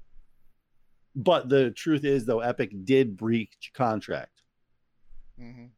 [1.15, 4.43] but the truth is though epic did breach contract
[5.39, 5.71] Mhm.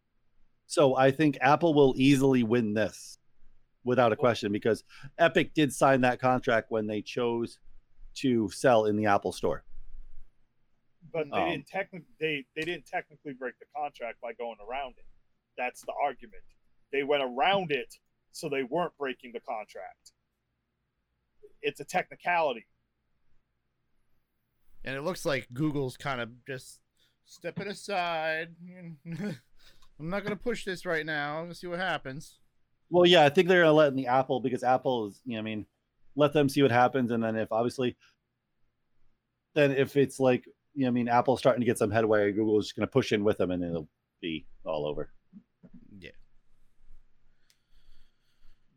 [0.67, 3.19] so I think Apple will easily win this
[3.85, 4.85] without a question because
[5.19, 7.59] Epic did sign that contract when they chose
[8.15, 9.65] to sell in the Apple store.
[11.13, 14.95] But they Um, didn't technically they, they didn't technically break the contract by going around
[14.99, 15.07] it.
[15.57, 16.45] That's the argument.
[16.93, 17.99] They went around it
[18.31, 20.13] so they weren't breaking the contract.
[21.63, 22.67] It's a technicality.
[24.89, 26.81] And it looks like Google's kind of just
[27.27, 28.55] stepping aside.
[29.07, 29.37] I'm
[30.01, 31.37] not gonna push this right now.
[31.37, 32.39] I'm gonna see what happens.
[32.89, 35.41] Well, yeah, I think they're gonna let in the Apple because Apple is, you know,
[35.41, 35.67] I mean,
[36.17, 37.99] let them see what happens, and then if obviously,
[39.55, 42.69] then if it's like, you know, I mean, Apple's starting to get some headway, Google's
[42.69, 43.91] just gonna push in with them, and it'll
[44.23, 45.11] be all over.
[45.99, 46.13] Yeah.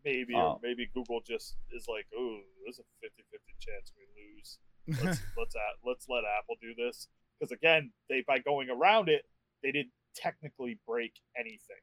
[0.03, 0.39] Maybe Oh.
[0.39, 4.59] or maybe Google just is like, oh, there's a 50-50 chance we lose.
[5.03, 5.55] Let's let's
[5.85, 7.07] let's let Apple do this.
[7.39, 9.23] Because again, they by going around it,
[9.63, 11.81] they didn't technically break anything.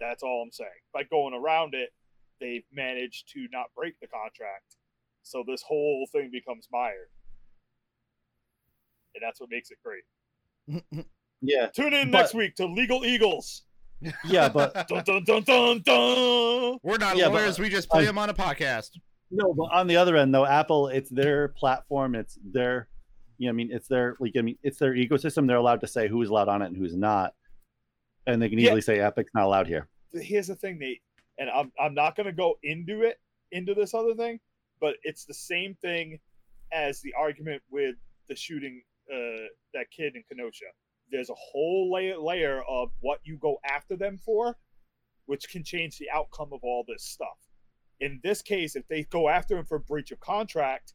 [0.00, 0.68] That's all I'm saying.
[0.92, 1.90] By going around it,
[2.40, 4.76] they've managed to not break the contract.
[5.22, 7.08] So this whole thing becomes mired.
[9.14, 11.04] And that's what makes it great.
[11.42, 13.62] Yeah, Tune in But- next week to Legal Eagles.
[14.24, 16.78] yeah, but Dun dun dun dun dun.
[16.82, 17.58] We're not Yeah, but- lawyers.
[17.58, 18.90] we just play I- them on a podcast.
[19.30, 22.14] No, but on the other end, though, Apple, it's their platform.
[22.14, 22.88] It's their,
[23.38, 25.46] you know, I mean, it's their like, I mean, it's their ecosystem.
[25.46, 27.34] They're allowed to say who's allowed on it and who's not,
[28.26, 28.66] and they can Yeah.
[28.66, 29.88] easily say Epic's not allowed here.
[30.12, 31.02] here's the thing, Nate,
[31.38, 33.20] and I'm I'm not gonna go into it
[33.52, 34.40] into this other thing,
[34.80, 36.18] but it's the same thing
[36.72, 37.96] as the argument with
[38.28, 38.82] the shooting
[39.12, 40.64] uh, that kid in Kenosha.
[41.10, 44.56] There's a whole layer layer of what you go after them for,
[45.26, 47.38] which can change the outcome of all this stuff.
[48.00, 50.94] In this case, if they go after him for breach of contract,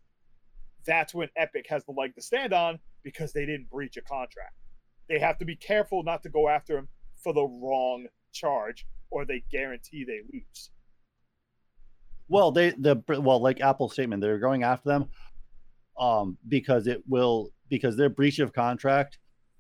[0.86, 4.54] that's when Epic has the leg to stand on because they didn't breach a contract.
[5.10, 6.88] They have to be careful not to go after him
[7.18, 10.70] for the wrong charge or they guarantee they lose.
[12.28, 15.10] Well, they the well, like Apple's statement, they're going after them,
[16.00, 19.18] um, because it will because their breach of contract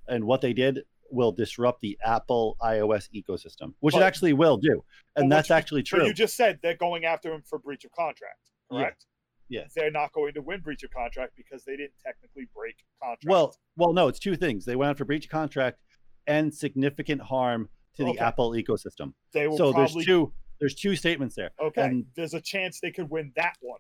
[0.08, 4.84] and what they did will disrupt the Apple iOS ecosystem, which it actually will do,
[5.16, 6.06] and But that's you- actually But true.
[6.06, 9.06] you just said they're going after him for breach of contract, correct?
[9.50, 9.68] Yeah.
[9.76, 13.26] They're not going to win breach of contract because they didn't technically break contract.
[13.28, 14.64] Well, well, no, it's two things.
[14.64, 15.80] They went after breach of contract
[16.28, 19.14] and significant harm to the Apple ecosystem.
[19.34, 21.52] they will So probably there's two there's two statements there.
[21.60, 21.82] okay.
[21.82, 23.80] and- there's a chance they could win that one.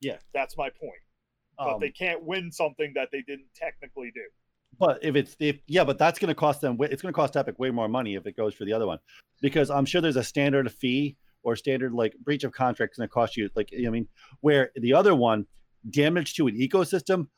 [0.00, 0.18] Yeah.
[0.34, 1.00] That's my point.
[1.56, 4.24] But Um, they can't win something that they didn't technically do.
[4.78, 6.76] But if it's if yeah, but that's going to cost them.
[6.80, 8.98] It's going to cost Epic way more money if it goes for the other one,
[9.40, 13.08] because I'm sure there's a standard fee or standard like breach of contract is going
[13.08, 14.08] to cost you like I mean,
[14.40, 15.46] where the other one
[15.88, 17.28] damage to an ecosystem,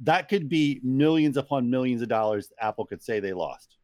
[0.00, 3.76] that could be millions upon millions of dollars Apple could say they lost.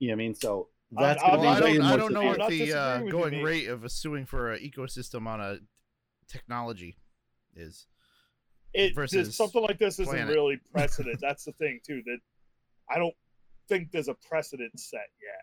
[0.00, 0.34] You know what I mean?
[0.34, 2.42] So that's I- going Well, I to be way don't, I don't know what the
[2.42, 5.58] uh, disagreeing you, going rate of suing for an ecosystem on a
[6.28, 6.98] technology
[7.54, 7.86] is.
[8.74, 10.34] It versus this, something like this isn't planet.
[10.34, 11.18] really precedent.
[11.20, 12.02] That's the thing too.
[12.06, 12.18] That
[12.90, 13.14] I don't
[13.68, 15.42] think there's a precedent set yet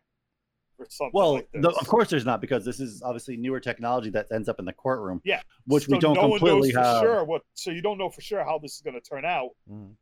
[0.78, 1.62] for something Well, like this.
[1.64, 4.66] the, of course there's not because this is obviously newer technology that ends up in
[4.66, 5.22] the courtroom.
[5.24, 7.02] Yeah, which we don't no completely one knows for have.
[7.02, 7.42] sure what.
[7.56, 9.52] So you don't know for sure how this is going to turn out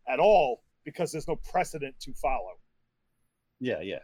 [0.07, 2.53] at all because there's no precedent to follow.
[3.59, 3.99] Yeah, yeah.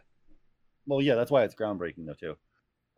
[0.86, 2.36] Well, yeah, that's why it's groundbreaking though too.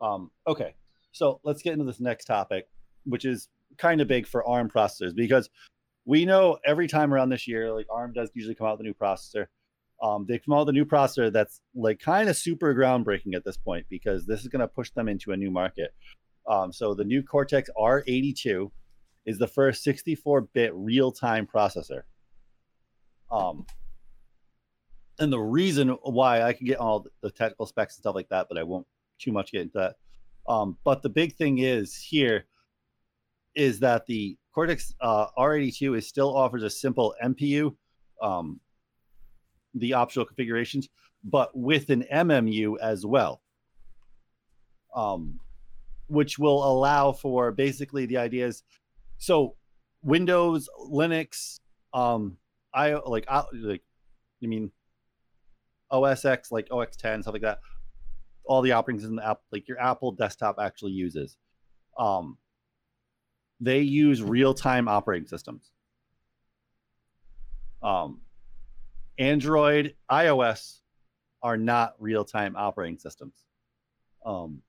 [0.01, 0.75] Um, okay,
[1.13, 2.69] so let's get into this next topic,
[3.05, 3.49] which is
[3.79, 5.49] kind of big for ARM processors because
[6.09, 8.89] we know every time around this year, like ARM does usually come out with a
[8.89, 9.47] new processor.
[10.03, 13.45] Um, they come out with a new processor that's like kind of super groundbreaking at
[13.45, 15.91] this point because this is going to push them into a new market.
[16.49, 18.71] Um, so the new Cortex R82
[19.27, 22.05] is the first 64-bit real-time processor.
[23.31, 23.67] Um,
[25.19, 28.47] and the reason why I can get all the technical specs and stuff like that,
[28.49, 28.87] but I won't
[29.19, 29.97] too much get into that.
[30.49, 32.47] Um, but the big thing is here
[33.55, 37.77] is that the Cortex uh, R82 is still offers a simple MPU,
[38.21, 38.59] um,
[39.73, 40.89] the optional configurations,
[41.23, 43.41] but with an MMU as well,
[44.97, 45.39] um,
[46.09, 48.65] which will allow for basically the ideas.
[49.19, 49.55] So
[50.03, 51.61] Windows, Linux,
[51.95, 52.37] um,
[52.75, 53.85] I like I, like
[54.41, 54.73] you mean
[55.89, 57.61] OS X, like OX 10, stuff like that.
[58.45, 59.21] All the operating system
[59.53, 61.37] like your Apple desktop actually uses.
[61.97, 62.39] Um,
[63.61, 65.71] they use real time operating systems.
[67.83, 68.21] Um,
[69.19, 70.79] Android, iOS
[71.43, 73.35] are not real time operating systems.
[74.25, 74.63] Um,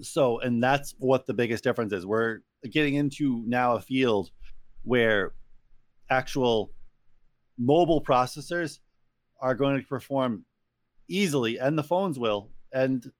[0.00, 2.04] so, and that's what the biggest difference is.
[2.04, 2.40] We're
[2.70, 4.30] getting into now a field
[4.82, 5.32] where
[6.10, 6.72] actual
[7.58, 8.80] mobile processors
[9.40, 10.44] are going to perform
[11.08, 13.10] easily, and the phones will, and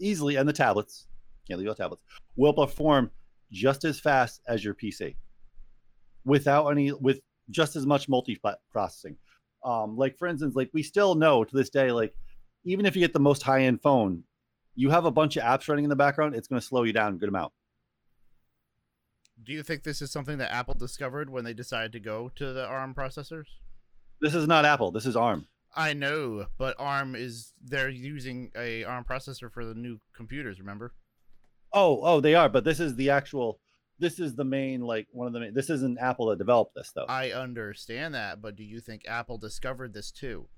[0.00, 1.06] easily, and the tablets,
[1.46, 2.02] can't leave out tablets,
[2.36, 3.10] will perform
[3.50, 5.16] just as fast as your PC
[6.24, 7.20] without any, with
[7.50, 8.40] just as much multi
[8.70, 9.16] processing.
[9.64, 12.14] Um, like, for instance, like we still know to this day, like,
[12.64, 14.24] even if you get the most high end phone,
[14.74, 16.92] you have a bunch of apps running in the background, it's going to slow you
[16.92, 17.52] down a good amount.
[19.42, 22.52] Do you think this is something that Apple discovered when they decided to go to
[22.52, 23.46] the ARM processors?
[24.20, 25.46] This is not Apple, this is ARM.
[25.74, 30.60] I know, but ARM is they're using a ARM processor for the new computers.
[30.60, 30.92] Remember?
[31.72, 33.58] Oh, oh, they are, but this is the actual.
[33.98, 35.54] This is the main, like one of the main.
[35.54, 37.04] This isn't Apple that developed this, though.
[37.08, 40.48] I understand that, but do you think Apple discovered this too?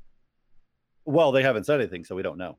[1.05, 2.59] well, they haven't said anything, so we don't know.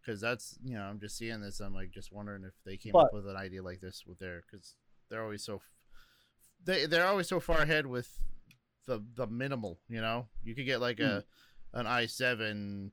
[0.00, 1.60] Because that's you know I'm just seeing this.
[1.60, 4.18] I'm like just wondering if they came But- up with an idea like this with
[4.18, 4.74] their because
[5.10, 5.60] they're always so
[6.64, 8.08] they they're always so far ahead with
[8.86, 9.78] the the minimal.
[9.88, 11.04] You know, you could get like hmm.
[11.04, 11.24] a
[11.74, 12.90] an i7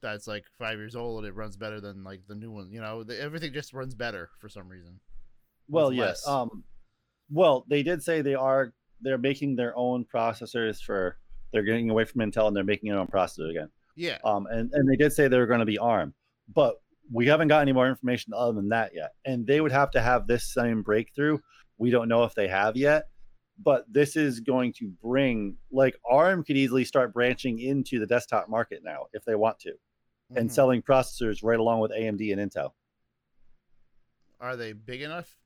[0.00, 2.70] that's like five years old and it runs better than like the new one.
[2.70, 5.00] You know, the, everything just runs better for some reason.
[5.68, 6.26] Well, yes.
[6.26, 6.64] Um,
[7.30, 8.72] well, they did say they are.
[9.00, 11.18] They're making their own processors for.
[11.52, 13.70] They're getting away from Intel and they're making their own processor again.
[13.96, 16.14] Yeah, Um, and and they did say they were going to be ARM,
[16.54, 16.76] but
[17.12, 19.12] we haven't got any more information other than that yet.
[19.24, 21.38] And they would have to have this same breakthrough.
[21.78, 23.08] We don't know if they have yet,
[23.58, 28.48] but this is going to bring like ARM could easily start branching into the desktop
[28.48, 29.72] market now if they want to,
[30.36, 30.52] and Mhm.
[30.52, 32.72] selling processors right along with AMD and Intel.
[34.40, 35.36] are they big enough?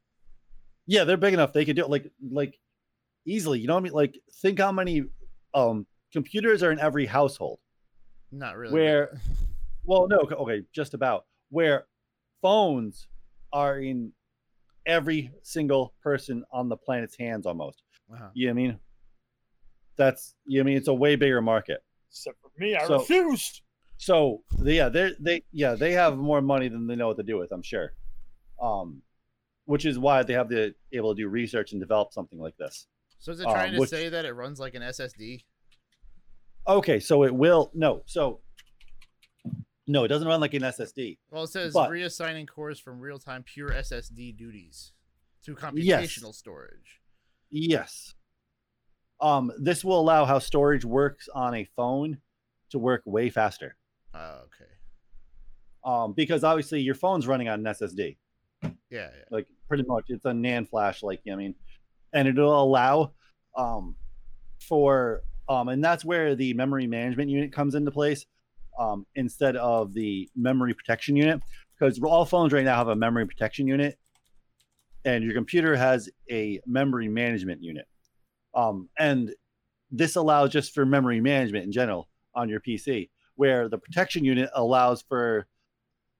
[0.86, 1.52] Yeah, they're big enough.
[1.52, 2.58] They could do it like like
[3.24, 3.58] easily.
[3.60, 3.92] You know what I mean?
[3.94, 5.04] Like think how many
[5.54, 7.58] um computers are in every household.
[8.30, 8.74] Not really.
[8.74, 9.18] Where
[9.84, 11.86] well, no, okay, okay, just about where
[12.42, 13.08] phones
[13.52, 14.12] are in
[14.84, 17.82] every single person on the planet's hands almost.
[18.12, 18.28] Uh-huh.
[18.34, 18.80] You know what I mean?
[19.96, 21.82] That's you know what I mean it's a way bigger market.
[22.10, 23.62] Except for me, I So- refuse.
[24.02, 27.38] So yeah, they they yeah they have more money than they know what to do
[27.38, 27.52] with.
[27.52, 27.92] I'm sure,
[28.60, 29.00] um,
[29.66, 32.88] which is why they have the able to do research and develop something like this.
[33.20, 35.44] So is it um, trying to say that it runs like an SSD?
[36.66, 38.40] Okay, so it will no, so
[39.86, 41.18] no, it doesn't run like an SSD.
[41.30, 44.90] Well, it says But- reassigning cores from real-time pure SSD duties
[45.44, 47.00] to computational storage.
[47.50, 48.16] Yes.
[49.20, 52.18] Um, this will allow how storage works on a phone
[52.70, 53.76] to work way faster.
[54.14, 54.70] Oh, okay.
[55.84, 58.16] Um, because obviously your phone's running on an SSD.
[58.62, 59.08] Yeah, yeah.
[59.30, 61.54] like pretty much it's a NAND flash, like I mean,
[62.12, 63.12] and it'll allow
[63.56, 63.96] um
[64.60, 68.24] for um and that's where the memory management unit comes into place
[68.78, 71.40] um instead of the memory protection unit
[71.78, 73.98] because all phones right now have a memory protection unit
[75.04, 77.86] and your computer has a memory management unit.
[78.54, 79.34] Um, and
[79.90, 84.50] this allows just for memory management in general on your PC, where the protection unit
[84.54, 85.46] allows for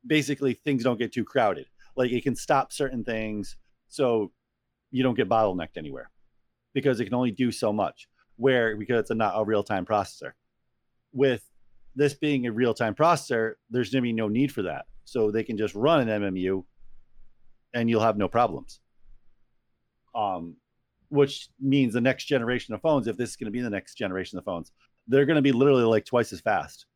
[0.07, 1.67] basically things don't get too crowded.
[1.97, 3.57] Like it can stop certain things
[3.89, 4.33] so
[4.91, 6.11] you don't get bottlenecked anywhere
[6.75, 8.09] because it can only do so much.
[8.37, 10.33] Where because it's a, not a real time processor.
[11.13, 11.45] With
[11.95, 14.87] this being a real time processor, there's going to be no need for that.
[15.05, 16.65] So they can just run an MMU
[17.75, 18.81] and you'll have no problems.
[20.15, 20.57] Um,
[21.09, 23.95] which means the next generation of phones, if this is going to be the next
[23.95, 24.73] generation of phones,
[25.07, 26.87] they're going to be literally like twice as fast,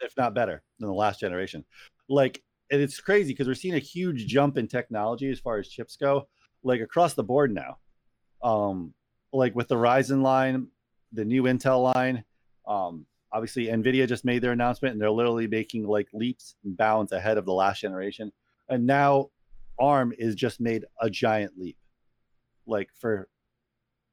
[0.00, 1.64] If not better than the last generation.
[2.08, 5.68] Like, and it's crazy because we're seeing a huge jump in technology as far as
[5.68, 6.28] chips go,
[6.62, 7.78] like across the board now.
[8.42, 8.94] Um,
[9.32, 10.68] like with the Ryzen line,
[11.12, 12.24] the new Intel line,
[12.66, 17.12] um, obviously Nvidia just made their announcement and they're literally making like leaps and bounds
[17.12, 18.32] ahead of the last generation.
[18.68, 19.30] And now
[19.78, 21.76] ARM is just made a giant leap,
[22.66, 23.28] like for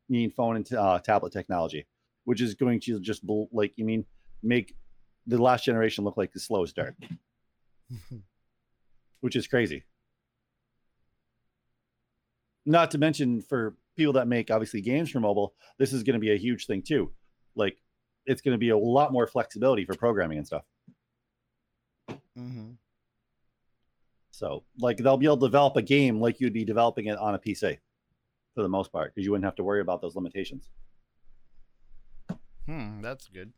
[0.10, 1.86] mean phone and uh, tablet technology,
[2.26, 4.06] which is going to just bl- like you mean
[4.44, 4.76] make
[5.28, 6.96] the last generation looked like the slow start,
[9.22, 9.84] which is crazy.
[12.66, 16.20] Not to mention for people that make obviously games for mobile, this is going to
[16.20, 17.12] be a huge thing too.
[17.56, 17.82] Like
[18.26, 20.64] it's going to be a lot more flexibility for programming and stuff.
[22.36, 22.72] hmm
[24.32, 27.36] So, like, they'll be able to develop a game like you'd be developing it on
[27.36, 27.78] a PC
[28.56, 30.70] for the most part, because you wouldn't have to worry about those limitations.
[32.66, 33.54] Hmm, that's good.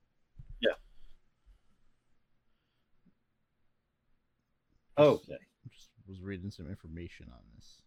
[4.97, 5.37] Okay.
[5.71, 7.81] Just was reading some information on this.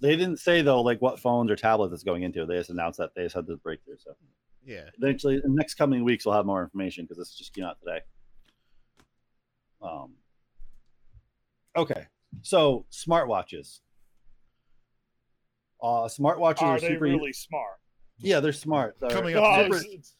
[0.00, 2.44] They didn't say though, like what phones or tablets it's going into.
[2.44, 3.96] They just announced that they just had this breakthrough.
[3.98, 4.14] So,
[4.64, 4.90] Yeah.
[4.98, 7.78] eventually, in the next coming weeks, we'll have more information because this just came out
[7.80, 8.00] today.
[9.80, 10.14] Um.
[11.76, 12.06] Okay,
[12.42, 13.80] so smartwatches.
[15.82, 17.00] Uh, smartwatches are, Are they super.
[17.04, 17.78] really smart?
[18.18, 18.96] Yeah, they're smart.
[19.00, 20.16] They're Coming up Oh, super- next.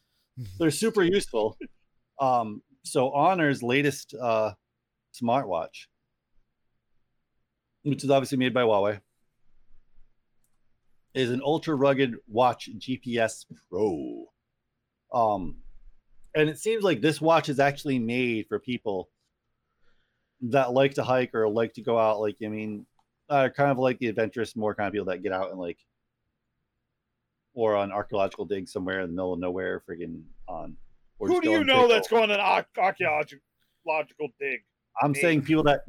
[0.58, 1.56] they're super useful.
[2.20, 4.54] Um, so Honor's latest uh,
[5.20, 5.86] smartwatch,
[7.82, 9.00] which is obviously made by Huawei,
[11.14, 14.26] is an ultra rugged watch GPS Pro.
[15.12, 15.56] Um,
[16.34, 19.10] and it seems like this watch is actually made for people
[20.42, 22.20] that like to hike or like to go out.
[22.20, 22.86] Like, I mean,
[23.28, 25.78] uh, kind of like the adventurous, more kind of people that get out and like,
[27.54, 30.76] or on archaeological dig somewhere in the middle of nowhere, friggin' on.
[31.18, 34.62] or Who do you know that's going on an archaeological dig?
[35.00, 35.82] I'm saying people that.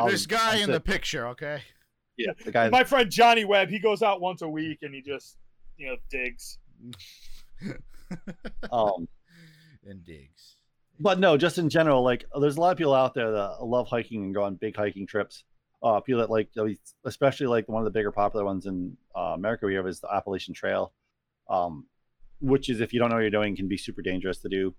[0.00, 1.62] um, this guy I'm in the picture, okay?
[2.16, 2.68] yeah, the guy.
[2.68, 5.36] My friend Johnny Webb, he goes out once a week and he just,
[5.76, 6.58] you know, digs.
[8.70, 9.08] Um,
[9.84, 10.58] and digs.
[11.00, 13.88] but no, just in general, like there's a lot of people out there that love
[13.88, 15.42] hiking and go on big hiking trips.
[15.82, 16.48] Uh, people that like,
[17.04, 20.08] especially like one of the bigger popular ones in uh, America we have is the
[20.14, 20.92] Appalachian Trail,
[21.50, 21.86] um,
[22.40, 24.72] which is if you don't know what you're doing, can be super dangerous to do.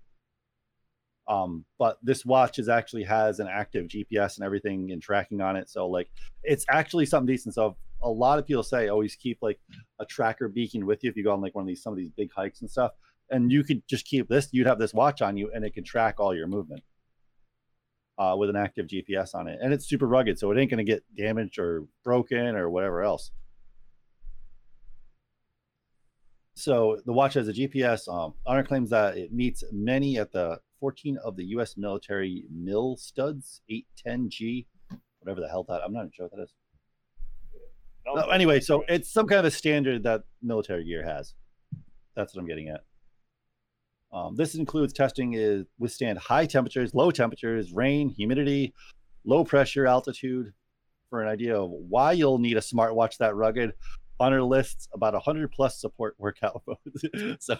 [1.28, 5.56] Um, but this watch is actually has an active GPS and everything and tracking on
[5.56, 6.08] it, so like
[6.42, 7.54] it's actually something decent.
[7.54, 9.58] So a lot of people say always keep like
[9.98, 11.96] a tracker beacon with you if you go on like one of these some of
[11.96, 12.92] these big hikes and stuff.
[13.30, 15.84] And you could just keep this you'd have this watch on you and it could
[15.84, 16.82] track all your movement
[18.18, 19.58] uh, with an active gps on it.
[19.60, 23.30] And it's super rugged so it ain't to get damaged or broken or whatever else.
[26.54, 30.60] So the watch has a gps um, honor claims that it meets many at the
[30.80, 34.66] 14 of the u.s military mill studs 810g
[35.20, 36.54] whatever the hell that i'm not even sure what that is
[38.06, 41.34] No, no, anyway, so it's some kind of a standard that military gear has.
[42.16, 42.80] That's what I'm getting at.
[44.12, 48.72] Um, this includes testing is withstand high temperatures, low temperatures, rain, humidity,
[49.24, 50.52] low pressure, altitude.
[51.10, 53.72] For an idea of why you'll need a smartwatch that rugged,
[54.20, 57.36] Honor lists about 100 plus support workout modes.
[57.44, 57.56] so,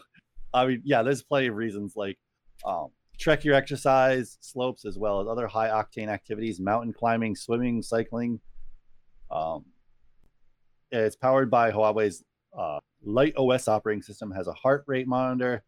[0.52, 2.18] I mean, yeah, there's plenty of reasons like
[2.66, 2.88] um,
[3.18, 8.40] trek your exercise slopes as well as other high octane activities, mountain climbing, swimming, cycling.
[9.30, 9.64] Um,
[10.90, 12.24] it's powered by Huawei's
[12.56, 14.30] uh, LiteOS operating system.
[14.30, 15.64] Has a heart rate monitor.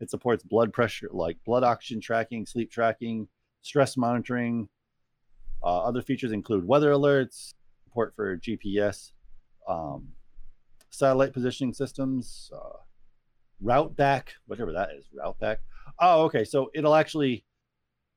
[0.00, 3.28] It supports blood pressure, like blood oxygen tracking, sleep tracking,
[3.60, 4.68] stress monitoring.
[5.62, 7.54] Uh, other features include weather alerts,
[7.84, 9.12] support for GPS,
[9.68, 10.08] um,
[10.90, 12.78] satellite positioning systems, uh,
[13.62, 15.60] route back, whatever that is, route back.
[15.98, 16.44] Oh, okay.
[16.44, 17.44] So it'll actually,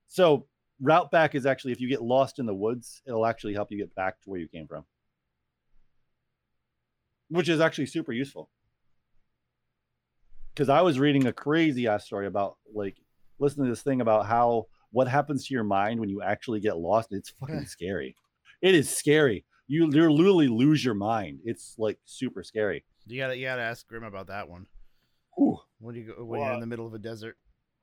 [0.08, 0.48] so
[0.82, 3.78] route back is actually if you get lost in the woods, it'll actually help you
[3.78, 4.86] get back to where you came from
[7.30, 8.50] which is actually super useful.
[10.54, 12.98] Because I was reading a crazy ass story about like
[13.40, 16.78] listening to this thing about how what happens to your mind when you actually get
[16.78, 17.12] lost.
[17.12, 18.16] It's fucking scary.
[18.62, 19.44] It is scary.
[19.68, 21.40] You you literally lose your mind.
[21.44, 22.86] It's like super scary.
[23.08, 24.68] You gotta you gotta ask Grim about that one.
[25.40, 25.58] Ooh.
[25.80, 27.38] When you go when you're in the middle of a desert.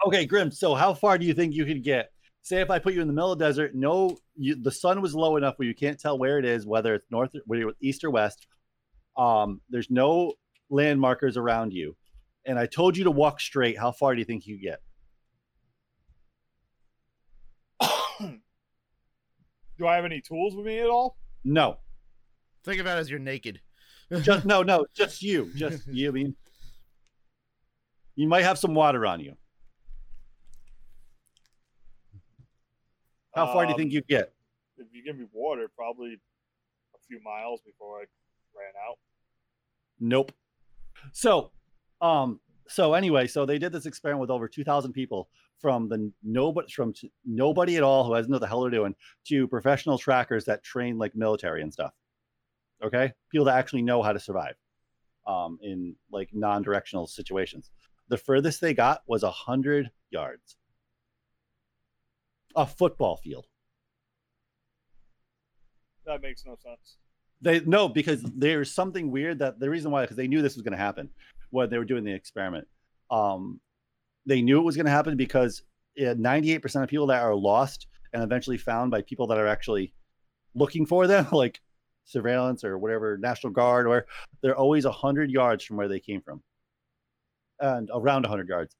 [0.06, 0.50] Okay, Grim.
[0.50, 2.10] So how far do you think you could get?
[2.40, 5.00] Say if I put you in the middle of the desert, no, you, the sun
[5.00, 7.72] was low enough where you can't tell where it is, whether it's north, whether you're
[7.80, 8.48] east or west.
[9.16, 10.34] Um, there's no
[10.70, 11.96] land markers around you,
[12.44, 13.78] and I told you to walk straight.
[13.78, 14.80] How far do you think you get?
[19.78, 21.16] Do I have any tools with me at all?
[21.44, 21.78] No,
[22.64, 23.60] Think of it as you're naked.
[24.22, 26.08] just no, no, just you, just you.
[26.08, 26.36] I mean,
[28.14, 29.36] you might have some water on you.
[33.34, 34.32] How far do you Um, think you get?
[34.76, 36.14] If you give me water, probably
[36.94, 38.04] a few miles before I
[38.54, 38.98] ran out.
[40.00, 40.32] Nope.
[41.12, 41.50] So,
[42.00, 45.28] um, so anyway, so they did this experiment with over 2,000 people
[45.60, 48.94] from the nobody from t- nobody at all who know what the hell they're doing
[49.28, 51.92] to professional trackers that train like military and stuff.
[52.82, 54.56] Okay, people that actually know how to survive
[55.26, 57.70] um, in like non-directional situations.
[58.08, 60.56] The furthest they got was a hundred yards.
[62.54, 63.46] A football field.
[66.04, 66.96] That makes no sense.
[67.40, 70.62] They no, because there's something weird that the reason why because they knew this was
[70.62, 71.08] going to happen
[71.50, 72.68] when they were doing the experiment.
[73.10, 73.60] Um,
[74.26, 75.62] they knew it was going to happen because
[75.96, 79.46] ninety eight percent of people that are lost and eventually found by people that are
[79.46, 79.92] actually
[80.54, 81.60] looking for them, like
[82.04, 84.06] surveillance or whatever, National Guard, or
[84.42, 86.42] they're always hundred yards from where they came from,
[87.60, 88.74] and around hundred yards.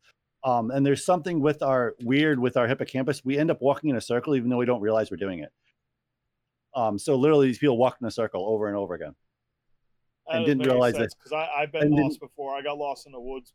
[0.45, 3.25] Um, and there's something with our weird with our hippocampus.
[3.25, 5.51] We end up walking in a circle even though we don't realize we're doing it.
[6.75, 9.15] Um, so literally, these people walked in a circle over and over again.
[10.29, 11.13] And didn't realize it.
[11.19, 12.55] because I've been And lost before.
[12.55, 13.53] I got lost in the woods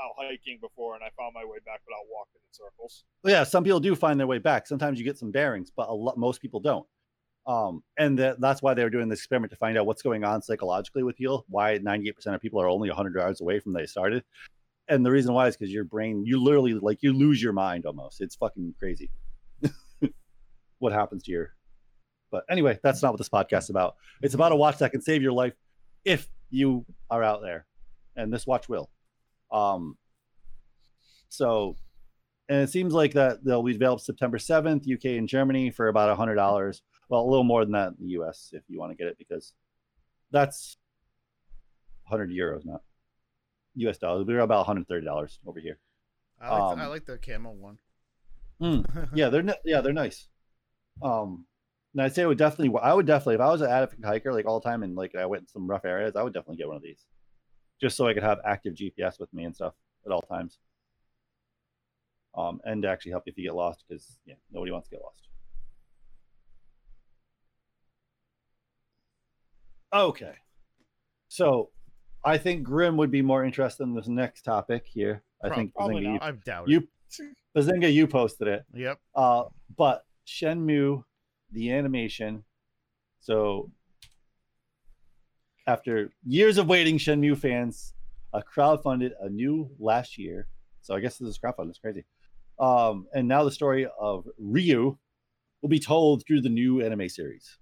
[0.00, 3.04] out hiking before, and I found my way back without walking in circles.
[3.24, 4.66] Yeah, some people do find their way back.
[4.66, 6.86] Sometimes you get some bearings, but a lot, most people don't.
[7.46, 10.24] Um, and that, that's why they were doing this experiment to find out what's going
[10.24, 11.44] on psychologically with people.
[11.48, 14.22] Why 98% of people are only 100 yards away from they started.
[14.88, 17.86] And the reason why is because your brain, you literally like you lose your mind
[17.86, 18.20] almost.
[18.20, 19.10] It's fucking crazy
[20.78, 21.54] what happens to your.
[22.30, 23.96] But anyway, that's not what this podcast is about.
[24.22, 25.54] It's about a watch that can save your life
[26.04, 27.66] if you are out there,
[28.16, 28.90] and this watch will.
[29.50, 29.96] Um,
[31.28, 31.76] so
[32.48, 36.10] and it seems like that they'll be developed September 7th, UK and Germany for about
[36.10, 36.82] a hundred dollars.
[37.12, 39.18] Well, a little more than that in the US if you want to get it
[39.18, 39.52] because
[40.30, 40.78] that's
[42.08, 42.80] 100 euros, not
[43.74, 44.24] US dollars.
[44.26, 45.78] We're about 130 dollars over here.
[46.40, 47.76] I like, Um, the, I like the camo one.
[48.62, 50.26] Mm, yeah, they're yeah they're nice.
[51.02, 51.44] Um,
[51.92, 52.80] and I'd say it would definitely.
[52.80, 55.14] I would definitely if I was an avid hiker like all the time and like
[55.14, 57.04] I went in some rough areas, I would definitely get one of these,
[57.78, 59.74] just so I could have active GPS with me and stuff
[60.06, 60.56] at all times.
[62.34, 64.94] Um, and to actually help you if you get lost because yeah, nobody wants to
[64.96, 65.28] get lost.
[69.94, 70.32] Okay,
[71.28, 71.70] so
[72.24, 75.22] I think Grim would be more interested in this next topic here.
[75.42, 76.22] I think probably Bazinga, not.
[76.22, 76.88] I doubt you, it.
[77.18, 78.64] you Bazinga, you posted it.
[78.74, 78.98] Yep.
[79.14, 79.44] Uh,
[79.76, 81.04] but Shenmue,
[81.50, 82.44] the animation.
[83.20, 83.70] So
[85.66, 87.92] after years of waiting, Shenmue fans
[88.32, 90.46] uh, crowdfunded a new last year.
[90.80, 91.70] So I guess this is crowdfunding.
[91.70, 92.04] It's crazy.
[92.58, 94.96] Um, and now the story of Ryu
[95.60, 97.58] will be told through the new anime series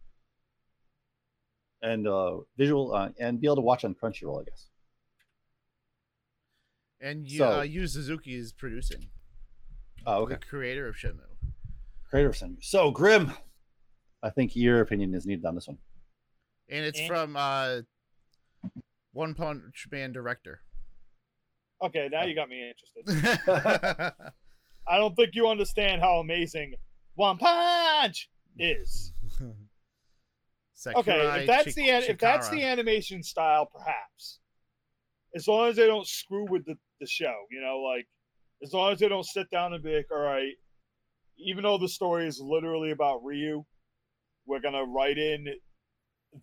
[1.82, 4.66] and uh, visual uh, and be able to watch on Crunchyroll, I guess.
[7.00, 9.08] And you, So- uh, Yu Suzuki is producing.
[10.06, 10.34] Oh, okay.
[10.34, 11.20] The creator of Shenmue.
[12.08, 12.62] Creator of Shenmue.
[12.64, 13.32] So Grim,
[14.22, 15.78] I think your opinion is needed on this one.
[16.68, 17.06] And it's Eh.
[17.06, 17.80] from uh,
[19.12, 20.60] One Punch Man director.
[21.82, 23.42] Okay, now you got me interested.
[24.86, 26.74] I don't think you understand how amazing
[27.14, 28.28] One Punch
[28.58, 29.12] is.
[30.86, 34.40] Okay, if that's Chik- the an- if that's the animation style, perhaps.
[35.34, 38.08] As long as they don't screw with the, the show, you know, like
[38.62, 40.54] as long as they don't sit down and be like, all right,
[41.38, 43.64] even though the story is literally about Ryu,
[44.46, 45.46] we're gonna write in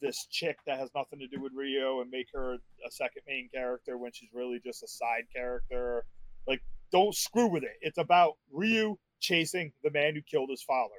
[0.02, 3.50] this chick that has nothing to do with Ryu and make her a second main
[3.54, 6.06] character when she's really just a side character.
[6.48, 6.62] Like,
[6.92, 7.78] don't screw with it.
[7.82, 10.96] It's about Ryu chasing the man who killed his father.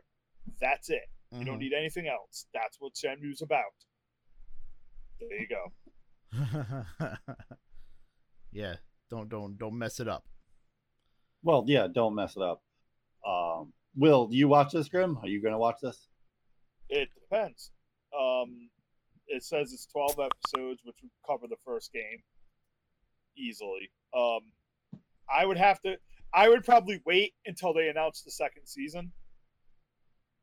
[0.60, 1.09] That's it.
[1.33, 1.61] You don't Mhm.
[1.61, 2.47] need anything else.
[2.55, 3.65] That's what Shenmue's about.
[5.21, 5.73] There you go.
[8.53, 8.77] yeah,
[9.11, 10.25] don't don't don't mess it up.
[11.43, 12.63] Well, yeah, don't mess it up.
[13.27, 15.19] Um, Will, do you watch this, Grim?
[15.19, 16.09] Are you going to watch this?
[16.89, 17.71] It depends.
[18.19, 18.71] Um,
[19.27, 22.23] it says it's 12 episodes, which would cover the first game
[23.37, 23.91] easily.
[24.15, 24.53] Um,
[25.31, 25.97] I would have to.
[26.33, 29.13] I would probably wait until they announce the second season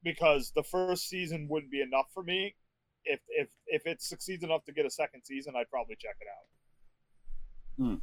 [0.06, 2.56] because the first season wouldn't be enough for me.
[3.04, 6.28] If if if it succeeds enough to get a second season, I'd probably check it
[6.32, 7.86] out.
[7.86, 7.96] Hmm.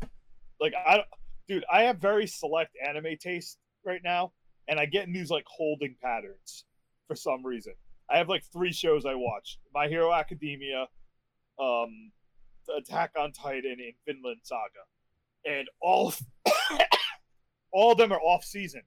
[0.61, 1.05] Like I,
[1.49, 4.33] dude, I have very select anime taste right now,
[4.69, 6.65] and I get in these like holding patterns
[7.09, 7.73] for some reason.
[8.11, 10.87] I have like three shows I watch: My Hero Academia,
[11.59, 12.13] um,
[12.77, 14.85] Attack on Titan, and Vinland Saga,
[15.47, 16.21] and all of,
[17.73, 18.83] all of them are off season.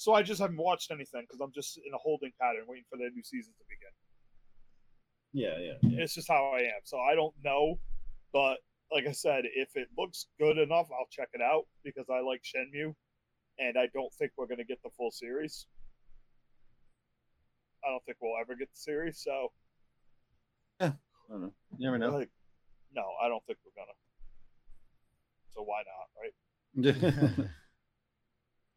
[0.00, 2.96] So I just haven't watched anything because I'm just in a holding pattern, waiting for
[2.96, 3.92] the new season to begin.
[5.34, 6.02] Yeah, yeah, yeah.
[6.02, 6.80] It's just how I am.
[6.84, 7.78] So I don't know,
[8.32, 8.56] but
[8.90, 12.40] like I said, if it looks good enough, I'll check it out because I like
[12.40, 12.94] Shenmue,
[13.58, 15.66] and I don't think we're gonna get the full series.
[17.84, 19.20] I don't think we'll ever get the series.
[19.22, 19.52] So
[20.80, 20.92] yeah,
[21.28, 21.52] I don't know.
[21.76, 22.08] You never know.
[22.08, 22.30] like,
[22.94, 23.92] no, I don't think we're gonna.
[25.50, 27.46] So why not, right?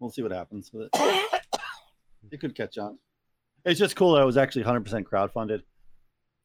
[0.04, 1.30] we'll see what happens with it.
[2.32, 2.98] It could catch on.
[3.66, 5.62] It's just cool that it was actually 100% crowdfunded,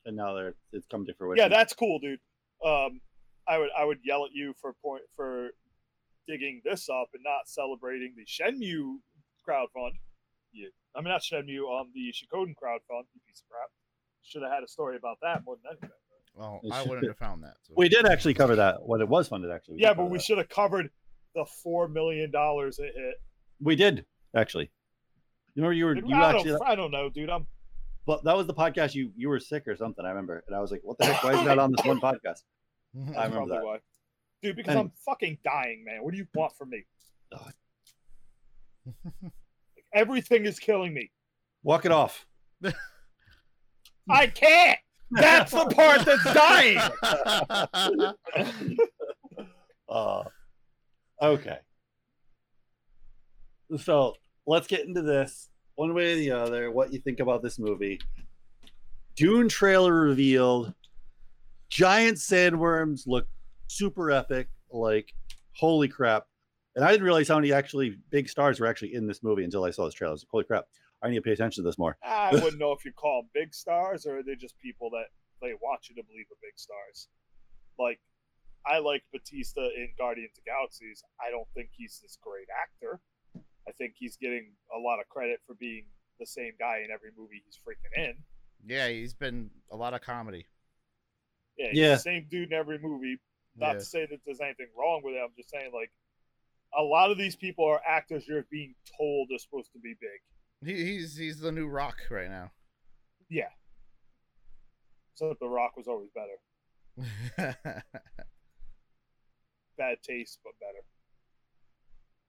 [0.05, 1.40] and now they're it's come to fruition.
[1.40, 2.18] Yeah, that's cool, dude.
[2.62, 3.01] Um,
[3.47, 5.51] I would I would yell at you for point for
[6.26, 8.97] digging this up and not celebrating the Shenmue
[9.48, 9.93] crowdfund.
[10.52, 13.06] You, I mean not Shenmue, um, the Suikoden crowdfund.
[13.14, 13.70] You piece of crap.
[14.24, 15.90] Should have had a story about that more than anything.
[16.35, 17.55] Well, I wouldn't have found that.
[17.62, 17.74] So.
[17.76, 19.51] we did actually cover that when it was funded.
[19.51, 20.90] Actually, we yeah, but we should have covered
[21.35, 23.14] the four million dollars it hit.
[23.60, 24.05] We did
[24.35, 24.70] actually.
[25.55, 27.30] You remember you were you I actually don't, I don't know, dude.
[27.30, 27.47] I'm
[28.06, 30.05] but that was the podcast you you were sick or something.
[30.05, 31.22] I remember, and I was like, "What the heck?
[31.22, 32.43] Why is that on this one podcast?"
[33.16, 33.64] I remember that.
[33.64, 33.78] why.
[34.43, 36.02] Dude, because And- I'm fucking dying, man.
[36.02, 36.85] What do you want from me?
[37.32, 37.55] Like,
[39.93, 41.10] everything is killing me.
[41.62, 42.24] Walk it off.
[44.09, 44.78] I can't.
[45.10, 46.78] That's the part that's dying.
[49.89, 50.22] Uh,
[51.22, 51.59] okay.
[53.77, 54.15] So
[54.47, 56.70] let's get into this one way or the other.
[56.70, 58.01] What you think about this movie?
[59.15, 60.73] Dune trailer revealed.
[61.69, 63.27] Giant sandworms look
[63.66, 64.49] super epic.
[64.70, 65.12] Like,
[65.53, 66.27] holy crap!
[66.77, 69.65] And I didn't realize how many actually big stars were actually in this movie until
[69.65, 70.12] I saw this trailer.
[70.12, 70.65] I was like, holy crap!
[71.03, 71.97] I need to pay attention to this more.
[72.03, 74.90] Ah, I wouldn't know if you call them big stars or are they just people
[74.90, 75.07] that
[75.40, 77.09] they want you to believe are big stars.
[77.78, 78.01] Like,
[78.66, 81.03] I like Batista in Guardians of Galaxies.
[81.20, 83.01] I don't think he's this great actor.
[83.69, 85.85] I think he's getting a lot of credit for being
[86.19, 88.15] the same guy in every movie he's freaking in.
[88.66, 90.47] yeah, he's been a lot of comedy.
[91.59, 91.90] Yeah, he's Yeah.
[91.95, 93.19] the same dude in every movie.
[93.57, 93.78] Not Yeah.
[93.81, 95.19] to say that there's anything wrong with it.
[95.19, 95.90] I'm just saying, like,
[96.77, 100.20] a lot of these people are actors you're being told are supposed to be big.
[100.65, 102.51] He, he's he's the new Rock right now.
[103.28, 103.51] Yeah.
[105.15, 106.39] So The Rock was always better.
[109.77, 110.85] Bad taste, but better.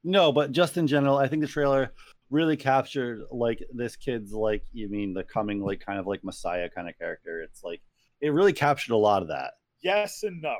[0.03, 1.93] No, but just in general, I think the trailer
[2.29, 6.69] really captured like this kid's like you mean the coming like kind of like messiah
[6.69, 7.41] kind of character.
[7.41, 7.81] It's like
[8.21, 9.53] it really captured a lot of that.
[9.81, 10.55] Yes and no.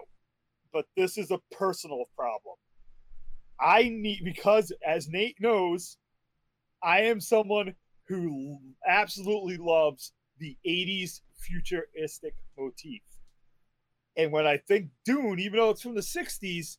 [0.74, 2.56] But this is a personal problem.
[3.60, 5.98] I need because as Nate knows,
[6.84, 7.76] I am someone
[8.08, 8.58] who
[8.88, 13.02] absolutely loves the 80s futuristic motif.
[14.18, 16.78] And when I think Dune, even though it's from the 60s,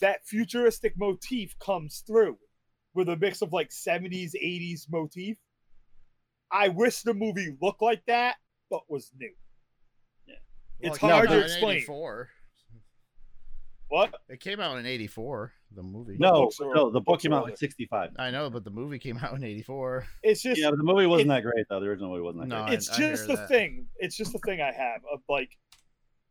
[0.00, 2.38] that futuristic motif comes through
[2.94, 5.36] with a mix of like 70s, 80s motif.
[6.50, 8.36] I wish the movie looked like that,
[8.70, 9.30] but was new.
[10.26, 10.36] Well,
[10.80, 11.76] It's it hard out to explain.
[11.78, 12.28] 84.
[13.88, 14.14] What?
[14.28, 16.16] It came out in 84, the movie.
[16.18, 18.10] No, oh, books are- no, the the book came out in '65.
[18.18, 20.06] I know, but the movie came out in 84.
[20.22, 21.80] It's just Yeah, but the movie wasn't that great though.
[21.80, 22.70] The original movie wasn't that No, great.
[22.70, 23.48] I- it's I hear just the that.
[23.48, 23.86] thing.
[23.96, 25.56] It's just the thing I have of like,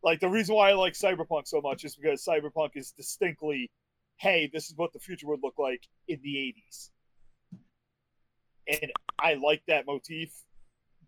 [0.03, 3.71] like the reason why I like Cyberpunk so much is because Cyberpunk is distinctly,
[4.17, 6.35] hey, this is what the future would look like in the
[6.71, 6.89] '80s,
[8.67, 10.31] and I like that motif.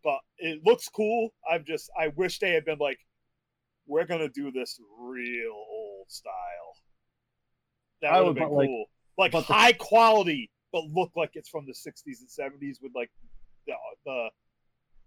[0.03, 1.33] But it looks cool.
[1.49, 2.99] I'm just, I wish they had been like,
[3.85, 6.31] we're gonna do this real old style.
[8.01, 8.85] That would have been but, like- cool,
[9.17, 12.93] like, but the- high quality, but look like it's from the '60s and '70s with
[12.95, 13.11] like
[13.67, 13.73] the
[14.05, 14.29] the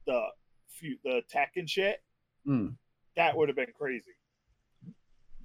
[0.07, 0.23] the
[0.69, 2.03] few, the tech and shit.
[2.47, 2.77] Mm.
[3.17, 4.13] That would have been crazy.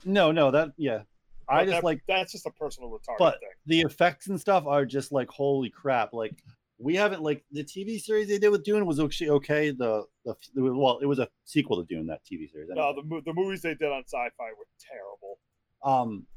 [0.05, 1.01] No, no, that yeah.
[1.49, 3.49] I just that- like that's just a personal retarded But- thing.
[3.65, 6.13] the effects and stuff are just like holy crap.
[6.13, 6.43] Like
[6.79, 9.71] we haven't like the TV series they did with Dune was actually okay.
[9.71, 12.69] The the well, it was a sequel to Dune that TV series.
[12.69, 15.39] No, the the movies they did on sci-fi were terrible.
[15.83, 16.27] Um,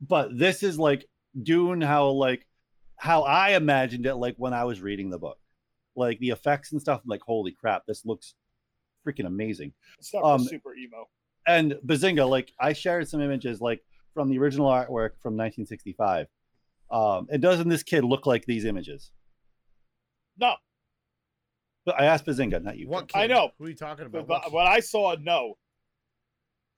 [0.00, 1.06] but this is like
[1.42, 2.46] Dune, how like
[2.96, 5.38] how I imagined it, like when I was reading the book,
[5.96, 7.00] like the effects and stuff.
[7.04, 8.34] I'm like, holy crap, this looks
[9.08, 9.72] freaking amazing.
[10.00, 11.08] Stuff Um, super emo.
[11.46, 13.82] And Bazinga, like I shared some images like
[14.14, 16.26] from the original artwork from 1965.
[16.90, 19.10] Um, and doesn't this kid look like these images?
[20.38, 20.54] No,
[21.84, 22.88] But I asked Bazinga, not you.
[22.88, 23.08] What?
[23.08, 23.20] Kim.
[23.20, 23.34] I kid?
[23.34, 23.50] know.
[23.58, 24.26] Who are you talking about?
[24.26, 24.52] But What but kid?
[24.54, 25.54] what I saw, no,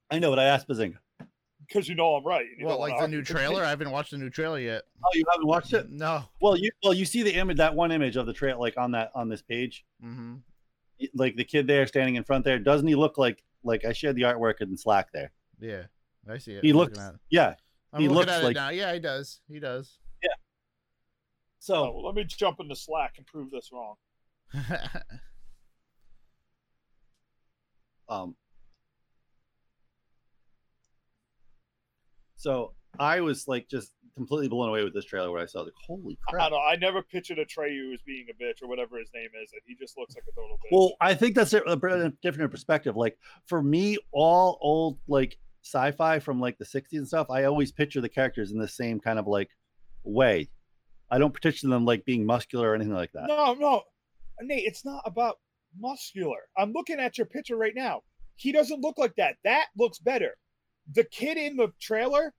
[0.09, 0.97] I know, but I asked Bazinga.
[1.67, 2.45] because you know I'm right.
[2.57, 3.35] You What, don't like the new argue with me.
[3.35, 3.63] trailer?
[3.63, 4.83] I haven't watched the new trailer yet.
[5.03, 5.89] Oh, you haven't watched it?
[5.89, 6.23] No.
[6.41, 8.91] Well, you well you see the image, that one image of the trail, like on
[8.91, 10.35] that on this page, Mm-hmm.
[11.13, 12.59] Like the kid there standing in front there.
[12.59, 15.31] Doesn't he look like like I shared the artwork in Slack there?
[15.59, 15.83] Yeah,
[16.29, 16.63] I see it.
[16.63, 17.19] He I'm looks, at it.
[17.29, 17.55] yeah.
[17.93, 18.69] I'm he looks at like- now.
[18.69, 19.41] Yeah, he does.
[19.49, 19.97] He does.
[20.23, 20.29] Yeah.
[21.59, 23.95] So Oh, well, let me jump into Slack and prove this wrong.
[28.09, 28.35] um
[32.35, 35.73] so i was like just completely blown away with this trailer where i saw like
[35.85, 36.65] holy I crap don't know.
[36.65, 39.75] I never pictured Atreyu as being a bitch or whatever his name is, and he
[39.75, 40.69] just looks like a total bitch.
[40.71, 43.17] well i think that's a, a different perspective like
[43.47, 48.01] for me all old like sci-fi from like the 60s and stuff i always picture
[48.01, 49.49] the characters in the same kind of like
[50.03, 50.49] way
[51.11, 53.83] i don't picture them like being muscular or anything like that no, no,
[54.41, 55.37] Nate, it's not about
[55.79, 56.39] muscular.
[56.57, 58.01] I'm looking at your picture right now.
[58.35, 59.35] He doesn't look like that.
[59.43, 60.35] That looks better.
[60.93, 62.33] The kid in the trailer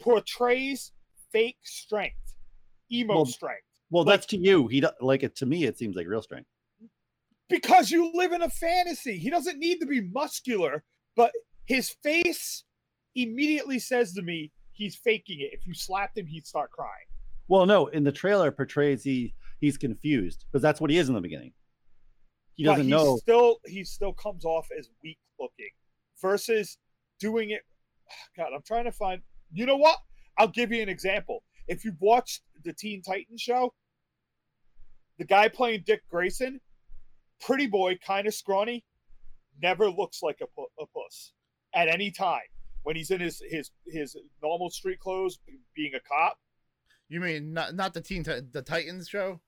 [0.00, 0.92] portrays
[1.32, 2.36] fake strength,
[2.92, 3.64] emo Well, strength.
[3.90, 6.48] well like- that's to you he like it to me it seems like real strength
[7.48, 9.18] because you live in a fantasy.
[9.18, 10.82] He doesn't need to be muscular,
[11.14, 11.30] but
[11.66, 12.64] his face
[13.14, 15.50] immediately says to me he's faking it.
[15.52, 17.06] If you slapped him, he'd start crying.
[17.48, 21.14] Well, no, in the trailer portrays he he's confused because that's what he is in
[21.14, 21.52] the beginning.
[22.56, 23.16] He doesn't know.
[23.18, 25.70] Still, he still comes off as weak looking
[26.20, 26.78] versus
[27.20, 27.62] doing it.
[28.36, 29.22] God, I'm trying to find.
[29.52, 29.98] You know what?
[30.38, 31.42] I'll give you an example.
[31.68, 33.72] If you've watched the Teen Titans show,
[35.18, 36.60] the guy playing Dick Grayson,
[37.40, 38.84] pretty boy, kind of scrawny,
[39.62, 41.32] never looks like a, pu- a puss
[41.74, 42.42] at any time
[42.82, 45.38] when he's in his his his normal street clothes,
[45.74, 46.38] being a cop.
[47.08, 49.40] you mean not not the Teen Ti- the Titans show?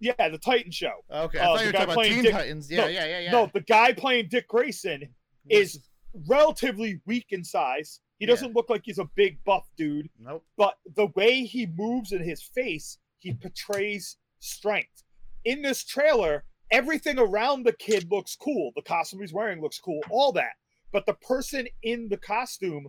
[0.00, 1.04] Yeah, the Titan show.
[1.10, 2.70] Okay, I Uh, thought the you were talking about Teen Dick- Titans.
[2.70, 3.30] Yeah, no, yeah, yeah, yeah.
[3.32, 5.14] No, the guy playing Dick Grayson
[5.50, 5.86] is
[6.26, 8.00] relatively weak in size.
[8.18, 10.44] He doesn't look like he's a big buff dude, Nope.
[10.58, 15.04] but the way he moves in his face, he portrays strength.
[15.46, 18.72] In this trailer, everything around the kid looks cool.
[18.76, 20.52] The costume he's wearing looks cool, all that.
[20.92, 22.88] But the person in the costume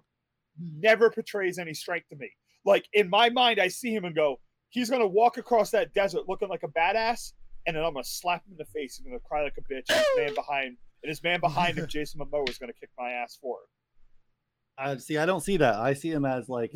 [0.60, 2.30] never portrays any strength to me.
[2.66, 4.40] Like in my mind, I see him and go,
[4.70, 7.32] he's gonna walk across that desert looking like a badass,
[7.66, 8.98] and then I'm gonna slap him in the face.
[8.98, 9.90] He's gonna cry like a bitch.
[9.90, 13.38] And man behind and his man behind him, Jason Momoa, is gonna kick my ass
[13.42, 13.70] for it.
[14.82, 15.18] I see.
[15.18, 15.76] I don't see that.
[15.76, 16.74] I see him as like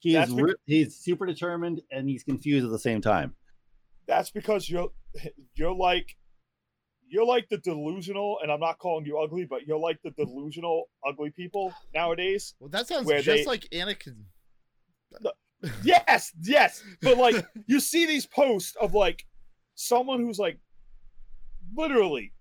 [0.00, 0.36] he That's is.
[0.36, 3.34] bec- Re- he's super determined and he's confused at the same time.
[4.06, 4.90] That's because you're
[5.54, 6.16] you're like
[7.08, 10.84] you're like the delusional, and I'm not calling you ugly, but you're like the delusional
[11.06, 12.54] ugly people nowadays.
[12.58, 14.16] Well, that sounds where just they- like Anakin.
[15.82, 16.82] Yes, yes.
[17.00, 19.24] But like you see these posts of like
[19.74, 20.58] someone who's like
[21.74, 22.32] literally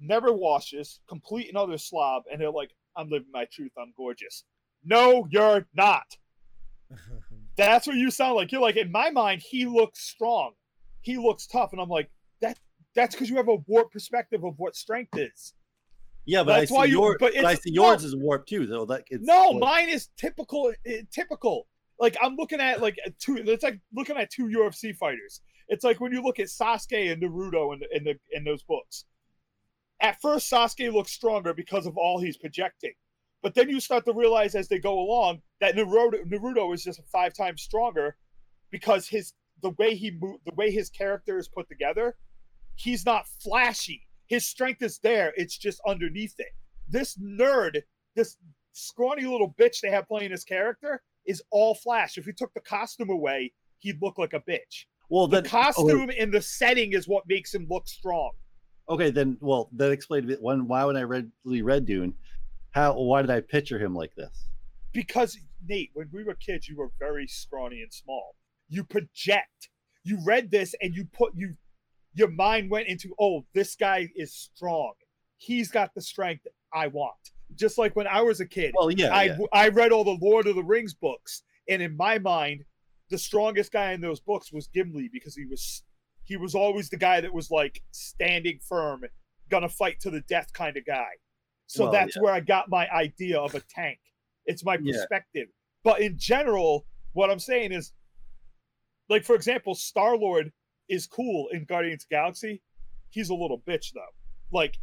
[0.00, 4.44] never washes, complete and utter slob, and they're like, I'm living my truth, I'm gorgeous.
[4.84, 6.04] No, you're not.
[7.56, 8.52] That's what you sound like.
[8.52, 10.52] You're like, in my mind, he looks strong.
[11.00, 11.72] He looks tough.
[11.72, 12.10] And I'm like,
[12.40, 12.58] that
[12.94, 15.54] that's because you have a warped perspective of what strength is.
[16.26, 17.16] Yeah, but That's I why see you- yours.
[17.20, 17.92] but But, I see no.
[17.92, 18.66] is warped too.
[18.66, 20.72] Though that it's No, mine is typical.
[20.84, 21.66] eh, Typical.
[21.98, 23.36] Like I'm looking at like two.
[23.38, 25.40] It's like looking at two UFC fighters.
[25.68, 28.62] It's like when you look at Sasuke and Naruto in the, in the in those
[28.64, 29.04] books.
[30.00, 32.92] At first, Sasuke looks stronger because of all he's projecting,
[33.42, 37.00] but then you start to realize as they go along that Naruto Naruto is just
[37.10, 38.16] five times stronger
[38.70, 39.32] because his
[39.62, 42.16] the way he move, the way his character is put together,
[42.74, 44.02] he's not flashy.
[44.26, 45.32] His strength is there.
[45.36, 46.52] It's just underneath it.
[46.88, 47.82] This nerd,
[48.14, 48.36] this
[48.72, 52.18] scrawny little bitch they have playing his character is all flash.
[52.18, 54.86] If you took the costume away, he'd look like a bitch.
[55.08, 58.32] Well, The then oh, costume and the setting is what makes him look strong.
[58.88, 60.40] Okay, then well, that explained it.
[60.40, 62.14] When why when I read read Dune,
[62.70, 64.46] how why did I picture him like this?
[64.92, 65.36] Because
[65.66, 68.36] Nate, when we were kids, you were very scrawny and small.
[68.68, 69.68] You project.
[70.04, 71.54] You read this and you put you
[72.14, 74.94] your mind went into, oh, this guy is strong.
[75.36, 77.14] He's got the strength I want.
[77.54, 78.72] Just like when I was a kid.
[78.76, 79.36] Well, yeah, I yeah.
[79.52, 82.64] I read all the Lord of the Rings books, and in my mind,
[83.10, 85.84] the strongest guy in those books was Gimli because he was
[86.26, 89.04] he was always the guy that was like standing firm,
[89.48, 91.08] gonna fight to the death kind of guy.
[91.68, 93.98] So Well, that's where I got my idea of a tank.
[94.44, 94.92] It's my Yeah.
[94.92, 95.48] perspective.
[95.82, 97.92] But in general, what I'm saying is,
[99.08, 100.52] like for example, Star Lord
[100.88, 102.62] is cool in Guardians of the Galaxy.
[103.10, 104.14] He's a little bitch though.
[104.50, 104.78] Like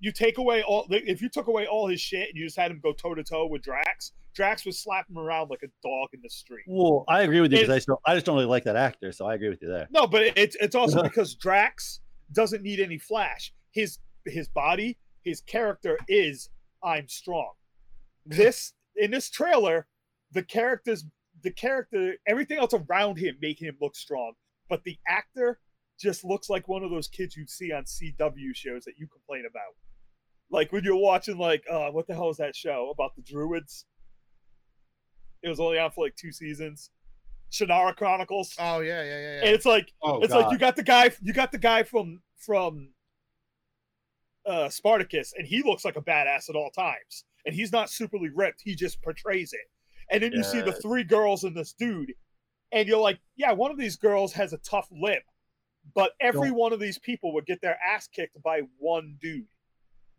[0.00, 2.70] you take away all if you took away all his shit and you just had
[2.70, 6.08] him go toe to toe with Drax, Drax would slap him around like a dog
[6.12, 6.64] in the street.
[6.66, 9.12] Well, I agree with you because I, still, I just don't really like that actor,
[9.12, 9.88] so I agree with you there.
[9.90, 12.00] No, but it's it's also because Drax
[12.32, 13.52] doesn't need any flash.
[13.70, 16.50] His his body, his character is
[16.82, 17.52] I'm strong.
[18.26, 19.86] This in this trailer,
[20.32, 21.04] the characters,
[21.42, 24.32] the character, everything else around him making him look strong,
[24.68, 25.60] but the actor
[25.98, 29.44] just looks like one of those kids you'd see on CW shows that you complain
[29.48, 29.74] about.
[30.50, 33.86] Like when you're watching, like, uh, what the hell is that show about the druids?
[35.42, 36.90] It was only on for like two seasons.
[37.52, 38.54] Shannara Chronicles.
[38.58, 39.40] Oh yeah, yeah, yeah, yeah.
[39.44, 42.20] And it's like Oh, it's like you got the guy you got the guy from
[42.38, 42.88] from
[44.46, 47.24] uh Spartacus and he looks like a badass at all times.
[47.46, 49.60] And he's not superly ripped, he just portrays it.
[50.10, 52.12] And then you see the three girls and this dude
[52.72, 55.22] and you're like, yeah, one of these girls has a tough lip,
[55.94, 59.46] but every one of these people would get their ass kicked by one dude.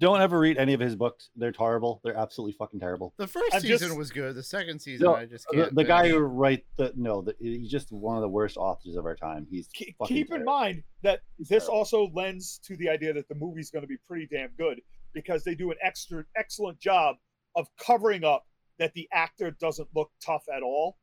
[0.01, 1.29] Don't ever read any of his books.
[1.37, 2.01] They're horrible.
[2.03, 3.13] They're absolutely fucking terrible.
[3.15, 4.35] the first I'm season just- was good.
[4.35, 5.75] The second season, No, I just The, can't.
[5.75, 9.05] the guy who write the no, the, he's just one of the worst authors of
[9.05, 9.47] our time.
[9.49, 13.35] He's Ke- fucking keep in mind that this also lends to the idea that the
[13.35, 14.81] movie's going to be pretty damn good
[15.13, 17.15] because they do an extra excellent job
[17.55, 18.45] of covering up
[18.79, 20.97] that the actor doesn't look tough at all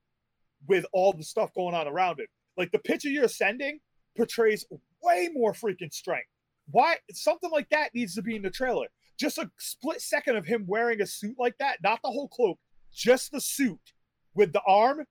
[0.68, 2.28] with all the stuff going on around it.
[2.58, 3.80] Like the picture you're sending
[4.16, 4.64] portrays
[5.02, 6.28] way more freaking strength.
[6.70, 8.86] Why something like that needs to be in the trailer?
[9.18, 12.58] Just a split second of him wearing a suit like that, not the whole cloak,
[12.92, 13.92] just the suit
[14.34, 15.04] with the arm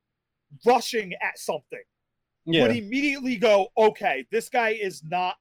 [0.65, 1.83] rushing at something
[2.45, 5.35] Yeah, would immediately go, okay, this guy is not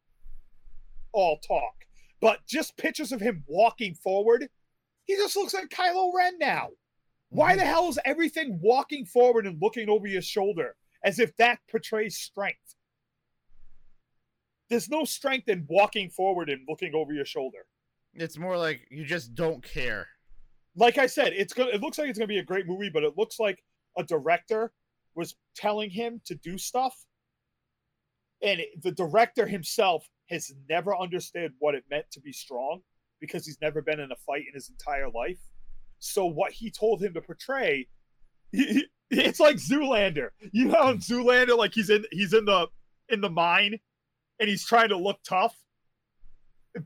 [1.13, 1.75] all talk.
[2.21, 4.49] But just pictures of him walking forward,
[5.05, 6.69] he just looks like Kylo Ren now.
[7.31, 7.67] Why the mhm.
[7.67, 12.77] hell is everything walking forward and looking over your shoulder as if that portrays strength?
[14.71, 17.67] There's no strength in walking forward and looking over your shoulder.
[18.15, 20.07] It's more like you just don't care.
[20.77, 23.03] Like I said, it's gonna it looks like it's gonna be a great movie, but
[23.05, 23.63] it looks like
[23.99, 24.73] a director
[25.15, 26.97] was telling him to do stuff.
[28.43, 32.83] And it- the director himself has never understood what it meant to be strong
[33.21, 35.41] because he's never been in a fight in his entire life.
[35.99, 37.89] So what he told him to portray,
[38.53, 40.31] it's like Zoolander.
[40.53, 42.69] You know, in Zoolander, like he's in he's in the
[43.09, 43.81] in the mine,
[44.41, 45.57] and he's trying to look tough,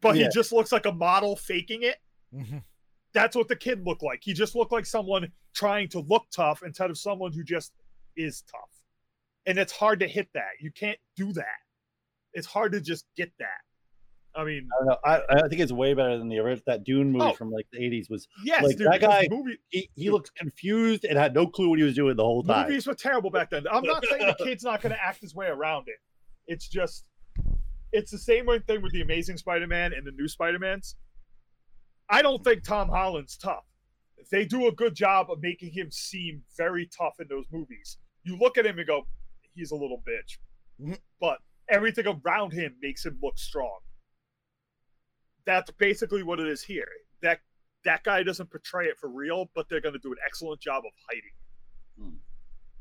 [0.00, 0.24] but Yeah.
[0.24, 1.96] he just looks like a model faking it
[2.34, 2.58] mm-hmm.
[3.12, 4.20] that's what the kid looked like.
[4.22, 7.72] He just looked like someone trying to look tough instead of someone who just
[8.16, 8.70] is tough.
[9.46, 10.50] And it's hard to hit that.
[10.60, 11.44] You can't do that.
[12.32, 13.60] It's hard to just get that.
[14.36, 14.96] I mean, I don't know.
[15.04, 16.64] I, I think it's way better than the original.
[16.66, 17.32] That Dune movie Oh.
[17.34, 18.26] from like the '80s was.
[18.44, 21.78] yes, Like, dude, that guy- movie, He he looked confused and had no clue what
[21.78, 22.66] he was doing the whole time.
[22.66, 23.64] movies were terrible back then.
[23.70, 25.98] I'm not saying the kid's not going to act his way around it.
[26.48, 27.04] It's just,
[27.94, 30.96] it's the same thing with the Amazing Spider-Man and the new Spider-Mans.
[32.10, 33.64] I don't think Tom Holland's tough.
[34.30, 37.98] They do a good job of making him seem very tough in those movies.
[38.24, 39.06] You look at him and go,
[39.54, 40.38] he's a little bitch,
[40.80, 40.98] Mhm.
[41.20, 41.38] but
[41.68, 43.80] everything around him makes him look strong.
[45.44, 46.88] That's basically what it is here.
[47.20, 47.40] That
[47.84, 50.84] that guy doesn't portray it for real, but they're going to do an excellent job
[50.86, 51.34] of hiding
[51.98, 52.16] Hmm.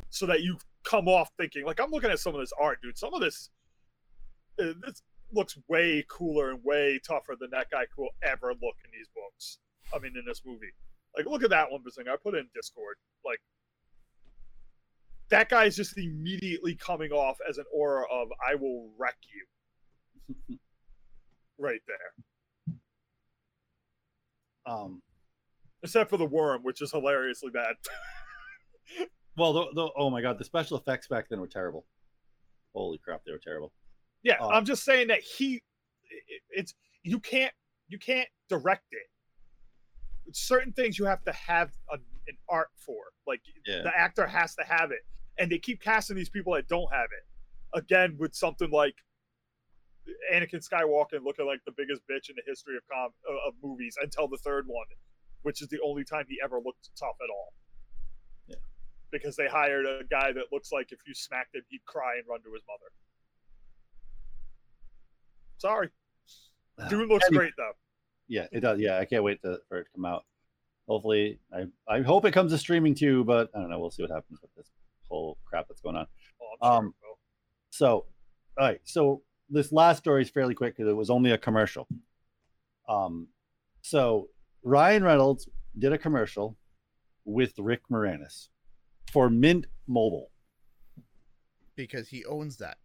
[0.09, 2.97] so that you come off thinking like I'm looking at some of this art, dude.
[2.97, 3.49] Some of this,
[4.57, 5.01] this
[5.31, 9.59] looks way cooler and way tougher than that guy will ever look in these books.
[9.93, 10.71] I mean, in this movie,
[11.17, 12.95] like look at that one thing I put it in Discord.
[13.25, 13.39] Like
[15.29, 19.17] that guy is just immediately coming off as an aura of "I will wreck
[20.47, 20.57] you,"
[21.57, 22.75] right there.
[24.65, 25.01] Um,
[25.83, 27.75] Except for the worm, which is hilariously bad.
[29.37, 31.85] well, the, the, oh my god, the special effects back then were terrible.
[32.73, 33.73] Holy crap, they were terrible.
[34.23, 34.49] Yeah, Oh.
[34.49, 35.55] I'm just saying that he,
[36.09, 36.73] it- it's
[37.03, 37.53] you can't
[37.89, 39.07] you can't direct it.
[40.31, 43.03] Certain things you have to have a, an art for.
[43.27, 43.81] Like Yeah.
[43.83, 45.01] the actor has to have it,
[45.37, 47.77] and they keep casting these people that don't have it.
[47.77, 48.95] Again, with something like
[50.33, 53.97] Anakin Skywalker looking like the biggest bitch in the history of com uh, of movies
[54.01, 54.85] until the third one,
[55.43, 57.53] which is the only time he ever looked tough at all.
[58.47, 58.55] Yeah.
[59.11, 62.23] Because they hired a guy that looks like if you smacked him, he'd cry and
[62.29, 62.91] run to his mother.
[65.63, 65.87] Sorry.
[66.89, 67.71] Dune looks Any- great though.
[68.27, 68.79] Yeah, it does.
[68.79, 70.25] Yeah, I can't wait to, for it to come out.
[70.89, 73.79] Hopefully, I I hope it comes to streaming too, but I don't know.
[73.79, 74.69] We'll see what happens with this
[75.07, 76.05] whole crap that's going on.
[76.41, 77.17] Oh, I'm sure Um, it.
[77.69, 77.87] So,
[78.57, 78.81] all right.
[78.83, 81.87] So this last story is fairly quick because it was only a commercial.
[82.89, 83.27] Um,
[83.81, 84.27] so
[84.63, 85.47] Ryan Reynolds
[85.79, 86.57] did a commercial
[87.23, 88.49] with Rick Moranis
[89.13, 90.29] for Mint Mobile.
[91.75, 92.77] because he owns that.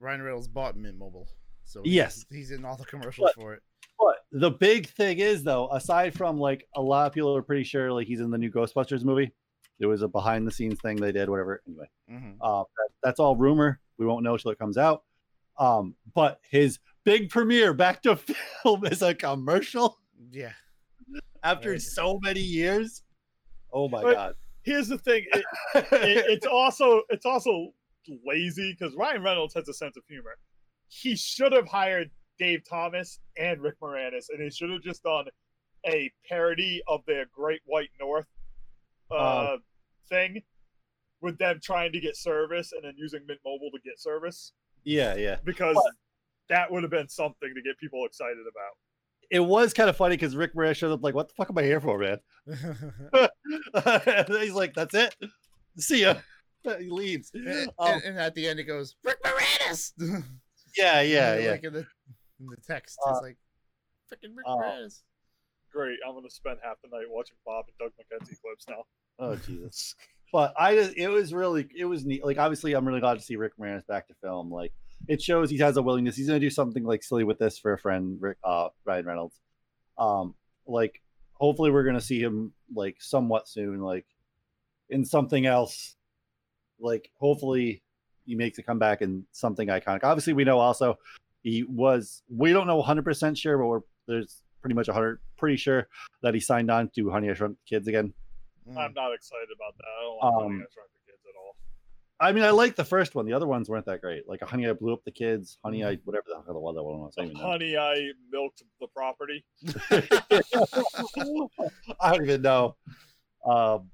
[0.00, 1.28] Ryan Reynolds bought Mint Mobile,
[1.64, 2.26] so he's- Yes.
[2.30, 3.62] he's in all the commercials But- for it.
[3.98, 7.64] But the big thing is, though, aside from like a lot of people are pretty
[7.64, 9.32] sure like he's in the new Ghostbusters movie.
[9.80, 11.62] There was a behind the scenes thing they did, whatever.
[11.66, 13.80] Anyway, hmm uh, that, that's all rumor.
[13.98, 15.02] We won't know till it comes out.
[15.58, 18.16] Um, but his big premiere back to
[18.62, 19.98] film is a commercial
[20.30, 20.52] Yeah.
[21.42, 21.82] after Right.
[21.82, 23.02] so many years.
[23.72, 24.34] Oh my But- god.
[24.62, 25.24] Here's the thing.
[25.32, 25.44] It,
[25.74, 27.72] it, it's also it's also
[28.26, 30.36] lazy because Ryan Reynolds has a sense of humor.
[30.88, 35.26] He should have hired Dave Thomas and Rick Moranis, and he should have just done
[35.86, 38.26] a parody of their Great White North
[39.10, 39.58] uh, Oh.
[40.08, 40.42] thing
[41.20, 44.52] with them trying to get service and then using Mint Mobile to get service
[44.84, 45.36] yeah, yeah.
[45.44, 45.94] because What?
[46.48, 48.76] that would have been something to get people excited about.
[49.30, 51.58] It was kind of funny because Rick Moranis showed up like, "What the fuck am
[51.58, 52.18] I here for, man?"
[54.40, 55.14] He's like, "That's it.
[55.76, 56.14] See ya."
[56.78, 57.30] He leaves.
[57.34, 59.92] and, Um, and- and at the end it goes Rick Moranis.
[60.76, 61.50] yeah, yeah, yeah.
[61.52, 61.86] Like in the
[62.40, 63.36] in the text, Uh, it's like
[64.12, 65.02] freaking Rick uh, Moranis.
[65.72, 68.84] Great, I'm gonna spend half the night watching Bob and Doug McKenzie clips now.
[69.18, 69.94] Oh Jesus!
[70.32, 72.24] But I just it was really it was neat.
[72.24, 74.50] Like obviously, I'm really glad to see Rick Moranis back to film.
[74.50, 74.72] Like
[75.08, 76.16] it shows he has a willingness.
[76.16, 79.40] He's gonna do something like silly with this for a friend, Rick, uh, Ryan Reynolds.
[79.98, 80.34] Um,
[80.66, 81.00] like
[81.34, 84.06] hopefully we're gonna see him like somewhat soon, like
[84.90, 85.96] in something else.
[86.80, 87.82] Like hopefully
[88.26, 90.04] he makes a comeback and something iconic.
[90.04, 90.98] Obviously, we know also
[91.42, 92.22] he was.
[92.28, 95.88] We don't know 100 percent sure, but we're there's pretty much 100 pretty sure
[96.22, 98.12] that he signed on to Honey I Shrunk the Kids again.
[98.68, 98.76] Mm.
[98.76, 99.86] I'm not excited about that.
[99.86, 101.56] I don't like Um, Honey, I Shrunk the Kids at all.
[102.20, 103.26] I mean, I like the first one.
[103.26, 104.28] The other ones weren't that great.
[104.28, 105.58] Like Honey, I blew up the kids.
[105.64, 107.14] Honey, I whatever the hell the other one was.
[107.18, 107.40] I don't know.
[107.40, 109.44] Honey, I milked the property.
[112.00, 112.76] I don't even know.
[113.46, 113.90] Um,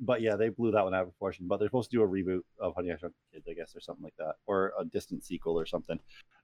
[0.00, 1.46] but yeah, they blew that one out of proportion.
[1.48, 3.74] But they're supposed to do a reboot of Honey, I Shrunk the Kids, I guess,
[3.76, 5.98] or something like that, or a distant sequel or something.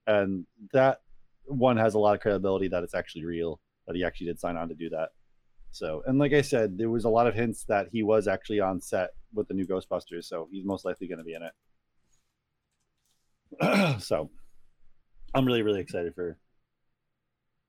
[0.07, 1.01] And that
[1.45, 3.61] one has a lot of credibility that it's actually real.
[3.87, 5.11] That he actually did sign on to do that.
[5.73, 8.61] So, and like I said, there was a lot of hints that he was actually
[8.61, 11.43] on set with the new Ghostbusters, so he's most likely going to be in
[13.63, 14.01] it.
[14.03, 14.31] so,
[15.35, 16.39] I'm really, really excited for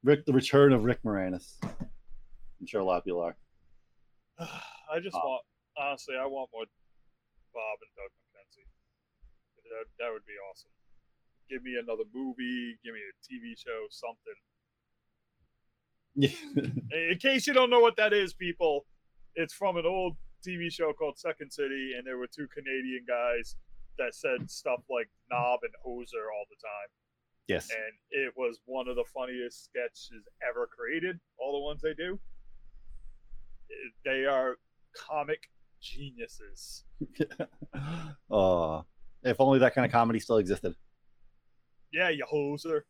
[0.04, 1.58] Rick, the return of Rick Moranis.
[1.64, 3.36] I'm sure a lot of people are.
[4.40, 5.44] I just Uh, want,
[5.78, 6.66] honestly, I want more
[7.54, 8.68] Bob and Doug McKenzie.
[9.72, 10.72] That, that would be awesome.
[11.50, 12.78] Give me another movie.
[12.84, 13.88] Give me a TV show.
[13.90, 14.40] Something.
[17.12, 18.86] In case you don't know what that is, people,
[19.36, 23.56] it's from an old TV show called Second City, and there were two Canadian guys
[23.98, 26.90] that said stuff like knob and hoser all the time.
[27.48, 27.70] yes.
[27.70, 32.20] And it was one of the funniest sketches ever created, all the ones they do.
[34.04, 34.58] They are
[34.96, 35.50] comic
[35.82, 36.84] geniuses.
[38.30, 38.86] oh,
[39.24, 40.76] if only that kind of comedy still existed.
[41.92, 42.82] Yeah, you hoser.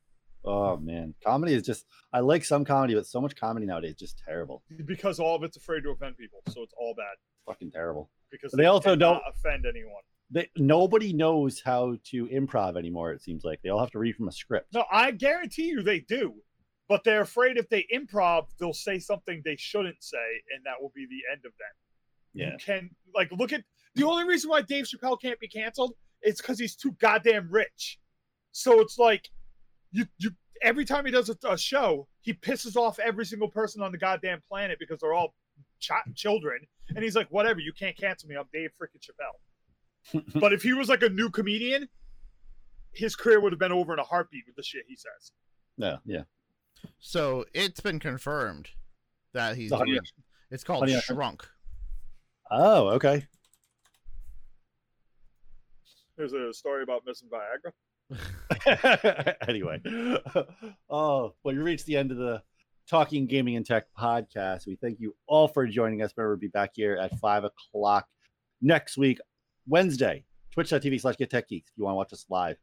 [0.44, 1.86] Oh man, comedy is just.
[2.14, 4.64] I like some comedy, but so much comedy nowadays is just terrible.
[4.86, 7.16] Because all of it's afraid to offend people, so it's all bad.
[7.46, 8.10] Fucking terrible.
[8.32, 10.02] Because They also cannot don't- offend anyone.
[10.34, 13.12] They, nobody knows how to improv anymore.
[13.12, 14.74] It seems like they all have to read from a script.
[14.74, 16.34] No, I guarantee you they do.
[16.88, 20.18] But they're afraid if they improv, they'll say something they shouldn't say,
[20.56, 21.74] and that will be the end of them.
[22.34, 22.52] Yeah.
[22.54, 23.64] You can like look at
[23.96, 25.94] the only reason why Dave Chappelle can't be canceled
[26.24, 28.00] is because he's too goddamn rich.
[28.52, 29.30] So it's like
[29.92, 30.32] you you
[30.62, 33.98] every time he does a, a show, he pisses off every single person on the
[33.98, 35.34] goddamn planet because they're all
[35.80, 36.60] ch- children,
[36.96, 38.36] and he's like, whatever, you can't cancel me.
[38.36, 40.22] I'm Dave freaking Chappelle.
[40.40, 41.88] but if he was like a new comedian,
[42.94, 45.32] his career would have been over in a heartbeat with the shit he says.
[45.78, 46.24] Yeah, yeah.
[47.00, 48.70] So it's been confirmed
[49.34, 50.00] that he's The Honey-
[50.50, 51.50] It's called Honey, Shrunk- Shrunk.
[52.52, 53.26] Oh, okay.
[56.18, 57.72] There's a story about missing Viagra.
[59.48, 59.82] anyway,
[60.90, 62.44] oh, well, you reached the end of the
[62.90, 64.68] Talking Gaming and Tech podcast.
[64.68, 66.12] We thank you all for joining us.
[66.18, 68.08] Remember, we'll be back here at five o'clock
[68.62, 69.20] next week,
[69.66, 72.58] Wednesday, twitch.tv slash get tech geeks if you want to watch us live.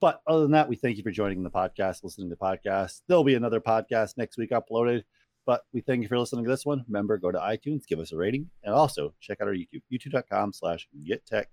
[0.00, 3.00] But other than that, we thank you for joining the podcast, listening to the podcast.
[3.08, 5.02] There'll be another podcast next week uploaded.
[5.46, 6.84] But we thank you for listening to this one.
[6.88, 10.52] Remember, go to iTunes, give us a rating, and also check out our YouTube, youtube.com
[10.52, 11.48] slash get tech.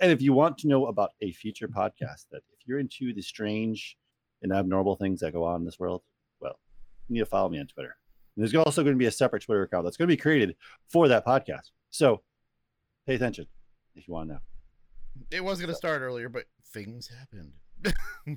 [0.00, 3.22] And if you want to know about a future podcast, that if you're into the
[3.22, 3.96] strange
[4.42, 6.02] and abnormal things that go on in this world,
[6.40, 6.58] well,
[7.08, 7.96] you need to follow me on Twitter.
[8.36, 10.56] And there's also going to be a separate Twitter account that's going to be created
[10.88, 11.70] for that podcast.
[11.90, 12.22] So
[13.06, 13.46] pay attention
[13.94, 14.40] if you want to know.
[15.30, 17.52] It was going to start earlier, but things happened.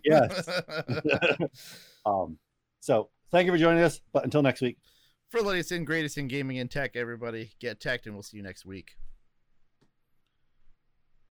[0.04, 0.48] Yes.
[2.06, 2.38] um,
[2.80, 4.02] so thank you for joining us.
[4.14, 4.78] But until next week.
[5.30, 8.38] For the latest and greatest in gaming and tech, everybody, get tech, and we'll see
[8.38, 8.96] you next week.